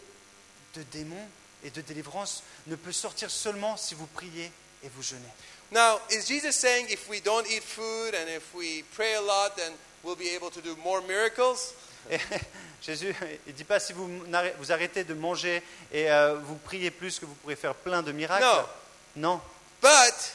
de 0.74 0.82
démon 0.84 1.20
et 1.64 1.70
de 1.70 1.80
délivrance 1.80 2.42
ne 2.66 2.76
peut 2.76 2.92
sortir 2.92 3.30
seulement 3.30 3.76
si 3.76 3.94
vous 3.94 4.06
priez 4.06 4.50
et 4.82 4.88
vous 4.94 5.02
jeûnez. 5.02 5.28
Now, 5.70 6.00
is 6.10 6.26
Jesus 6.26 6.52
saying 6.52 6.86
if 6.88 7.08
we 7.10 7.20
don't 7.22 7.46
eat 7.50 7.62
food 7.62 8.14
and 8.14 8.28
if 8.28 8.54
we 8.54 8.84
pray 8.94 9.14
a 9.16 9.20
lot, 9.20 9.54
then 9.56 9.72
we'll 10.02 10.16
be 10.16 10.34
able 10.34 10.50
to 10.50 10.62
do 10.62 10.74
more 10.76 11.02
miracles? 11.02 11.74
Et 12.10 12.18
Jésus, 12.82 13.14
il 13.46 13.52
dit 13.52 13.64
pas 13.64 13.78
si 13.78 13.92
vous, 13.92 14.08
vous 14.58 14.72
arrêtez 14.72 15.04
de 15.04 15.12
manger 15.12 15.62
et 15.92 16.10
euh, 16.10 16.36
vous 16.36 16.54
priez 16.54 16.90
plus 16.90 17.18
que 17.18 17.26
vous 17.26 17.34
pourrez 17.34 17.56
faire 17.56 17.74
plein 17.74 18.02
de 18.02 18.12
miracles. 18.12 18.44
Non. 19.16 19.34
Non. 19.34 19.40
But 19.82 20.32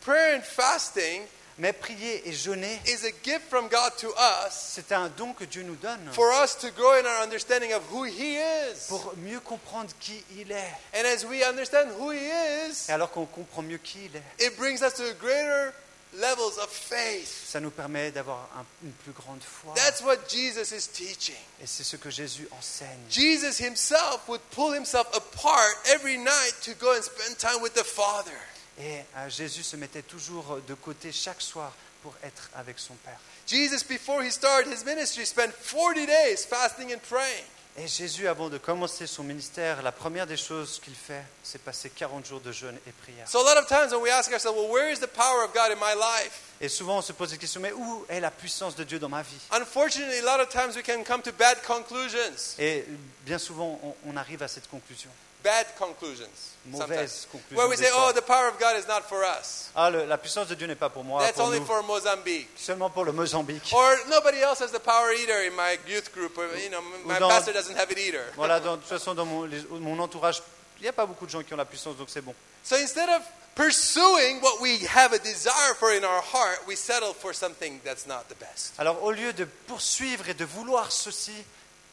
prayer 0.00 0.36
and 0.38 0.42
fasting 0.42 1.22
Mais 1.58 1.72
prier 1.72 2.28
et 2.28 2.32
jeûner, 2.32 2.80
is 2.86 3.04
a 3.06 3.12
gift 3.22 3.48
from 3.48 3.68
God 3.68 3.92
to 3.98 4.08
us 4.10 4.52
c'est 4.74 4.90
un 4.92 5.08
don 5.16 5.32
que 5.32 5.44
Dieu 5.44 5.62
nous 5.62 5.76
donne 5.76 6.10
for 6.12 6.32
us 6.42 6.56
to 6.58 6.68
grow 6.72 6.94
in 6.98 7.06
our 7.06 7.22
understanding 7.22 7.72
of 7.72 7.82
who 7.92 8.04
He 8.04 8.36
is. 8.38 8.88
pour 8.88 9.14
mieux 9.18 9.38
comprendre 9.40 9.90
qui 10.00 10.22
il 10.36 10.50
est. 10.50 10.74
And 10.94 11.06
as 11.06 11.24
we 11.24 11.44
understand 11.44 11.90
who 11.98 12.10
He 12.10 12.26
is, 12.68 12.86
Et 12.88 12.92
alors 12.92 13.10
qu'on 13.12 13.26
comprend 13.26 13.62
mieux 13.62 13.78
qui 13.78 14.06
il 14.06 14.16
est, 14.16 14.46
it 14.46 14.56
brings 14.56 14.82
us 14.82 14.94
to 14.94 15.04
greater 15.20 15.72
levels 16.14 16.58
of 16.60 16.68
faith. 16.70 17.28
ça 17.48 17.60
nous 17.60 17.70
permet 17.70 18.10
d'avoir 18.10 18.48
un- 18.56 18.64
une 18.84 18.92
plus 18.92 19.12
grande 19.12 19.40
foi. 19.42 19.74
That's 19.76 20.00
what 20.02 20.28
Jesus 20.28 20.72
is 20.72 20.88
teaching. 20.92 21.36
Et 21.62 21.66
c'est 21.66 21.84
ce 21.84 21.96
que 21.96 22.10
Jésus 22.10 22.48
enseigne. 22.50 22.98
Jesus 23.08 23.58
himself 23.60 24.20
would 24.26 24.40
pull 24.50 24.74
himself 24.74 25.06
apart 25.14 25.76
every 25.86 26.16
night 26.18 26.54
to 26.64 26.72
go 26.80 26.92
and 26.96 27.02
spend 27.02 27.36
time 27.38 27.60
with 27.62 27.74
the 27.74 27.84
Father. 27.84 28.36
Et 28.78 28.98
euh, 29.16 29.28
Jésus 29.28 29.62
se 29.62 29.76
mettait 29.76 30.02
toujours 30.02 30.58
de 30.66 30.74
côté 30.74 31.12
chaque 31.12 31.40
soir 31.40 31.72
pour 32.02 32.14
être 32.22 32.50
avec 32.54 32.78
son 32.78 32.94
Père. 32.94 33.18
Jesus, 33.46 33.84
before 33.84 34.22
he 34.22 34.30
started 34.30 34.72
his 34.72 34.84
ministry, 34.84 35.24
spent 35.24 35.52
40 35.62 36.06
days 36.06 36.44
fasting 36.44 36.92
and 36.92 37.00
praying. 37.08 37.44
Et 37.76 37.88
Jésus, 37.88 38.28
avant 38.28 38.48
de 38.48 38.56
commencer 38.56 39.06
son 39.08 39.24
ministère, 39.24 39.82
la 39.82 39.90
première 39.90 40.28
des 40.28 40.36
choses 40.36 40.80
qu'il 40.80 40.94
fait, 40.94 41.24
c'est 41.42 41.60
passer 41.60 41.90
40 41.90 42.24
jours 42.24 42.40
de 42.40 42.52
jeûne 42.52 42.78
et 42.86 42.92
prière. 42.92 43.28
So, 43.28 43.40
a 43.40 43.42
lot 43.42 43.60
of 43.60 43.66
times 43.66 43.92
when 43.92 44.00
we 44.00 44.10
ask 44.10 44.30
ourselves, 44.32 44.56
well, 44.56 44.70
where 44.70 44.92
is 44.92 45.00
the 45.00 45.08
power 45.08 45.42
of 45.44 45.52
God 45.52 45.72
in 45.72 45.80
my 45.80 45.94
life? 45.94 46.40
Et 46.60 46.68
souvent, 46.68 46.98
on 46.98 47.02
se 47.02 47.12
pose 47.12 47.32
la 47.32 47.36
question, 47.36 47.60
mais 47.60 47.72
où 47.72 48.06
est 48.08 48.20
la 48.20 48.30
puissance 48.30 48.76
de 48.76 48.84
Dieu 48.84 49.00
dans 49.00 49.08
ma 49.08 49.22
vie? 49.22 49.40
Unfortunately, 49.50 50.20
a 50.20 50.22
lot 50.22 50.40
of 50.40 50.48
times 50.50 50.76
we 50.76 50.84
can 50.84 51.02
come 51.02 51.20
to 51.22 51.32
bad 51.32 51.60
conclusions. 51.66 52.54
Et 52.60 52.84
bien 53.26 53.38
souvent, 53.38 53.80
on, 53.82 53.94
on 54.06 54.16
arrive 54.16 54.44
à 54.44 54.48
cette 54.48 54.68
conclusion. 54.68 55.10
Bad 55.44 55.66
conclusions. 55.78 56.56
Mauvaise 56.64 56.88
sometimes. 56.88 57.26
conclusion 57.30 57.56
Where 57.58 57.68
we 57.68 57.76
say, 57.76 57.90
oh, 57.92 58.12
the 58.14 58.22
power 58.22 58.48
of 58.48 58.58
God 58.58 58.76
is 58.78 58.88
not 58.88 59.04
for 59.06 59.22
us. 59.24 59.70
Ah, 59.76 59.90
le- 59.90 60.06
la 60.06 60.16
puissance 60.16 60.48
de 60.48 60.54
Dieu 60.54 60.66
n'est 60.66 60.74
pas 60.78 60.88
pour 60.88 61.04
moi, 61.04 61.20
That's 61.22 61.36
pour 61.36 61.46
only 61.48 61.60
nous, 61.60 61.66
for 61.66 61.82
Mozambique. 61.82 62.48
seulement 62.56 62.88
pour 62.88 63.04
le 63.04 63.12
Mozambique. 63.12 63.70
Or 63.74 63.94
nobody 64.08 64.40
else 64.40 64.60
has 64.62 64.72
the 64.72 64.80
power 64.80 65.12
either 65.12 65.42
in 65.46 65.54
my 65.54 65.76
youth 65.86 66.10
group. 66.14 66.38
Or, 66.38 66.46
you 66.56 66.70
know, 66.70 66.80
my 67.04 67.18
dans- 67.18 67.28
pastor 67.28 67.52
doesn't 67.52 67.76
have 67.76 67.90
it 67.92 67.98
either. 67.98 68.24
Voilà, 68.36 68.58
dans- 68.60 68.76
de 68.76 68.80
toute 68.80 68.88
façon, 68.88 69.14
dans 69.14 69.26
mon, 69.26 69.42
les- 69.44 69.62
mon 69.68 69.98
entourage, 70.00 70.40
il 70.78 70.82
n'y 70.84 70.88
a 70.88 70.92
pas 70.94 71.04
beaucoup 71.04 71.26
de 71.26 71.30
gens 71.30 71.42
qui 71.42 71.52
ont 71.52 71.58
la 71.58 71.66
puissance, 71.66 71.96
donc 71.98 72.08
c'est 72.08 72.22
bon. 72.22 72.34
So 72.62 72.76
instead 72.76 73.10
of 73.10 73.20
pursuing 73.54 74.40
what 74.40 74.60
we 74.62 74.80
have 74.96 75.12
a 75.12 75.18
desire 75.18 75.74
for 75.78 75.90
in 75.92 76.04
our 76.04 76.22
heart, 76.22 76.66
we 76.66 76.76
settle 76.76 77.12
for 77.12 77.34
something 77.34 77.78
that's 77.84 78.06
not 78.06 78.24
the 78.30 78.34
best. 78.40 78.72
Alors, 78.78 79.02
au 79.04 79.10
lieu 79.10 79.34
de 79.34 79.44
poursuivre 79.66 80.26
et 80.30 80.34
de 80.34 80.46
vouloir 80.46 80.90
ceci, 80.90 81.34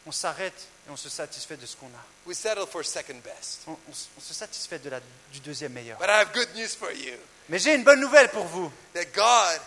on 0.05 0.11
s'arrête 0.13 0.67
et 0.87 0.89
on 0.91 0.97
se 0.97 1.09
satisfait 1.09 1.57
de 1.57 1.65
ce 1.65 1.75
qu'on 1.75 1.87
a. 1.87 2.03
We 2.25 2.37
settle 2.37 2.65
for 2.67 2.83
second 2.83 3.21
best. 3.23 3.61
On, 3.67 3.71
on 3.71 3.75
on 4.17 4.21
se 4.21 4.33
satisfait 4.33 4.79
de 4.79 4.89
la, 4.89 4.99
du 5.31 5.39
deuxième 5.41 5.73
meilleur. 5.73 5.97
But 5.99 6.07
I 6.09 6.19
have 6.21 6.31
good 6.33 6.49
news 6.55 6.69
for 6.77 6.91
you 6.91 7.13
Mais 7.49 7.59
j'ai 7.59 7.75
une 7.75 7.83
bonne 7.83 7.99
nouvelle 7.99 8.29
pour 8.29 8.45
vous. 8.45 8.71
that 8.93 9.05
God 9.13 9.59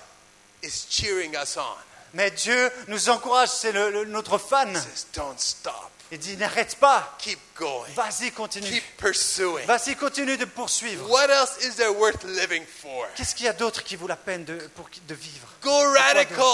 is 0.63 0.87
cheering 0.91 1.35
us 1.37 1.57
on. 1.57 1.77
Mais 2.15 2.31
Dieu 2.31 2.71
nous 2.89 3.09
encourage, 3.09 3.49
c'est 3.49 3.73
le- 3.73 3.91
le- 3.91 4.05
notre 4.05 4.39
fan. 4.39 4.71
He 4.71 4.77
says, 4.81 5.07
Don't 5.15 5.39
stop. 5.39 5.91
Il 6.13 6.19
dit 6.19 6.37
n'arrête 6.37 6.77
pas, 6.77 7.17
Keep 7.19 7.39
going. 7.57 7.89
vas-y, 7.97 8.31
continue. 8.31 8.69
Keep 8.69 8.97
pursuing. 8.99 9.67
Vas-y, 9.67 9.97
continue 9.97 10.37
de 10.37 10.45
poursuivre. 10.45 11.09
What 11.11 11.29
else 11.31 11.57
is 11.65 11.75
there 11.77 11.91
worth 11.93 12.23
living 12.25 12.65
for? 12.67 13.07
Qu'est-ce 13.17 13.35
qu'il 13.35 13.47
y 13.47 13.49
a 13.49 13.53
d'autre 13.53 13.83
qui 13.83 13.97
vaut 13.97 14.07
la 14.07 14.15
peine 14.17 14.45
de, 14.45 14.55
pour, 14.77 14.89
de 15.09 15.15
vivre? 15.15 15.49
Go 15.63 15.93
radical. 15.93 16.45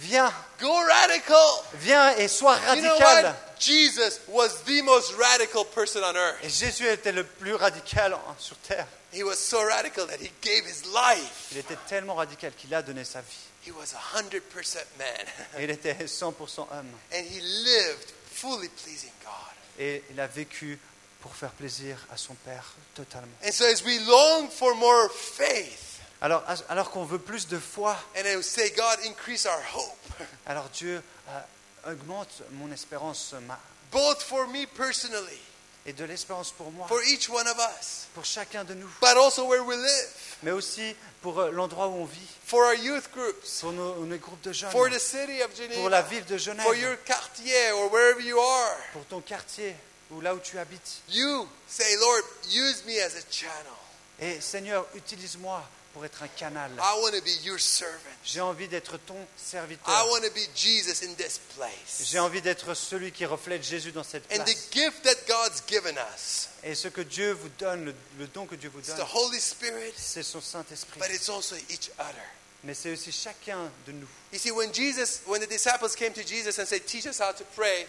Viens, 0.00 0.32
Go 0.58 0.72
radical. 0.86 1.64
viens 1.74 2.16
et 2.16 2.28
sois 2.28 2.56
You 2.74 2.82
know 2.82 2.98
radical. 2.98 3.30
what? 3.32 3.58
Jesus 3.60 4.20
was 4.28 4.62
the 4.64 4.80
most 4.82 5.12
radical 5.18 5.64
person 5.66 6.02
on 6.02 6.16
earth. 6.16 6.38
Et 6.42 6.48
Jésus 6.48 6.86
était 6.88 7.12
le 7.12 7.24
plus 7.24 7.54
radical 7.54 8.16
sur 8.38 8.56
terre. 8.66 8.86
He 9.12 9.22
was 9.22 9.36
so 9.36 9.62
radical 9.64 10.06
that 10.06 10.18
he 10.20 10.30
gave 10.40 10.64
his 10.64 10.84
life. 10.86 11.48
Il 11.52 11.58
était 11.58 11.76
tellement 11.88 12.14
radical 12.14 12.52
qu'il 12.52 12.72
a 12.74 12.80
donné 12.82 13.04
sa 13.04 13.20
vie. 13.20 13.26
He 13.66 13.72
was 13.72 13.92
100% 14.14 14.76
man. 14.98 15.06
Et 15.58 15.64
il 15.64 15.70
était 15.70 15.92
100% 15.92 16.32
homme. 16.70 16.86
And 17.12 17.24
he 17.26 17.40
lived 17.40 18.10
fully 18.32 18.68
pleasing 18.82 19.12
God. 19.22 19.54
Et 19.78 20.02
il 20.10 20.18
a 20.20 20.26
vécu 20.26 20.78
pour 21.20 21.34
faire 21.34 21.50
plaisir 21.50 21.98
à 22.10 22.16
son 22.16 22.34
Père 22.46 22.64
totalement. 22.94 23.28
And 23.44 23.52
so 23.52 23.66
as 23.66 23.82
we 23.84 23.98
long 24.06 24.48
for 24.48 24.74
more 24.76 25.10
faith, 25.10 25.89
Alors, 26.22 26.44
alors 26.68 26.90
qu'on 26.90 27.04
veut 27.04 27.18
plus 27.18 27.48
de 27.48 27.58
foi, 27.58 27.96
and 28.16 28.26
I 28.26 28.34
would 28.36 28.44
say, 28.44 28.70
God, 28.76 28.98
increase 29.06 29.46
our 29.46 29.62
hope, 29.74 30.26
alors 30.46 30.68
Dieu 30.68 31.02
euh, 31.28 31.90
augmente 31.92 32.42
mon 32.52 32.70
espérance 32.72 33.34
ma- 33.46 33.58
both 33.90 34.22
for 34.22 34.46
me 34.48 34.66
personally, 34.66 35.40
et 35.86 35.94
de 35.94 36.04
l'espérance 36.04 36.50
pour 36.52 36.70
moi, 36.72 36.86
for 36.88 37.02
each 37.04 37.30
one 37.30 37.48
of 37.48 37.56
us, 37.58 38.06
pour 38.14 38.26
chacun 38.26 38.64
de 38.64 38.74
nous, 38.74 38.88
but 39.00 39.16
also 39.16 39.46
where 39.46 39.62
we 39.64 39.76
live, 39.78 40.08
mais 40.42 40.50
aussi 40.50 40.94
pour 41.22 41.40
euh, 41.40 41.50
l'endroit 41.52 41.88
où 41.88 42.02
on 42.02 42.04
vit, 42.04 42.28
for 42.44 42.66
our 42.66 42.74
youth 42.74 43.10
groups, 43.14 43.60
pour 43.62 43.72
nos, 43.72 44.04
nos 44.04 44.18
groupes 44.18 44.42
de 44.42 44.52
jeunes, 44.52 44.70
for 44.72 44.90
the 44.90 44.98
city 45.00 45.40
of 45.42 45.50
pour 45.74 45.88
la 45.88 46.02
ville 46.02 46.26
de 46.26 46.36
Genève, 46.36 46.66
for 46.66 46.74
your 46.76 46.96
quartier 47.06 47.72
or 47.72 47.90
wherever 47.90 48.20
you 48.20 48.38
are. 48.38 48.76
pour 48.92 49.06
ton 49.06 49.22
quartier 49.22 49.74
ou 50.10 50.20
là 50.20 50.34
où 50.34 50.38
tu 50.40 50.58
habites. 50.58 51.00
You 51.08 51.48
say, 51.66 51.96
Lord, 51.96 52.24
use 52.50 52.84
me 52.84 53.00
as 53.00 53.16
a 53.16 53.22
channel. 53.30 53.72
Et 54.20 54.38
Seigneur, 54.42 54.86
utilise-moi 54.94 55.62
pour 55.92 56.04
être 56.04 56.22
un 56.22 56.28
canal. 56.28 56.70
I 56.78 57.00
want 57.02 57.12
to 57.12 57.20
be 57.22 57.44
your 57.44 57.58
servant. 57.58 57.96
J'ai 58.24 58.40
envie 58.40 58.68
d'être 58.68 58.96
ton 58.98 59.14
I 59.20 59.26
serviteur. 59.36 60.08
want 60.10 60.20
to 60.22 60.30
be 60.30 60.46
Jesus 60.54 61.04
in 61.04 61.14
this 61.14 61.40
place. 61.56 62.02
J'ai 62.10 62.18
envie 62.18 62.40
d'être 62.40 62.74
celui 62.74 63.10
qui 63.12 63.24
reflète 63.26 63.62
Jésus 63.64 63.92
dans 63.92 64.04
cette 64.04 64.24
And 64.32 64.44
the 64.44 64.44
place. 64.44 64.68
gift 64.70 65.02
that 65.02 65.16
God's 65.26 65.62
given 65.66 65.96
us 66.14 66.48
Et 66.62 66.74
ce 66.74 66.88
que 66.88 67.00
Dieu 67.00 67.32
vous 67.32 67.48
donne, 67.58 67.86
le, 67.86 67.94
le 68.18 68.26
don 68.28 68.46
que 68.46 68.54
Dieu 68.54 68.70
vous 68.72 68.80
donne, 68.80 68.96
the 68.96 69.14
Holy 69.14 69.40
Spirit, 69.40 69.92
c'est 69.96 70.22
son 70.22 70.40
Saint-Esprit. 70.40 71.00
but 71.00 71.10
it's 71.10 71.28
also 71.28 71.56
each 71.68 71.90
other. 71.98 72.22
Mais 72.62 72.74
c'est 72.74 72.92
aussi 72.92 73.10
chacun 73.10 73.70
de 73.86 73.92
nous. 73.92 74.06
You 74.32 74.38
see, 74.38 74.50
when 74.50 74.72
Jesus, 74.72 75.20
when 75.26 75.40
the 75.40 75.48
disciples 75.48 75.96
came 75.96 76.12
to 76.12 76.22
Jesus 76.22 76.58
and 76.60 76.66
said, 76.66 76.84
"Teach 76.86 77.06
us 77.06 77.18
how 77.18 77.32
to 77.32 77.44
pray," 77.56 77.86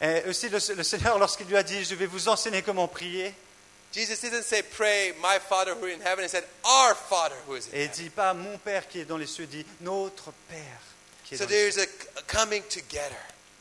Et 0.00 0.24
aussi 0.28 0.48
le, 0.48 0.58
le 0.74 0.82
Seigneur, 0.82 1.18
lorsqu'il 1.18 1.46
lui 1.46 1.56
a 1.56 1.62
dit, 1.62 1.84
je 1.84 1.94
vais 1.94 2.06
vous 2.06 2.28
enseigner 2.28 2.62
comment 2.62 2.88
prier, 2.88 3.32
Jesus 3.94 4.20
didn't 4.20 4.42
say, 4.42 4.62
"Pray, 4.62 5.12
my 5.22 5.38
Father 5.38 5.74
who 5.74 5.86
is 5.86 5.94
in 5.94 6.00
heaven." 6.02 6.24
He 6.24 6.28
said, 6.28 6.44
"Our 6.64 6.94
Father 6.96 7.36
who 7.46 7.54
is 7.56 7.68
in 7.68 7.74
et 7.74 7.84
il 7.84 7.88
heaven." 7.90 7.96
dit 8.04 8.10
pas 8.10 8.34
mon 8.34 8.58
Père 8.58 8.88
qui 8.88 8.98
est 9.00 9.04
dans 9.04 9.16
les 9.18 9.26
cieux, 9.28 9.44
il 9.44 9.48
dit 9.50 9.66
notre 9.82 10.32
Père 10.48 10.80
qui 11.24 11.34
est 11.34 11.38
So 11.38 11.44
dans 11.44 11.50
les 11.50 11.70
there's 11.70 11.78
a, 11.78 12.18
a 12.18 12.22
coming 12.26 12.62
together. 12.68 13.16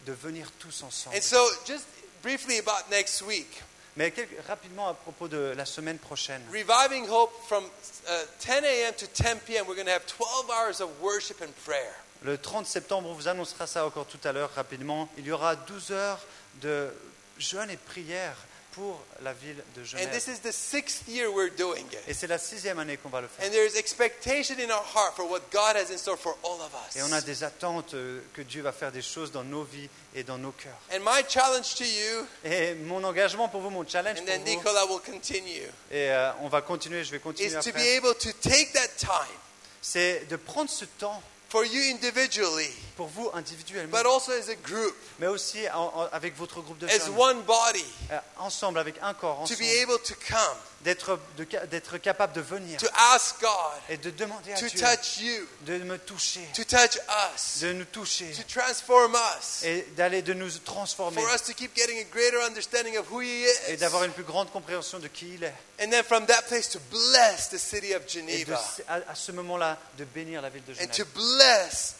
de 0.05 0.11
venir 0.13 0.51
tous 0.59 0.81
ensemble. 0.83 1.15
And 1.15 1.21
so, 1.21 1.37
just 1.65 1.85
briefly 2.21 2.57
about 2.59 2.89
next 2.89 3.21
week, 3.21 3.61
Mais 3.95 4.11
quelques- 4.11 4.35
rapidement 4.47 4.89
à 4.89 4.93
propos 4.95 5.27
de 5.29 5.53
la 5.55 5.65
semaine 5.65 5.97
prochaine. 5.99 6.41
reviving 6.51 7.07
hope 7.07 7.31
from 7.47 7.63
uh, 8.07 8.25
10 8.39 8.65
a.m. 8.65 8.93
to 8.95 9.05
10 9.07 9.39
p.m. 9.45 9.65
We're 9.67 9.75
going 9.75 9.85
to 9.85 9.93
have 9.93 10.05
12 10.07 10.49
hours 10.49 10.81
of 10.81 10.89
worship 11.01 11.41
and 11.41 11.53
prayer. 11.63 11.93
Le 12.23 12.37
30 12.37 12.65
septembre, 12.65 13.09
on 13.09 13.13
vous 13.13 13.27
annoncera 13.27 13.67
ça 13.67 13.85
encore 13.85 14.07
tout 14.07 14.19
à 14.23 14.31
l'heure 14.31 14.49
rapidement. 14.55 15.07
Il 15.17 15.25
y 15.27 15.31
aura 15.31 15.55
12 15.55 15.91
heures 15.91 16.19
de 16.61 16.89
jeûne 17.37 17.69
et 17.69 17.77
prière 17.77 18.35
pour 18.73 18.99
la 19.21 19.33
ville 19.33 19.55
de 19.75 19.81
And 19.81 19.85
Genève. 19.85 20.11
this 20.11 20.27
is 20.27 20.39
the 20.39 20.51
sixth 20.51 21.07
year 21.07 21.29
we're 21.31 21.51
doing 21.55 21.85
it. 21.91 21.99
Et 22.07 22.13
c'est 22.13 22.27
la 22.27 22.37
sixième 22.37 22.79
année 22.79 22.97
qu'on 22.97 23.09
va 23.09 23.21
le 23.21 23.27
faire. 23.27 23.45
And 23.47 23.51
there 23.51 23.65
is 23.65 23.77
expectation 23.77 24.55
in 24.59 24.69
our 24.71 24.83
heart 24.95 25.15
for 25.15 25.25
what 25.29 25.41
God 25.51 25.75
has 25.75 25.91
in 25.91 25.97
store 25.97 26.17
for 26.17 26.35
all 26.43 26.59
of 26.61 26.71
us. 26.73 26.95
Et 26.95 27.01
on 27.03 27.11
a 27.11 27.21
des 27.21 27.43
attentes 27.43 27.93
euh, 27.93 28.21
que 28.33 28.41
Dieu 28.41 28.61
va 28.61 28.71
faire 28.71 28.91
des 28.91 29.01
choses 29.01 29.31
dans 29.31 29.43
nos 29.43 29.63
vies 29.63 29.89
et 30.15 30.23
dans 30.23 30.37
nos 30.37 30.51
cœurs. 30.51 30.77
And 30.91 30.99
my 30.99 31.23
challenge 31.27 31.75
to 31.75 31.83
you, 31.83 32.25
Et 32.43 32.75
mon 32.75 33.03
engagement 33.03 33.47
pour 33.47 33.61
vous, 33.61 33.69
mon 33.69 33.87
challenge 33.87 34.19
and 34.19 34.25
pour 34.25 34.33
then 34.33 34.41
vous, 34.41 34.49
Nicola 34.49 34.85
will 34.85 35.01
continue, 35.01 35.69
et 35.91 36.11
euh, 36.11 36.31
on 36.41 36.49
va 36.49 36.61
continuer, 36.61 37.03
je 37.03 37.11
vais 37.11 37.17
is 37.17 37.21
continuer 37.21 37.59
to 37.61 37.71
be 37.71 37.87
able 37.97 38.15
to 38.15 38.31
take 38.41 38.73
that 38.73 38.87
time 38.97 39.39
c'est 39.83 40.25
de 40.29 40.37
prendre 40.37 40.69
ce 40.69 40.85
temps 40.85 41.21
for 41.49 41.65
you 41.65 41.81
individually, 41.93 42.71
pour 42.95 43.07
vous 43.07 43.29
individuellement, 43.33 43.97
but 43.97 44.05
also 44.05 44.31
as 44.31 44.49
a 44.49 44.55
group, 44.55 44.95
mais 45.19 45.27
aussi 45.27 45.67
en- 45.69 45.91
en- 45.95 46.09
avec 46.11 46.35
votre 46.37 46.61
groupe 46.61 46.77
de 46.79 46.87
as 46.87 47.09
one 47.09 47.41
body, 47.43 47.85
euh, 48.11 48.19
ensemble, 48.37 48.79
avec 48.79 48.95
un 49.01 49.13
corps, 49.13 49.37
to 49.37 49.53
ensemble, 49.53 49.59
be 49.63 49.81
able 49.83 49.99
to 50.01 50.13
come, 50.27 50.57
d'être 50.81 51.17
de 51.37 51.45
ca- 51.49 51.65
d'être 51.65 51.97
capable 51.97 52.33
de 52.33 52.41
venir. 52.41 52.77
to 52.79 52.87
ask 53.13 53.39
God 53.39 53.49
et 53.89 53.97
de 53.97 54.09
demander 54.11 54.53
à 54.53 54.57
to 54.59 54.67
Dieu 54.67 54.79
touch 54.79 55.17
you, 55.19 55.47
de 55.61 55.77
me 55.79 55.97
toucher, 55.97 56.47
to 56.53 56.63
touch 56.65 56.97
us, 57.35 57.59
de 57.61 57.73
nous 57.73 57.85
toucher 57.85 58.31
to 58.31 58.43
transform 58.43 59.15
us, 59.39 59.63
et 59.63 59.87
d'aller 59.95 60.21
de 60.21 60.33
nous 60.33 60.51
transformer. 60.65 61.21
For 61.21 61.33
us 61.33 61.43
to 61.43 61.53
keep 61.53 61.75
getting 61.75 61.99
a 61.99 62.03
greater 62.05 62.41
understanding 62.43 62.97
of 62.97 63.05
who 63.11 63.21
He 63.21 63.45
et 63.69 63.73
is. 63.73 63.77
d'avoir 63.77 64.03
une 64.03 64.11
plus 64.11 64.23
grande 64.23 64.51
compréhension 64.51 64.99
de 64.99 65.07
qui 65.07 65.33
il 65.35 65.43
est. 65.43 65.53
And 65.81 65.89
then 65.89 66.03
from 66.03 66.25
that 66.27 66.43
place 66.43 66.69
to 66.69 66.79
bless 66.91 67.49
the 67.49 67.57
city 67.57 67.93
of 67.95 68.03
Et 68.03 68.05
de, 68.05 68.09
Geneva. 68.09 68.61
à, 68.87 68.95
à 69.11 69.15
ce 69.15 69.31
moment-là, 69.31 69.77
de 69.97 70.05
bénir 70.05 70.41
la 70.41 70.49
ville 70.49 70.63
de 70.65 70.73
and 70.83 70.87
to 70.95 71.05
bless 71.15 71.95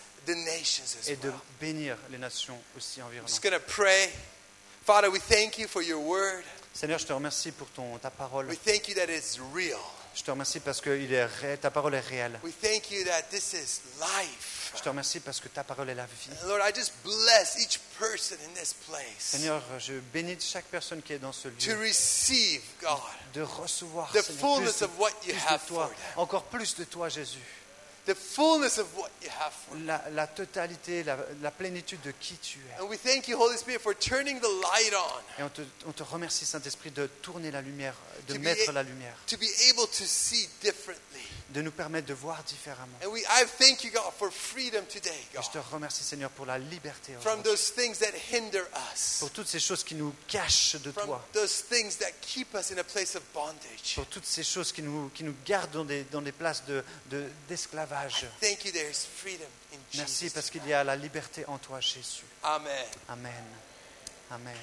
et 1.08 1.16
de 1.18 1.32
bénir 1.60 1.98
les 2.10 2.18
nations 2.18 2.58
aussi 2.78 3.02
environnantes. 3.02 3.30
just 3.30 3.44
going 3.44 3.52
to 3.52 3.60
pray. 3.60 4.10
Father, 4.86 5.10
we 5.10 5.20
thank 5.20 5.58
you 5.58 5.68
for 5.68 5.82
your 5.82 6.02
word. 6.02 6.44
Seigneur, 6.74 6.98
je 7.00 7.06
te 7.06 7.14
remercie 7.14 7.52
pour 7.52 7.68
ton, 7.70 7.98
ta 8.00 8.10
parole. 8.10 8.48
We 8.48 8.58
thank 8.58 8.88
you 8.88 8.96
that 8.96 9.10
it's 9.10 9.40
real. 9.54 9.80
Je 10.16 10.22
te 10.24 10.30
remercie 10.30 10.60
parce 10.60 10.80
que 10.80 10.92
il 10.92 11.12
est 11.12 11.26
ré- 11.26 11.58
ta 11.58 11.72
parole 11.72 11.96
est 11.96 12.00
réelle. 12.00 12.40
We 12.44 12.54
thank 12.62 12.92
you 12.92 13.04
that 13.06 13.24
this 13.32 13.54
is 13.54 13.82
life. 14.00 14.72
Je 14.76 14.82
te 14.82 14.90
remercie 14.90 15.20
parce 15.20 15.40
que 15.40 15.48
ta 15.48 15.64
parole 15.64 15.90
est 15.90 15.96
la 15.96 16.06
vie. 16.06 16.30
And 16.44 16.48
Lord, 16.48 16.62
I 16.68 16.72
just 16.74 16.94
bless 17.04 17.58
each 17.60 17.80
person 18.00 18.38
in 18.46 18.54
this 18.60 18.74
place 18.74 19.04
Seigneur, 19.20 19.62
je 19.80 19.94
bénis 20.14 20.38
chaque 20.42 20.66
personne 20.66 21.02
qui 21.02 21.14
est 21.14 21.20
dans 21.20 21.32
ce 21.32 21.48
to 21.48 21.72
lieu 21.72 21.80
receive, 21.80 22.62
God, 22.82 23.00
de 23.34 23.42
recevoir 23.42 24.12
the 24.12 24.22
Seigneur, 24.22 24.40
fullness 24.40 24.78
plus, 24.78 24.86
of 24.86 25.00
what 25.00 25.10
you 25.26 25.34
plus 25.34 25.46
have 25.48 25.62
de 25.62 25.68
for 25.68 25.76
toi, 25.78 25.88
them. 25.88 25.96
encore 26.18 26.44
plus 26.46 26.76
de 26.76 26.84
toi, 26.84 27.10
Jésus. 27.10 27.40
The 28.06 28.16
fullness 28.16 28.80
of 28.80 28.88
what 28.98 29.10
you 29.22 29.30
have 29.30 29.54
for. 29.54 29.78
La, 29.86 30.02
la 30.12 30.28
totalité, 30.28 31.04
la, 31.06 31.16
la 31.42 31.52
plénitude 31.52 32.02
de 32.02 32.12
qui 32.12 32.36
tu 32.36 32.60
es. 32.60 32.82
And 32.82 32.90
we 32.90 32.98
thank 32.98 33.30
you, 33.30 33.38
Holy 33.38 33.58
Spirit, 33.58 33.80
for 33.80 33.94
turning 33.98 34.42
the 34.42 34.50
light 34.62 34.94
on 34.94 35.40
Et 35.40 35.44
on 35.44 35.50
te, 35.50 35.62
on 35.86 35.94
te 35.94 36.04
remercie, 36.04 36.46
Saint-Esprit, 36.46 36.92
de 36.92 37.08
tourner 37.22 37.50
la 37.50 37.62
lumière, 37.62 37.94
de 38.28 38.34
To 38.34 38.40
mettre 38.42 38.70
a- 38.70 38.74
la 38.74 38.84
lumière, 38.84 39.16
to 39.28 39.38
be 39.38 39.48
able 39.70 39.88
to 39.88 40.04
see 40.06 40.50
differently. 40.62 41.22
de 41.52 41.62
nous 41.62 41.72
permettre 41.72 42.08
de 42.08 42.14
voir 42.14 42.44
différemment. 42.44 42.98
And 43.06 43.08
we, 43.10 43.22
I 43.22 43.46
thank 43.46 43.86
you, 43.86 43.92
God, 43.92 44.12
for 44.18 44.30
freedom 44.32 44.84
today, 44.88 45.24
Et 45.36 45.42
je 45.42 45.52
te 45.52 45.60
remercie, 45.72 46.04
Seigneur, 46.04 46.30
pour 46.32 46.46
la 46.46 46.58
liberté, 46.58 47.14
from 47.22 47.40
aujourd'hui. 47.40 47.52
those 47.52 47.72
things 47.74 48.00
that 48.00 48.12
hinder 48.34 48.66
us, 48.92 49.20
pour 49.20 49.30
toutes 49.30 49.48
ces 49.48 49.60
choses 49.62 49.84
qui 49.84 49.96
nous 49.96 50.14
cachent 50.28 50.76
de 50.82 50.92
from 50.92 51.06
toi, 51.06 51.26
those 51.32 51.64
things 51.70 51.96
that 52.00 52.12
keep 52.22 52.54
us 52.54 52.70
in 52.72 52.80
a 52.80 52.84
place 52.84 53.16
of 53.16 53.22
bondage. 53.34 53.94
pour 53.96 54.08
toutes 54.08 54.26
ces 54.26 54.44
choses 54.44 54.74
qui 54.74 54.82
nous, 54.82 55.10
qui 55.16 55.24
nous 55.24 55.36
gardent 55.46 55.72
dans 55.72 55.86
des, 55.86 56.04
dans 56.12 56.22
des 56.22 56.34
places 56.34 56.66
de- 56.66 56.84
de- 57.10 57.30
d'esclavage. 57.48 57.93
Thank 58.42 58.66
you, 58.66 58.72
there 58.72 58.90
is 58.90 59.06
freedom 59.06 59.48
in 59.72 59.78
Merci 59.96 60.26
Jesus. 60.26 60.34
parce 60.34 60.50
qu'il 60.50 60.66
y 60.68 60.74
a 60.74 60.84
la 60.84 60.96
liberté 60.96 61.46
en 61.48 61.58
toi, 61.58 61.80
Jésus. 61.80 62.24
Amen. 62.44 62.86
Amen. 63.10 63.44
Amen. 64.32 64.58